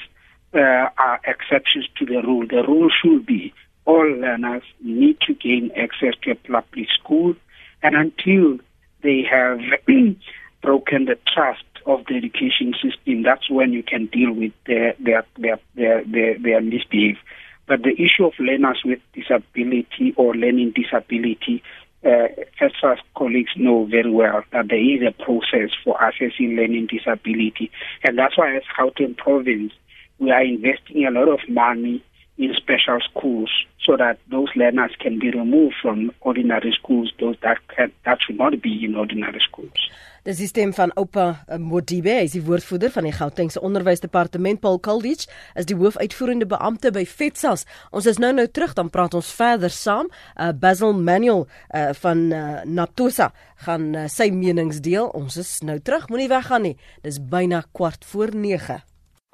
uh, 0.52 0.88
are 0.98 1.20
exceptions 1.24 1.86
to 1.98 2.06
the 2.06 2.22
rule. 2.22 2.46
The 2.46 2.64
rule 2.66 2.88
should 2.90 3.24
be 3.24 3.52
all 3.88 4.06
learners 4.06 4.62
need 4.82 5.18
to 5.22 5.32
gain 5.32 5.70
access 5.74 6.12
to 6.22 6.32
a 6.32 6.34
public 6.34 6.88
school, 7.00 7.34
and 7.82 7.96
until 7.96 8.58
they 9.02 9.22
have 9.28 9.60
broken 10.62 11.06
the 11.06 11.18
trust 11.34 11.64
of 11.86 12.04
the 12.06 12.14
education 12.14 12.74
system, 12.74 13.22
that's 13.22 13.48
when 13.48 13.72
you 13.72 13.82
can 13.82 14.04
deal 14.06 14.32
with 14.32 14.52
their 14.66 14.94
their 15.00 15.24
their 15.38 15.58
their, 15.74 16.04
their, 16.04 16.38
their 16.38 16.60
misbehavior. 16.60 17.18
But 17.66 17.82
the 17.82 17.92
issue 17.92 18.26
of 18.26 18.34
learners 18.38 18.82
with 18.84 19.00
disability 19.14 20.12
or 20.16 20.34
learning 20.34 20.74
disability, 20.76 21.62
uh, 22.04 22.28
as 22.60 22.72
our 22.82 22.98
colleagues 23.16 23.52
know 23.56 23.86
very 23.86 24.10
well, 24.10 24.42
that 24.52 24.68
there 24.68 24.78
is 24.78 25.00
a 25.02 25.12
process 25.12 25.70
for 25.82 25.98
assessing 26.02 26.56
learning 26.56 26.88
disability. 26.88 27.70
And 28.04 28.18
that's 28.18 28.36
why 28.36 28.54
as 28.56 28.62
Gauteng 28.78 29.16
province, 29.16 29.72
we 30.18 30.30
are 30.30 30.42
investing 30.42 31.06
a 31.06 31.10
lot 31.10 31.28
of 31.28 31.40
money 31.48 32.02
in 32.38 32.54
special 32.54 32.98
schools 33.10 33.50
so 33.84 33.96
that 33.96 34.18
those 34.30 34.50
learners 34.54 34.92
can 34.98 35.18
be 35.18 35.30
removed 35.30 35.74
from 35.82 36.12
ordinary 36.20 36.72
schools, 36.72 37.12
those 37.20 37.36
that 37.42 37.58
can, 37.74 37.92
that 38.04 38.18
should 38.22 38.38
not 38.38 38.60
be 38.62 38.84
in 38.84 38.94
ordinary 38.94 39.40
schools. 39.40 39.90
Dis 40.28 40.42
die 40.42 40.48
stem 40.50 40.74
van 40.76 40.90
Oupa 40.98 41.44
eh, 41.48 41.56
Modibe, 41.62 42.12
hy 42.18 42.26
is 42.26 42.34
die 42.34 42.42
woordvoerder 42.44 42.90
van 42.92 43.06
die 43.08 43.14
Gautengse 43.16 43.62
Onderwysdepartement. 43.64 44.60
Paul 44.60 44.76
Kaldich 44.84 45.24
is 45.56 45.68
die 45.70 45.76
hoofuitvoerende 45.78 46.46
beampte 46.50 46.92
by 46.92 47.06
FETSAS. 47.08 47.64
Ons 47.96 48.10
is 48.10 48.20
nou 48.20 48.34
nou 48.36 48.44
terug, 48.50 48.74
dan 48.76 48.90
praat 48.92 49.16
ons 49.16 49.30
verder 49.38 49.72
saam. 49.72 50.10
Uh, 50.34 50.50
Basil 50.52 50.92
Manuel 50.92 51.46
uh, 51.46 51.94
van 52.02 52.26
uh, 52.28 52.42
Naptosa 52.68 53.30
gaan 53.64 53.88
uh, 53.94 54.04
sy 54.12 54.28
menings 54.34 54.82
deel. 54.84 55.08
Ons 55.16 55.40
is 55.40 55.54
nou 55.64 55.78
terug, 55.80 56.10
moenie 56.12 56.28
weggaan 56.34 56.66
nie. 56.68 56.76
Dis 57.06 57.22
byna 57.22 57.64
kwart 57.72 58.04
voor 58.12 58.34
9. 58.36 58.82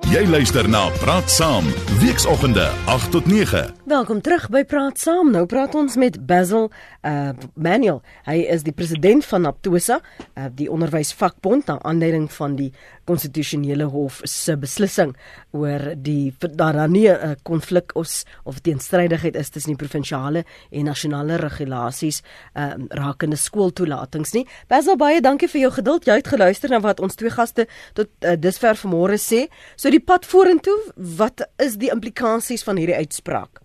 Jy 0.03 0.25
luister 0.27 0.67
na 0.67 0.89
Praat 0.99 1.31
Saam, 1.31 1.69
weekoggende 2.03 2.65
8 2.91 3.11
tot 3.11 3.27
9. 3.31 3.61
Welkom 3.87 4.21
terug 4.21 4.49
by 4.51 4.65
Praat 4.67 4.99
Saam. 4.99 5.31
Nou 5.31 5.45
praat 5.47 5.75
ons 5.79 5.95
met 5.95 6.17
Basil 6.27 6.67
uh 7.07 7.31
Manuel. 7.55 8.01
Hy 8.27 8.41
is 8.51 8.67
die 8.67 8.75
president 8.75 9.23
van 9.31 9.47
Aptosa, 9.47 10.01
uh, 10.35 10.49
die 10.51 10.67
onderwysvakbond 10.67 11.71
na 11.71 11.79
aanleiding 11.87 12.27
van 12.33 12.57
die 12.59 12.73
konstitusionele 13.05 13.85
hof 13.85 14.21
se 14.25 14.57
beslissing 14.57 15.15
oor 15.53 15.95
die 15.97 16.35
daar 16.41 16.73
dan 16.73 16.93
nie 16.93 17.09
'n 17.09 17.37
konflik 17.43 17.93
of 17.95 18.25
of 18.45 18.61
teenstrydigheid 18.61 19.37
is 19.37 19.49
tussen 19.51 19.77
die 19.77 19.87
provinsiale 19.87 20.45
en 20.71 20.85
nasionale 20.85 21.37
regulasies 21.37 22.23
uh 22.55 22.75
rakende 22.89 23.37
skooltoelatings 23.37 24.33
nie. 24.33 24.47
Basil 24.69 24.97
baie 24.97 25.21
dankie 25.21 25.49
vir 25.49 25.61
jou 25.61 25.73
geduld. 25.73 26.07
Jy 26.07 26.15
het 26.15 26.29
geluister 26.29 26.71
na 26.71 26.81
wat 26.81 27.01
ons 27.01 27.15
twee 27.15 27.31
gaste 27.31 27.67
tot 27.95 28.09
uh, 28.25 28.37
dusver 28.37 28.75
vanmôre 28.75 29.19
sê. 29.19 29.47
So 29.77 29.91
die 29.91 30.01
pad 30.01 30.27
vorentoe, 30.27 30.77
wat 30.97 31.49
is 31.59 31.77
die 31.77 31.91
implikasies 31.91 32.63
van 32.63 32.77
hierdie 32.77 32.97
uitspraak? 32.97 33.61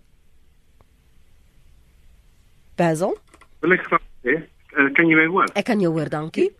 Basil? 2.76 3.16
Wil 3.60 3.76
ek 3.76 3.84
graag 3.88 4.06
sê, 4.24 4.36
uh, 4.76 4.88
kan 4.96 5.10
jy 5.10 5.18
my 5.18 5.26
hoor? 5.32 5.50
Ek 5.54 5.68
kan 5.68 5.80
jou 5.80 5.92
hoor, 5.92 6.08
dankie. 6.08 6.50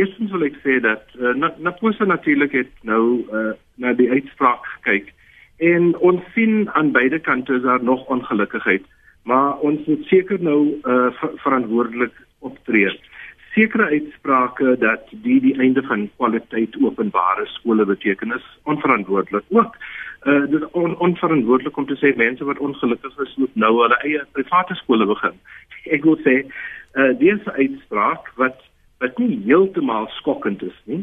Eerstens 0.00 0.30
wil 0.32 0.46
ek 0.46 0.56
sê 0.64 0.78
dat 0.80 1.10
uh, 1.18 1.34
Naposa 1.60 2.06
natuurlik 2.08 2.54
het 2.56 2.70
nou 2.88 3.02
uh, 3.28 3.50
na 3.82 3.92
die 3.98 4.08
uitspraak 4.08 4.64
gekyk 4.78 5.10
en 5.60 5.92
ons 6.10 6.24
sien 6.34 6.70
aan 6.78 6.92
beide 6.94 7.18
kante 7.20 7.58
daar 7.60 7.82
nog 7.84 8.06
ongelukkigheid, 8.08 8.84
maar 9.28 9.58
ons 9.58 9.84
moet 9.86 10.06
seker 10.08 10.40
nou 10.40 10.60
uh, 10.72 11.10
ver 11.18 11.34
verantwoordelik 11.44 12.14
optree. 12.38 12.94
Sekere 13.52 13.90
uitsprake 13.90 14.76
dat 14.80 15.10
die 15.26 15.40
die 15.44 15.56
einde 15.60 15.82
van 15.82 16.06
kwaliteit 16.16 16.78
openbare 16.80 17.44
skole 17.58 17.84
beteken 17.84 18.32
is 18.38 18.46
onverantwoordelik 18.64 19.44
ook. 19.48 19.76
Uh 20.24 20.46
dit 20.46 20.60
is 20.62 20.70
on, 20.70 20.96
onverantwoordelik 20.96 21.76
om 21.76 21.86
te 21.86 21.98
sê 22.00 22.16
mense 22.16 22.44
wat 22.44 22.58
ongelukkig 22.58 23.18
is 23.26 23.36
moet 23.36 23.54
nou 23.54 23.74
hulle 23.82 24.00
eie 24.00 24.24
private 24.32 24.74
skole 24.80 25.06
begin. 25.12 25.36
Ek 25.96 26.08
wil 26.08 26.16
sê 26.24 26.40
uh 26.96 27.12
dis 27.20 27.52
uitspraak 27.60 28.32
wat 28.40 28.69
wat 29.00 29.18
nie 29.18 29.40
heeltemal 29.44 30.08
skokkend 30.16 30.62
is 30.62 30.76
nie. 30.84 31.02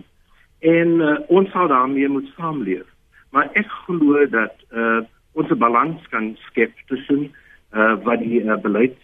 En 0.59 1.01
uh, 1.01 1.17
ons 1.33 1.49
sal 1.53 1.67
daarmee 1.67 2.09
moet 2.09 2.29
saamleef. 2.37 2.85
Maar 3.33 3.49
ek 3.53 3.69
glo 3.85 4.25
dat 4.33 4.55
uh 4.71 5.01
ons 5.37 5.49
'n 5.53 5.61
balans 5.61 6.01
kan 6.09 6.37
skep 6.47 6.73
tussen 6.89 7.29
uh 7.73 7.95
wat 8.03 8.19
die 8.19 8.41
uh, 8.41 8.57
beleid 8.57 8.95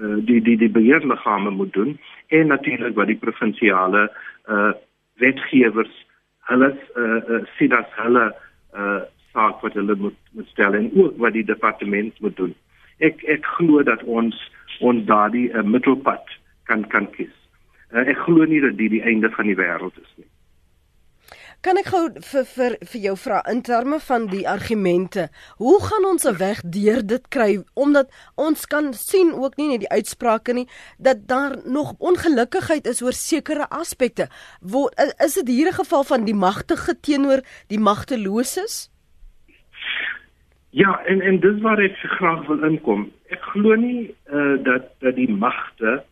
uh, 0.00 0.18
die 0.18 0.40
die 0.42 0.56
die 0.56 0.70
beheerliggame 0.70 1.50
moet 1.50 1.72
doen 1.72 1.98
en 2.26 2.46
natuurlik 2.46 2.94
wat 2.94 3.06
die 3.06 3.22
provinsiale 3.22 4.10
uh 4.48 4.72
wetgewers 5.22 5.94
hulle 6.50 6.70
uh, 6.96 7.20
uh 7.30 7.42
sien 7.58 7.72
as 7.72 7.86
hulle 8.02 8.34
uh 8.74 9.00
saak 9.32 9.62
wat 9.62 9.78
hulle 9.78 9.94
moet 9.94 10.18
moet 10.32 10.48
stel 10.48 10.74
en 10.74 10.90
ook 10.94 11.18
wat 11.22 11.32
die 11.32 11.44
departement 11.44 12.20
moet 12.20 12.36
doen. 12.36 12.54
Ek 12.98 13.22
ek 13.22 13.46
glo 13.56 13.82
dat 13.82 14.02
ons 14.02 14.36
ons 14.80 15.04
daardie 15.04 15.48
uh, 15.52 15.62
middelpad 15.62 16.24
kan 16.64 16.86
kan 16.88 17.10
kies. 17.10 17.34
Uh, 17.92 18.02
ek 18.02 18.18
glo 18.26 18.44
nie 18.44 18.60
dat 18.60 18.76
dit 18.76 18.90
die 18.90 19.02
einde 19.02 19.30
van 19.30 19.46
die 19.46 19.56
wêreld 19.58 19.94
is 20.02 20.12
nie. 20.16 20.26
Kan 21.64 21.78
ek 21.80 21.88
gou 21.90 22.02
vir 22.22 22.44
vir 22.46 22.74
vir 22.90 23.00
jou 23.02 23.12
vra 23.18 23.38
in 23.50 23.62
terme 23.66 23.96
van 24.04 24.26
die 24.30 24.44
argumente, 24.46 25.28
hoe 25.58 25.78
gaan 25.82 26.04
ons 26.06 26.26
'n 26.28 26.38
weg 26.38 26.60
deur 26.62 27.00
dit 27.02 27.24
kry 27.28 27.64
omdat 27.74 28.10
ons 28.36 28.66
kan 28.66 28.92
sien 28.92 29.32
ook 29.32 29.56
nie 29.56 29.68
net 29.68 29.80
die 29.80 29.94
uitsprake 29.98 30.52
nie 30.52 30.68
dat 30.98 31.26
daar 31.26 31.56
nog 31.64 31.94
ongelukkigheid 31.98 32.86
is 32.86 33.02
oor 33.02 33.12
sekere 33.12 33.66
aspekte. 33.70 34.28
Word 34.60 34.94
is 35.24 35.34
dit 35.34 35.48
hier 35.48 35.68
'n 35.68 35.80
geval 35.82 36.04
van 36.04 36.24
die 36.24 36.34
magtige 36.34 36.94
teenoor 37.00 37.40
die 37.68 37.80
magteloses? 37.80 38.90
Ja, 40.70 41.00
en 41.06 41.20
en 41.20 41.40
dis 41.40 41.60
waar 41.62 41.80
ek 41.80 41.96
graag 41.96 42.46
wil 42.46 42.62
inkom. 42.64 43.10
Ek 43.28 43.42
glo 43.42 43.74
nie 43.74 44.14
uh, 44.32 44.62
dat 44.62 44.92
dat 45.00 45.14
die 45.16 45.30
magte 45.30 46.04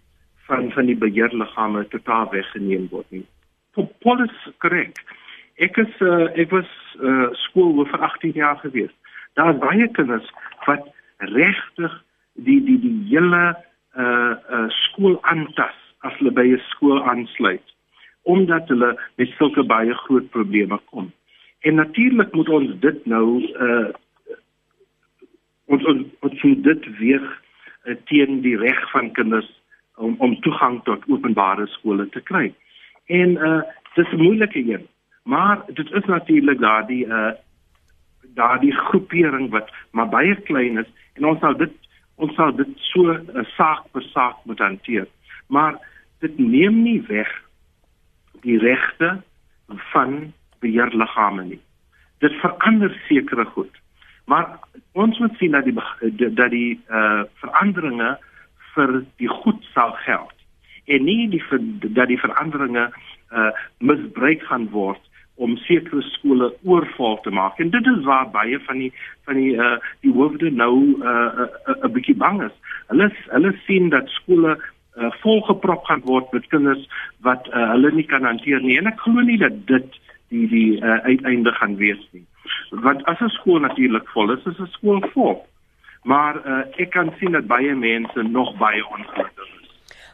van 0.47 0.71
van 0.73 0.87
die 0.87 0.97
beheerliggame 0.97 1.87
totaal 1.89 2.31
weggeneem 2.31 2.89
word 2.91 3.11
nie. 3.11 3.25
Paul 3.75 4.23
is 4.25 4.35
korrek. 4.63 5.01
Ek 5.63 5.77
is 5.83 6.01
uh, 6.03 6.27
ek 6.39 6.51
was 6.55 6.71
uh, 7.01 7.31
skool 7.47 7.85
vir 7.87 8.01
18 8.09 8.39
jaar 8.39 8.59
gewees. 8.63 8.93
Daar's 9.39 9.59
baie 9.63 9.89
kinders 9.97 10.27
wat 10.67 10.87
regtig 11.19 11.95
die 12.35 12.61
die 12.65 12.81
die 12.83 12.97
hele 13.13 13.45
uh 13.95 14.35
uh 14.51 14.67
skool 14.83 15.19
aantas 15.23 15.77
as 16.03 16.17
hulle 16.19 16.35
by 16.35 16.47
'n 16.51 16.63
skool 16.71 17.03
aansluit 17.03 17.75
omdat 18.25 18.69
hulle 18.73 18.97
met 19.21 19.35
sulke 19.39 19.63
baie 19.63 19.95
groot 19.95 20.31
probleme 20.31 20.79
kom. 20.91 21.13
En 21.61 21.75
natuurlik 21.75 22.33
moet 22.33 22.49
ons 22.49 22.71
dit 22.81 23.07
nou 23.07 23.27
uh 23.67 23.93
ons 25.67 25.85
ons, 25.85 26.03
ons 26.21 26.41
dit 26.69 26.87
weer 26.99 27.23
uh, 27.85 27.95
teen 28.11 28.41
die 28.41 28.57
reg 28.57 28.81
van 28.91 29.13
kinders 29.13 29.49
om 29.97 30.15
om 30.19 30.41
toegang 30.41 30.83
tot 30.85 31.05
openbare 31.09 31.67
skole 31.67 32.09
te 32.09 32.21
kry. 32.21 32.55
En 33.07 33.31
uh 33.31 33.63
dis 33.95 34.13
'n 34.13 34.23
moeilike 34.23 34.59
een. 34.59 34.87
Maar 35.23 35.63
dit 35.67 35.91
is 35.93 36.05
natuurlik 36.05 36.59
daardie 36.59 37.07
uh 37.07 37.33
daardie 38.35 38.73
groepering 38.73 39.51
wat 39.51 39.71
maar 39.91 40.09
baie 40.09 40.41
klein 40.43 40.79
is 40.79 40.91
en 41.13 41.25
ons 41.25 41.41
sal 41.41 41.57
dit 41.57 41.73
ons 42.15 42.35
sal 42.35 42.55
dit 42.55 42.69
so 42.75 43.13
'n 43.13 43.47
saak 43.57 43.91
per 43.93 44.03
saak 44.03 44.37
moet 44.45 44.59
hanteer. 44.59 45.07
Maar 45.47 45.79
dit 46.19 46.39
neem 46.39 46.83
nie 46.83 47.03
weg 47.07 47.43
die 48.41 48.59
regte 48.59 49.23
van 49.67 50.33
beheerliggame 50.61 51.45
nie. 51.45 51.61
Dit 52.19 52.33
verander 52.33 53.01
sekere 53.09 53.45
goed. 53.45 53.75
Maar 54.27 54.59
ons 54.93 55.19
moet 55.19 55.37
sien 55.37 55.51
dat 55.51 55.65
die 55.65 55.75
dat 56.35 56.51
die 56.51 56.81
uh 56.91 57.23
veranderinge 57.35 58.19
vir 58.75 59.05
die 59.23 59.29
goed 59.29 59.65
sal 59.75 59.93
geld 60.05 60.35
en 60.87 61.05
nie 61.05 61.29
die 61.33 61.43
dat 61.97 62.09
die 62.09 62.21
veranderinge 62.21 62.91
uh 63.33 63.51
misbruik 63.79 64.43
gaan 64.51 64.69
word 64.71 65.01
om 65.35 65.57
sekere 65.67 66.03
skole 66.03 66.53
oorval 66.63 67.19
te 67.23 67.31
maak 67.31 67.59
en 67.59 67.71
dit 67.71 67.87
is 67.87 68.05
waar 68.05 68.29
baie 68.31 68.59
van 68.67 68.79
die 68.79 68.93
van 69.27 69.41
die 69.41 69.55
uh 69.57 69.79
die 70.07 70.13
hoofde 70.13 70.51
nou 70.51 70.75
'n 70.75 71.03
uh, 71.03 71.47
uh, 71.47 71.75
uh, 71.83 71.91
bietjie 71.91 72.17
bang 72.17 72.43
is. 72.43 72.55
Hulle 72.89 73.11
hulle 73.33 73.53
sien 73.67 73.89
dat 73.89 74.09
skole 74.09 74.59
uh, 74.97 75.11
volgeprop 75.23 75.85
gaan 75.85 76.05
word 76.05 76.33
met 76.33 76.47
kinders 76.47 76.89
wat 77.21 77.49
uh, 77.49 77.71
hulle 77.71 77.91
nie 77.93 78.07
kan 78.07 78.25
hanteer 78.25 78.61
nie 78.61 78.79
en 78.79 78.87
ek 78.87 79.01
glo 79.01 79.21
nie 79.21 79.39
dat 79.39 79.67
dit 79.67 79.99
die 80.29 80.47
die 80.49 80.71
uh, 80.81 81.01
uiteinde 81.09 81.53
gaan 81.53 81.77
wees 81.77 82.03
nie. 82.13 82.25
Want 82.71 83.05
as 83.05 83.21
'n 83.21 83.29
skool 83.29 83.61
natuurlik 83.61 84.09
vol 84.09 84.31
is, 84.31 84.47
is 84.47 84.61
'n 84.61 84.71
skool 84.77 85.01
vol. 85.15 85.47
Maar 86.05 86.37
uh, 86.47 86.65
ek 86.77 86.91
kan 86.93 87.13
sien 87.19 87.33
dat 87.33 87.47
baie 87.49 87.75
mense 87.75 88.23
nog 88.23 88.57
baie 88.61 88.83
ongelukkig 88.89 89.53
is. 89.61 89.64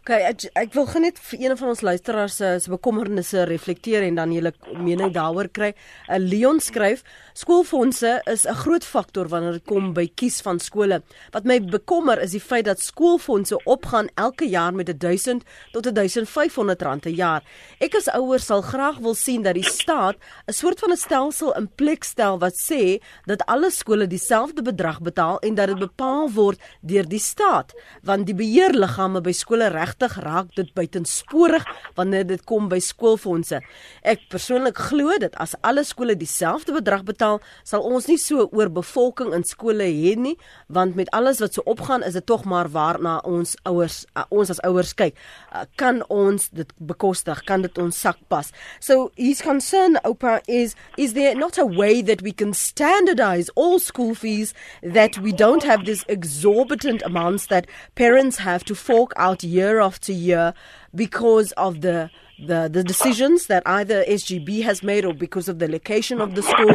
Okay, 0.01 0.23
ek, 0.25 0.47
ek 0.57 0.71
wil 0.73 0.87
net 1.05 1.19
vir 1.21 1.43
een 1.43 1.53
van 1.61 1.69
ons 1.75 1.83
luisteraars 1.85 2.39
se 2.41 2.51
se 2.65 2.71
bekommernisse 2.73 3.43
reflekteer 3.45 4.07
en 4.07 4.15
dan 4.17 4.31
julle 4.33 4.55
mening 4.81 5.11
daaroor 5.13 5.51
kry. 5.53 5.75
uh, 6.09 6.17
Leon 6.17 6.57
skryf: 6.57 7.03
Skoolfondse 7.37 8.23
is 8.25 8.47
'n 8.49 8.57
groot 8.65 8.85
faktor 8.85 9.29
wanneer 9.29 9.61
dit 9.61 9.65
kom 9.67 9.93
by 9.93 10.07
kies 10.09 10.41
van 10.41 10.59
skole. 10.59 11.03
Wat 11.33 11.45
my 11.45 11.61
bekommer 11.61 12.19
is 12.19 12.31
die 12.31 12.41
feit 12.41 12.65
dat 12.65 12.81
skoolfondse 12.81 13.61
opgaan 13.65 14.09
elke 14.17 14.49
jaar 14.49 14.73
met 14.73 14.89
1000 14.99 15.45
tot 15.73 15.85
1500 15.85 16.83
rand 16.83 17.03
per 17.03 17.13
jaar. 17.13 17.43
Ek 17.79 17.95
as 17.95 18.09
ouer 18.09 18.41
sal 18.41 18.63
graag 18.63 18.99
wil 19.01 19.15
sien 19.15 19.43
dat 19.43 19.55
die 19.55 19.69
staat 19.69 20.17
'n 20.49 20.53
soort 20.53 20.81
van 20.81 20.93
'n 20.93 20.97
stelsel 20.97 21.53
in 21.53 21.69
plek 21.77 22.05
stel 22.05 22.39
wat 22.39 22.55
sê 22.57 23.03
dat 23.27 23.45
alle 23.47 23.71
skole 23.71 24.07
dieselfde 24.07 24.63
bedrag 24.63 25.03
betaal 25.03 25.39
en 25.41 25.55
dat 25.55 25.69
dit 25.69 25.79
bepaal 25.79 26.31
word 26.31 26.59
deur 26.81 27.05
die 27.05 27.21
staat, 27.21 27.75
want 28.03 28.27
die 28.27 28.35
beheerliggame 28.35 29.21
by 29.21 29.33
skole 29.33 29.69
reg 29.69 29.90
regtig 29.91 30.17
raak 30.23 30.55
dit 30.55 30.71
buitensporig 30.75 31.65
wanneer 31.95 32.27
dit 32.27 32.43
kom 32.45 32.69
by 32.71 32.79
skoolfondse. 32.81 33.61
Ek 34.03 34.23
persoonlik 34.31 34.79
glo 34.79 35.17
dat 35.19 35.35
as 35.41 35.55
alle 35.67 35.85
skole 35.85 36.17
dieselfde 36.17 36.73
bedrag 36.73 37.05
betaal, 37.05 37.41
sal 37.65 37.83
ons 37.83 38.07
nie 38.07 38.19
so 38.19 38.47
oorbevolking 38.53 39.35
in 39.35 39.45
skole 39.45 39.85
hê 39.85 40.15
nie, 40.17 40.37
want 40.69 40.97
met 40.97 41.11
alles 41.17 41.41
wat 41.41 41.55
so 41.55 41.63
opgaan, 41.67 42.03
is 42.03 42.15
dit 42.15 42.27
tog 42.27 42.45
maar 42.45 42.71
waarna 42.71 43.19
ons 43.27 43.57
ouers 43.67 44.05
uh, 44.17 44.25
ons 44.31 44.51
as 44.51 44.61
ouers 44.67 44.95
kyk. 44.95 45.17
Uh, 45.53 45.65
kan 45.77 46.03
ons 46.09 46.49
dit 46.55 46.73
bekostig? 46.79 47.43
Kan 47.49 47.63
dit 47.63 47.79
ons 47.79 47.95
sak 47.95 48.19
pas? 48.29 48.51
So 48.81 49.11
his 49.17 49.43
concern 49.43 49.99
Opa 50.05 50.41
is 50.47 50.77
is 50.97 51.15
there 51.15 51.35
not 51.35 51.59
a 51.59 51.67
way 51.67 52.03
that 52.03 52.23
we 52.23 52.33
can 52.33 52.53
standardize 52.55 53.51
all 53.57 53.79
school 53.79 54.15
fees 54.15 54.55
that 54.83 55.19
we 55.19 55.33
don't 55.33 55.65
have 55.65 55.85
this 55.85 56.05
exorbitant 56.09 57.03
amounts 57.03 57.47
that 57.47 57.67
parents 57.95 58.39
have 58.39 58.65
to 58.65 58.75
fork 58.75 59.13
out 59.17 59.43
year 59.43 59.80
after 59.81 60.13
year 60.13 60.55
because 60.95 61.53
of 61.53 61.81
the 61.81 62.11
the, 62.41 62.71
the 62.73 62.83
decisions 62.83 63.47
that 63.47 63.63
either 63.67 64.03
SGB 64.05 64.63
has 64.63 64.83
made 64.83 65.05
or 65.05 65.13
because 65.13 65.49
of 65.49 65.59
the 65.59 65.69
location 65.69 66.21
of 66.21 66.35
the 66.35 66.43
school. 66.43 66.75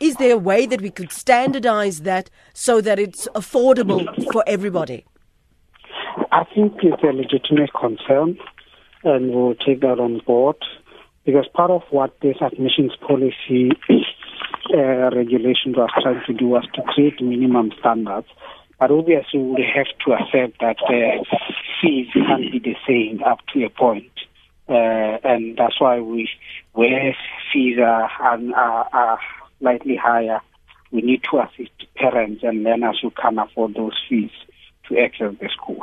Is 0.00 0.16
there 0.16 0.34
a 0.34 0.38
way 0.38 0.66
that 0.66 0.80
we 0.80 0.90
could 0.90 1.12
standardize 1.12 2.00
that 2.00 2.30
so 2.54 2.80
that 2.80 2.98
it's 2.98 3.28
affordable 3.34 4.04
for 4.32 4.42
everybody? 4.46 5.04
I 6.32 6.44
think 6.54 6.74
it's 6.82 7.02
a 7.02 7.12
legitimate 7.12 7.70
concern, 7.78 8.38
and 9.04 9.34
we'll 9.34 9.54
take 9.54 9.80
that 9.80 9.98
on 9.98 10.20
board 10.26 10.56
because 11.24 11.46
part 11.54 11.70
of 11.70 11.82
what 11.90 12.18
this 12.20 12.36
admissions 12.40 12.92
policy 13.06 13.70
uh, 14.74 15.10
was 15.12 15.90
trying 16.02 16.22
to 16.26 16.32
do 16.32 16.46
was 16.46 16.66
to 16.74 16.82
create 16.82 17.20
minimum 17.20 17.70
standards 17.78 18.28
but 18.80 18.90
obviously, 18.90 19.40
we 19.40 19.62
have 19.76 19.92
to 20.06 20.12
accept 20.14 20.58
that 20.60 20.78
uh, 20.88 21.22
fees 21.80 22.08
can't 22.12 22.52
be 22.52 22.58
the 22.58 22.76
same 22.86 23.22
up 23.22 23.40
to 23.52 23.64
a 23.64 23.70
point. 23.70 24.12
Uh, 24.68 25.18
and 25.24 25.56
that's 25.56 25.80
why 25.80 26.00
we, 26.00 26.28
where 26.72 27.16
fees 27.52 27.78
are, 27.78 28.08
are, 28.20 28.88
are 28.92 29.18
slightly 29.58 29.96
higher, 29.96 30.40
we 30.92 31.02
need 31.02 31.22
to 31.30 31.40
assist 31.40 31.70
parents 31.96 32.42
and 32.42 32.62
learners 32.62 32.98
who 33.02 33.10
can 33.10 33.38
afford 33.38 33.74
those 33.74 33.98
fees 34.08 34.30
to 34.88 34.98
access 34.98 35.34
the 35.40 35.48
school. 35.48 35.82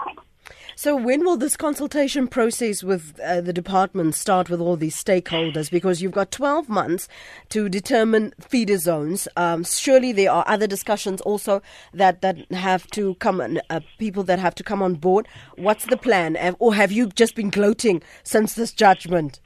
So, 0.79 0.95
when 0.95 1.25
will 1.25 1.37
this 1.37 1.57
consultation 1.57 2.27
process 2.27 2.83
with 2.83 3.19
uh, 3.19 3.41
the 3.41 3.51
department 3.51 4.13
start 4.13 4.47
with 4.47 4.61
all 4.61 4.75
these 4.75 4.95
stakeholders? 4.95 5.71
Because 5.71 6.03
you've 6.03 6.11
got 6.11 6.29
12 6.29 6.69
months 6.69 7.07
to 7.49 7.67
determine 7.67 8.31
feeder 8.39 8.77
zones. 8.77 9.27
Um, 9.35 9.63
surely 9.63 10.11
there 10.11 10.31
are 10.31 10.43
other 10.45 10.67
discussions 10.67 11.19
also 11.21 11.63
that, 11.95 12.21
that 12.21 12.51
have 12.51 12.85
to 12.91 13.15
come, 13.15 13.41
on, 13.41 13.59
uh, 13.71 13.79
people 13.97 14.21
that 14.25 14.37
have 14.37 14.53
to 14.53 14.63
come 14.63 14.83
on 14.83 14.93
board. 14.93 15.27
What's 15.55 15.87
the 15.87 15.97
plan? 15.97 16.37
Or 16.59 16.75
have 16.75 16.91
you 16.91 17.07
just 17.07 17.33
been 17.33 17.49
gloating 17.49 18.03
since 18.21 18.53
this 18.53 18.71
judgment? 18.71 19.39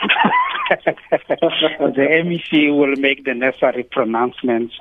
the 0.70 2.06
MEC 2.24 2.78
will 2.78 2.94
make 3.00 3.24
the 3.24 3.34
necessary 3.34 3.82
pronouncements 3.82 4.76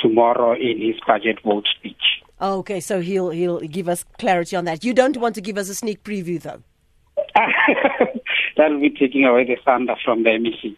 tomorrow 0.00 0.52
in 0.52 0.80
his 0.80 0.94
budget 1.04 1.40
vote 1.42 1.66
speech. 1.76 2.22
Okay, 2.40 2.80
so 2.80 3.00
he'll 3.00 3.30
he'll 3.30 3.60
give 3.60 3.88
us 3.88 4.04
clarity 4.18 4.56
on 4.56 4.64
that. 4.64 4.84
You 4.84 4.92
don't 4.92 5.16
want 5.16 5.34
to 5.36 5.40
give 5.40 5.56
us 5.56 5.68
a 5.68 5.74
sneak 5.74 6.02
preview, 6.02 6.40
though. 6.40 6.62
that 8.56 8.70
will 8.70 8.80
be 8.80 8.90
taking 8.90 9.24
away 9.24 9.44
the 9.44 9.56
thunder 9.64 9.94
from 10.04 10.24
the 10.24 10.30
MEC. 10.30 10.76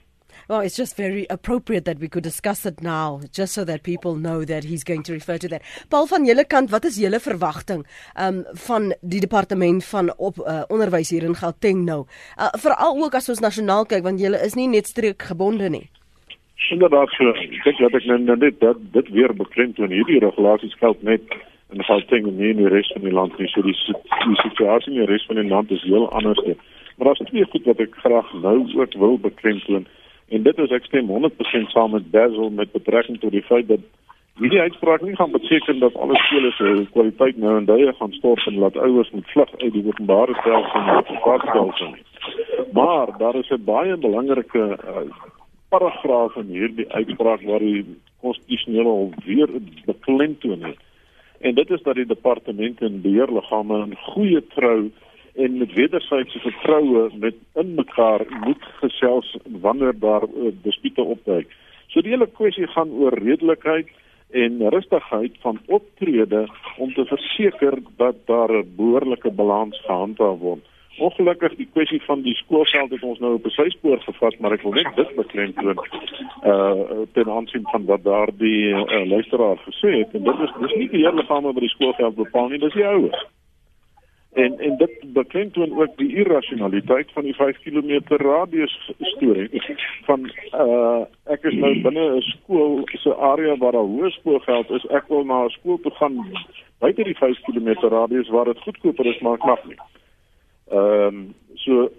Well, 0.49 0.61
it's 0.61 0.77
just 0.77 0.97
very 0.97 1.27
appropriate 1.29 1.87
that 1.87 1.99
we 1.99 2.09
could 2.09 2.23
discuss 2.23 2.65
it 2.67 2.81
now, 2.81 3.21
just 3.33 3.53
so 3.53 3.65
that 3.65 3.83
people 3.83 4.15
know 4.15 4.45
that 4.45 4.63
he's 4.63 4.85
going 4.85 5.03
to 5.05 5.13
refer 5.13 5.39
to 5.39 5.49
that. 5.49 5.63
Paul 5.91 6.07
van 6.07 6.25
julle 6.25 6.45
kant, 6.47 6.71
wat 6.71 6.85
is 6.85 7.01
julle 7.03 7.19
verwagting 7.19 7.83
um 8.15 8.45
van 8.69 8.93
die 9.03 9.21
departement 9.21 9.85
van 9.85 10.13
op 10.19 10.39
uh, 10.39 10.63
onderwys 10.71 11.11
hier 11.11 11.27
in 11.27 11.35
Gauteng 11.35 11.83
nou? 11.85 12.05
Uh, 12.39 12.53
Veral 12.63 13.03
ook 13.03 13.19
as 13.19 13.29
ons 13.33 13.43
nasionaal 13.43 13.89
kyk, 13.91 14.05
want 14.07 14.23
julle 14.23 14.39
is 14.45 14.55
nie 14.55 14.69
net 14.71 14.87
streekgebonde 14.87 15.73
nie. 15.73 15.89
Inderdaad, 16.57 17.09
so, 17.09 17.33
dink 17.65 17.79
dat 17.79 17.95
ek 17.95 18.07
nou 18.09 18.37
net 18.37 18.61
dat 18.61 18.79
dit 18.93 19.09
weer 19.15 19.35
beklemtoon 19.37 19.93
hierdie 19.93 20.19
regulasies 20.25 20.75
geld 20.81 21.03
net 21.03 21.23
in 21.73 21.85
Gauteng 21.85 22.27
en 22.27 22.37
nie 22.37 22.55
in 22.55 22.63
die 22.63 22.71
res 22.73 22.89
van 22.95 23.05
die 23.05 23.13
land 23.13 23.37
nie. 23.39 23.49
So 23.53 23.63
die, 23.63 23.75
die 23.75 24.41
situasie 24.41 24.93
in 24.93 25.03
die 25.03 25.11
res 25.11 25.27
van 25.29 25.37
die 25.41 25.49
land 25.49 25.71
is 25.71 25.85
heel 25.85 26.09
anders. 26.11 26.41
Maar 26.97 27.11
daar's 27.11 27.23
twee 27.29 27.45
goed 27.53 27.69
wat 27.69 27.83
ek 27.85 27.95
graag 28.01 28.33
nou 28.43 28.57
ook 28.75 28.97
wil 29.03 29.19
beklemtoon. 29.19 29.87
En 30.29 30.43
dit 30.43 30.59
is 30.65 30.75
ek 30.75 30.89
stem 30.89 31.13
100% 31.13 31.71
saam 31.75 31.93
met 31.95 32.11
Basil 32.11 32.51
met 32.51 32.73
betrekking 32.73 33.21
tot 33.21 33.37
die 33.37 33.45
feit 33.47 33.69
dat 33.69 33.85
hierdie 34.41 34.61
uitspraak 34.61 35.05
nie 35.05 35.17
gaan 35.17 35.31
beteken 35.31 35.79
dat 35.79 35.95
alle 35.95 36.17
skole 36.25 36.51
se 36.57 36.73
kwaliteit 36.97 37.37
nou 37.37 37.59
in 37.61 37.69
duie 37.69 37.93
gaan 38.01 38.13
stort 38.13 38.47
en 38.47 38.59
laat 38.65 38.77
ouers 38.77 39.11
moet 39.11 39.31
vlug 39.37 39.53
uit 39.61 39.73
die 39.73 39.87
openbare 39.87 40.35
stelsel 40.41 40.81
en 40.81 41.05
die 41.05 41.21
private 41.21 41.49
stelsel 41.53 41.95
nie. 41.95 42.05
Maar 42.73 43.13
daar 43.19 43.35
is 43.35 43.51
'n 43.51 43.65
baie 43.65 43.97
belangrike 43.97 44.65
uh, 44.83 45.07
paragraaf 45.69 46.37
in 46.37 46.53
hierdie 46.55 46.89
uitspraak 46.93 47.43
waar 47.43 47.65
die 47.65 47.85
konstitusionele 48.21 48.89
hof 48.89 49.25
weer 49.25 49.51
beklemtoon 49.85 50.63
het. 50.63 50.79
En 51.41 51.55
dit 51.55 51.71
is 51.71 51.83
dat 51.83 51.95
die 51.95 52.07
departemente 52.07 52.85
en 52.85 53.01
beheerliggame 53.01 53.83
in 53.85 53.97
goeie 53.97 54.43
trou 54.55 54.91
en 55.37 55.59
met 55.59 55.73
wederwysige 55.73 56.41
vertroue 56.41 57.11
met 57.19 57.35
in 57.55 57.75
mekaar 57.75 58.25
moet 58.41 58.63
gesels 58.81 59.37
wanneer 59.61 59.99
daar 59.99 60.23
uh, 60.23 60.53
dispute 60.63 61.03
opduik. 61.03 61.53
So 61.87 62.01
die 62.01 62.15
hele 62.15 62.27
kwessie 62.27 62.67
gaan 62.67 62.91
oor 62.91 63.19
redelikheid 63.19 63.91
en 64.31 64.69
rustigheid 64.69 65.37
van 65.41 65.61
optrede 65.67 66.47
om 66.77 66.95
te 66.95 67.05
verseker 67.05 67.79
dat 67.97 68.17
daar 68.27 68.53
'n 68.53 68.73
behoorlike 68.77 69.31
balans 69.31 69.81
gehandhaaf 69.85 70.39
word. 70.39 70.65
Ongelukkig 70.99 71.55
die 71.57 71.69
kwessie 71.73 72.03
van 72.03 72.23
die 72.23 72.35
skoolveld 72.35 72.91
het 72.91 73.03
ons 73.03 73.19
nou 73.19 73.35
op 73.35 73.45
'n 73.45 73.51
syspoor 73.51 74.01
gevat, 74.01 74.39
maar 74.39 74.53
ek 74.53 74.63
wil 74.63 74.73
net 74.73 74.97
dit 74.97 75.15
beklemtoon 75.17 75.79
uh 76.45 77.05
ten 77.13 77.29
aansien 77.31 77.65
van 77.73 77.85
wat 77.85 78.05
daardie 78.05 78.67
uh, 78.69 79.07
luisteraar 79.09 79.59
gesê 79.69 79.91
het 79.99 80.15
en 80.15 80.23
dit 80.23 80.39
is 80.41 80.53
dis 80.61 80.75
nie 80.75 80.89
die 80.89 81.05
hele 81.05 81.17
liggaam 81.17 81.53
by 81.55 81.61
die 81.61 81.75
skoolveld 81.75 82.15
bepaal 82.15 82.49
nie, 82.49 82.59
dis 82.59 82.73
die 82.73 82.87
ouers. 82.87 83.27
En 84.33 84.59
en 84.59 84.77
dit 84.77 85.13
beklemtoon 85.13 85.79
ook 85.81 85.97
die 85.97 86.17
irrasionaliteit 86.17 87.13
van 87.13 87.23
die 87.23 87.35
5 87.35 87.59
km 87.59 88.01
radius 88.09 88.91
storie 88.99 89.63
van 90.05 90.31
uh 90.53 91.05
ek 91.25 91.43
is 91.51 91.55
nou 91.55 91.73
binne 91.83 92.05
'n 92.17 92.21
skool 92.21 92.83
se 92.93 93.15
area 93.17 93.57
waar 93.57 93.73
daar 93.73 93.91
hoë 93.93 94.11
skoolgeld 94.11 94.71
is. 94.71 94.87
Ek 94.87 95.09
wil 95.09 95.25
na 95.25 95.45
'n 95.45 95.49
skool 95.59 95.79
toe 95.81 95.93
gaan 95.93 96.17
buite 96.79 97.03
die 97.03 97.17
5 97.17 97.41
km 97.41 97.89
radius 97.89 98.29
waar 98.29 98.45
dit 98.45 98.61
goedkoper 98.61 99.07
is, 99.07 99.19
maar 99.21 99.35
ek 99.35 99.45
mag 99.45 99.65
nie. 99.65 99.79
Ehm 100.71 101.07
um, 101.07 101.35
so 101.55 101.91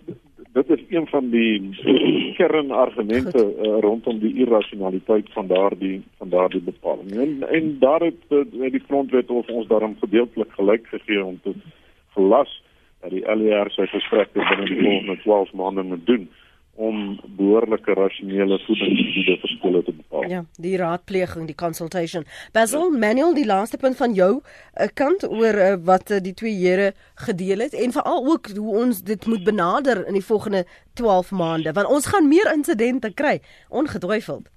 dit 0.53 0.69
is 0.69 0.83
een 0.89 1.07
van 1.07 1.29
die 1.29 1.69
kernargumente 2.39 3.43
uh, 3.43 3.79
rondom 3.79 4.19
die 4.19 4.33
irrasionaliteit 4.35 5.31
van 5.31 5.47
daardie 5.47 6.01
van 6.17 6.29
daardie 6.29 6.61
bepaling. 6.61 7.11
En 7.11 7.49
en 7.49 7.79
daar 7.79 7.99
het 7.99 8.23
uh, 8.29 8.71
die 8.71 8.83
grondwet 8.87 9.29
of 9.29 9.47
ons 9.47 9.67
daarom 9.67 9.95
gedeeltelik 9.99 10.51
gelyk 10.51 10.87
gegee 10.87 11.23
om 11.23 11.39
te 11.43 11.53
verlas 12.13 12.63
dat 13.01 13.11
die 13.11 13.25
LER 13.35 13.71
sy 13.71 13.85
gesprekke 13.85 14.41
binne 14.41 14.65
die 14.65 14.81
volgende 14.81 15.17
12 15.21 15.53
maande 15.53 15.83
moet 15.83 16.05
doen 16.05 16.29
om 16.75 17.19
behoorlike 17.37 17.93
rasionele 17.93 18.59
voedingsgebiede 18.65 19.37
vir 19.41 19.49
skole 19.55 19.83
te 19.83 19.91
bepaal. 19.93 20.06
Ja, 20.27 20.41
die 20.59 20.75
raadpleging, 20.77 21.45
die 21.47 21.55
consultation. 21.55 22.25
Basil 22.51 22.91
ja. 22.91 22.97
Manuel, 22.99 23.33
die 23.33 23.45
laaste 23.45 23.77
punt 23.77 23.95
van 23.95 24.11
jou 24.13 24.31
uh, 24.41 24.87
kant 24.93 25.23
oor 25.29 25.55
uh, 25.55 25.69
wat 25.87 26.11
uh, 26.11 26.19
die 26.23 26.33
twee 26.35 26.57
here 26.59 26.89
gedeel 27.27 27.63
het 27.63 27.77
en 27.77 27.95
veral 27.95 28.27
ook 28.33 28.49
hoe 28.57 28.75
ons 28.81 28.99
dit 29.07 29.25
moet 29.25 29.45
benader 29.47 30.03
in 30.07 30.19
die 30.19 30.25
volgende 30.25 30.65
12 30.99 31.31
maande 31.31 31.71
want 31.71 31.87
ons 31.87 32.09
gaan 32.11 32.27
meer 32.27 32.51
insidente 32.51 33.13
kry, 33.13 33.39
ongetwyfeld. 33.69 34.49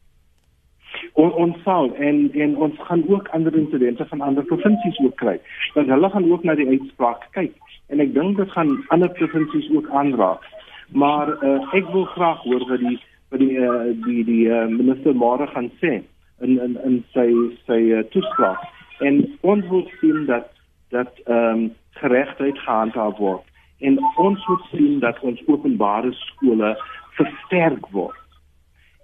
On, 1.14 1.30
ons 1.30 1.62
sal 1.62 1.94
en 1.94 2.24
en 2.34 2.56
ons 2.56 2.82
gaan 2.88 3.04
ook 3.06 3.28
ander 3.28 3.54
insidente 3.54 4.06
van 4.10 4.26
ander 4.26 4.44
provinsies 4.44 4.98
ook 5.04 5.16
kry. 5.22 5.38
Want 5.74 5.92
hulle 5.94 6.10
gaan 6.10 6.32
ook 6.32 6.42
na 6.42 6.58
die 6.58 6.66
uitspraak 6.66 7.28
kyk 7.38 7.54
en 7.94 8.02
ek 8.02 8.14
dink 8.14 8.42
dit 8.42 8.50
gaan 8.58 8.74
ander 8.88 9.12
provinsies 9.20 9.70
ook 9.76 9.86
aanraak 10.02 10.42
maar 10.90 11.28
uh, 11.44 11.74
ek 11.74 11.86
wil 11.94 12.04
graag 12.04 12.42
hoor 12.42 12.66
wat 12.68 12.82
die 12.82 12.98
wat 13.30 13.40
die 13.40 13.56
uh, 13.58 13.90
die 14.06 14.24
die 14.24 14.46
uh, 14.48 14.66
minister 14.70 15.14
môre 15.14 15.46
gaan 15.54 15.70
sê 15.82 16.00
in 16.40 16.58
in 16.58 16.78
in 16.84 17.02
sy 17.14 17.28
sy 17.66 17.80
uh, 17.96 18.04
toespraak. 18.14 18.62
En 19.00 19.22
ons 19.40 19.68
wil 19.68 19.86
sien 20.00 20.26
dat 20.30 20.50
dat 20.90 21.20
ehm 21.26 21.58
um, 21.58 21.68
geregtigheid 22.00 22.58
gehandhaaf 22.58 23.18
word. 23.18 23.44
En 23.78 23.98
ons 24.16 24.46
moet 24.46 24.64
sien 24.70 24.98
dat 24.98 25.20
ons 25.20 25.42
openbare 25.46 26.12
skole 26.12 26.76
versterk 27.18 27.86
word. 27.90 28.16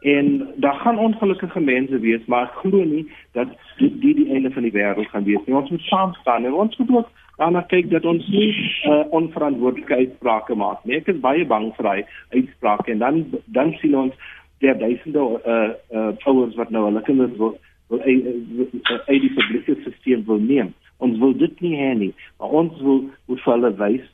En 0.01 0.49
daar 0.57 0.74
gaan 0.74 0.99
ongelukkige 0.99 1.61
mense 1.61 1.99
wees 1.99 2.24
maar 2.24 2.49
ek 2.49 2.59
glo 2.62 2.85
nie 2.85 3.05
dat 3.33 3.49
dit 3.79 4.01
die, 4.01 4.14
die 4.14 4.29
einde 4.33 4.51
van 4.51 4.62
die 4.62 4.72
wêreld 4.72 5.09
gaan 5.11 5.24
wees 5.24 5.43
nie. 5.47 5.57
Ons 5.57 5.70
moet 5.70 5.87
saam 5.89 6.14
staan 6.20 6.45
en 6.45 6.53
ons 6.55 6.77
moet 6.77 6.91
ook 6.91 7.09
daarna 7.37 7.62
kyk 7.68 7.91
dat 7.91 8.05
ons 8.05 8.26
nie 8.32 8.51
uh, 8.89 9.05
onverantwoordelike 9.16 9.95
uitsprake 9.95 10.55
maak 10.55 10.84
nie. 10.84 10.97
Ek 11.01 11.11
is 11.12 11.20
baie 11.20 11.45
bang 11.47 11.70
vir 11.76 11.89
daai 11.89 12.03
uitsprake 12.34 12.93
en 12.95 13.05
dan 13.05 13.22
dan 13.57 13.74
sien 13.80 13.97
ons 14.07 14.14
der 14.64 14.78
duisende 14.80 15.24
uh 15.45 15.70
uh 15.93 16.12
ouers 16.24 16.57
wat 16.57 16.70
nou 16.70 16.87
hulle 16.89 17.03
kinders 17.05 17.37
wil 17.37 17.57
wil 17.89 18.01
uit 18.01 19.22
die 19.22 19.32
publieke 19.37 19.76
stelsel 19.80 20.24
wil 20.26 20.43
neem. 20.43 20.74
Ons 20.99 21.18
wil 21.18 21.37
dit 21.37 21.61
nie 21.61 21.76
hê 21.76 21.93
nie. 21.95 22.12
Maar 22.39 22.61
ons 22.62 22.80
wil 22.80 23.03
moet 23.26 23.43
vir 23.45 23.53
hulle 23.53 23.72
wys 23.80 24.07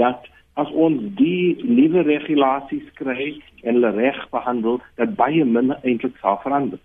dat 0.00 0.28
as 0.60 0.70
ons 0.72 1.02
die 1.18 1.56
nuwe 1.62 2.02
regulasies 2.08 2.86
kry 2.98 3.32
en 3.62 3.76
hulle 3.76 3.92
reg 3.96 4.18
behandel, 4.34 4.80
dat 4.96 5.14
baie 5.16 5.44
min 5.44 5.74
eintlik 5.82 6.16
sal 6.20 6.40
verander. 6.44 6.80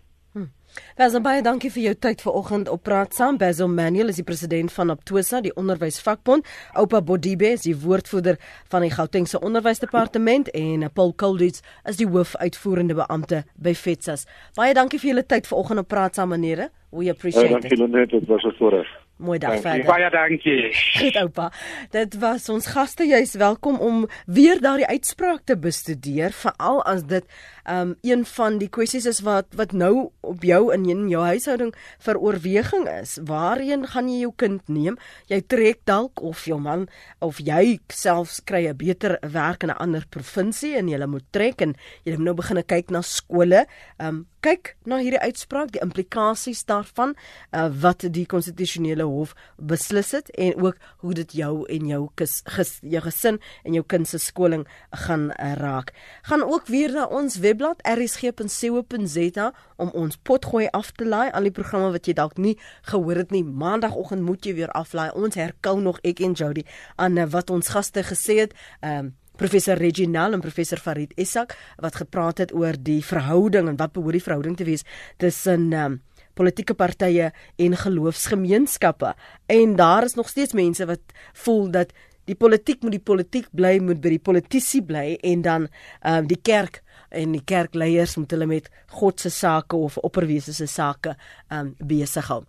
Basil 0.95 1.21
baie 1.21 1.41
dankie 1.41 1.71
vir 1.71 1.83
jou 1.83 1.93
tyd 2.07 2.21
vanoggend 2.21 2.69
op 2.69 2.83
praat 2.83 3.13
saam. 3.13 3.37
Basil 3.37 3.67
Manuel 3.67 4.13
is 4.13 4.19
die 4.21 4.27
president 4.27 4.73
van 4.75 4.93
Optosa, 4.93 5.41
die 5.41 5.53
onderwysvakbond. 5.55 6.47
Oupa 6.73 7.01
Bodibe 7.01 7.51
is 7.55 7.65
die 7.67 7.75
woordvoerder 7.75 8.39
van 8.71 8.85
die 8.85 8.91
Gautengse 8.91 9.39
Onderwysdepartement 9.39 10.51
en 10.51 10.87
Paul 10.93 11.13
Colditz 11.15 11.61
is 11.83 11.99
die 11.99 12.07
hoofuitvoerende 12.07 12.95
beampte 12.95 13.43
by 13.55 13.73
FETSAS. 13.73 14.27
Baie 14.55 14.73
dankie 14.73 14.99
vir 14.99 15.13
julle 15.13 15.25
tyd 15.25 15.47
vanoggend 15.51 15.85
op 15.85 15.91
praat 15.91 16.15
saam 16.15 16.33
meneere. 16.35 16.71
We 16.95 17.09
appreciate 17.09 17.51
it. 17.51 17.61
Dankie 17.61 17.77
Lenet, 17.77 18.09
dit 18.09 18.27
was 18.27 18.43
'n 18.43 18.55
voorreg. 18.57 18.87
Mooi 19.17 19.39
dag 19.39 19.61
verder. 19.61 19.85
Baie 19.85 20.09
dankie. 20.09 20.73
Goed 20.99 21.15
oupa. 21.15 21.51
Dit 21.91 22.17
was 22.19 22.49
ons 22.49 22.65
gaste 22.67 23.05
juis 23.07 23.35
welkom 23.39 23.77
om 23.79 24.07
weer 24.25 24.59
daardie 24.61 24.87
uitspraak 24.87 25.45
te 25.47 25.55
bestudeer 25.57 26.35
veral 26.35 26.83
as 26.83 27.05
dit 27.07 27.23
um 27.69 27.95
een 28.01 28.25
van 28.25 28.59
die 28.61 28.69
kwessies 28.69 29.05
is 29.05 29.21
wat 29.25 29.47
wat 29.57 29.71
nou 29.73 30.09
op 30.21 30.43
jou 30.43 30.73
in 30.73 30.85
in 30.89 31.07
jou 31.09 31.23
huishouding 31.25 31.73
vir 32.05 32.19
oorweging 32.19 32.87
is. 32.89 33.17
Waarheen 33.25 33.87
gaan 33.87 34.09
jy 34.09 34.19
jou 34.25 34.33
kind 34.35 34.69
neem? 34.69 34.97
Jy 35.27 35.41
trek 35.47 35.81
dalk 35.83 36.21
of 36.21 36.45
jou 36.45 36.59
man 36.59 36.87
of 37.19 37.39
jy 37.39 37.79
selfs 37.89 38.41
kry 38.45 38.67
'n 38.67 38.77
beter 38.77 39.17
werk 39.21 39.63
in 39.63 39.69
'n 39.69 39.77
ander 39.77 40.05
provinsie 40.09 40.75
en 40.75 40.87
jy 40.87 41.05
moet 41.05 41.25
trek 41.31 41.61
en 41.61 41.75
jy 42.05 42.11
moet 42.17 42.25
nou 42.25 42.33
begin 42.35 42.63
kyk 42.63 42.89
na 42.91 43.01
skole. 43.01 43.65
Um 43.99 44.27
kyk 44.45 44.75
na 44.85 44.99
hierdie 45.01 45.21
uitspraak, 45.21 45.71
die 45.73 45.81
implikasies 45.81 46.65
daarvan, 46.69 47.15
uh, 47.51 47.67
wat 47.81 48.05
die 48.13 48.25
konstitusionele 48.29 49.07
hof 49.09 49.33
beslis 49.57 50.11
het 50.13 50.29
en 50.37 50.53
ook 50.61 50.77
hoe 51.01 51.15
dit 51.17 51.33
jou 51.39 51.65
en 51.71 51.87
jou 51.89 52.01
kis, 52.19 52.37
ges, 52.57 52.75
jou 52.85 53.01
gesin 53.07 53.39
en 53.65 53.77
jou 53.77 53.83
kind 53.89 54.09
se 54.09 54.19
skoling 54.21 54.67
gaan 55.05 55.31
uh, 55.31 55.53
raak. 55.57 55.93
Gaan 56.29 56.45
ook 56.45 56.69
weer 56.69 56.93
na 56.93 57.07
ons 57.09 57.39
web 57.41 57.54
webblad 57.55 57.81
rsg.co.za 57.87 59.51
om 59.77 59.91
ons 59.93 60.17
potgooi 60.17 60.67
af 60.75 60.91
te 60.91 61.05
laai 61.07 61.31
al 61.31 61.47
die 61.47 61.53
programme 61.55 61.91
wat 61.93 62.07
jy 62.07 62.15
dalk 62.17 62.37
nie 62.37 62.55
gehoor 62.89 63.21
het 63.21 63.31
nie. 63.31 63.43
Maandagooggend 63.43 64.23
moet 64.25 64.45
jy 64.45 64.55
weer 64.59 64.71
aflaai. 64.75 65.11
Ons 65.15 65.37
herkou 65.39 65.79
nog 65.81 66.01
ek 66.03 66.21
en 66.25 66.35
Jody 66.35 66.65
aan 66.97 67.17
eh, 67.17 67.27
wat 67.31 67.49
ons 67.49 67.71
gaste 67.71 68.03
gesê 68.03 68.41
het. 68.45 68.57
Ehm 68.81 69.05
um, 69.05 69.13
professor 69.35 69.75
Reginald 69.75 70.31
en 70.31 70.39
professor 70.39 70.79
Farid 70.79 71.11
Isak 71.19 71.57
wat 71.83 71.97
gepraat 71.99 72.37
het 72.39 72.53
oor 72.55 72.77
die 72.79 73.01
verhouding 73.03 73.67
en 73.67 73.75
wat 73.75 73.91
behoort 73.91 74.15
die 74.15 74.23
verhouding 74.23 74.55
te 74.55 74.63
wees 74.63 74.85
tussen 75.19 75.73
um, 75.75 75.97
politieke 76.39 76.73
partye 76.73 77.33
en 77.59 77.75
geloofsgemeenskappe. 77.75 79.11
En 79.51 79.75
daar 79.75 80.07
is 80.07 80.15
nog 80.15 80.29
steeds 80.31 80.55
mense 80.55 80.87
wat 80.87 81.03
voel 81.33 81.67
dat 81.71 81.91
die 82.25 82.35
politiek 82.35 82.81
moet 82.81 82.95
die 82.95 83.03
politiek 83.03 83.51
bly, 83.51 83.75
moet 83.83 83.99
by 83.99 84.15
die 84.15 84.23
politici 84.23 84.79
bly 84.81 85.17
en 85.19 85.43
dan 85.43 85.67
um, 85.99 86.31
die 86.31 86.39
kerk 86.39 86.79
en 87.15 87.35
die 87.35 87.43
kerkleiers 87.43 88.15
moet 88.19 88.31
hulle 88.35 88.47
met 88.49 88.69
God 88.99 89.19
se 89.19 89.31
sake 89.33 89.75
of 89.75 89.97
opperwese 89.97 90.53
se 90.53 90.67
sake 90.67 91.15
um 91.51 91.73
besig 91.79 92.27
hou. 92.31 92.43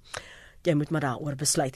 Jy 0.67 0.75
moet 0.75 0.91
maar 0.91 1.05
daaroor 1.07 1.35
besluit. 1.39 1.75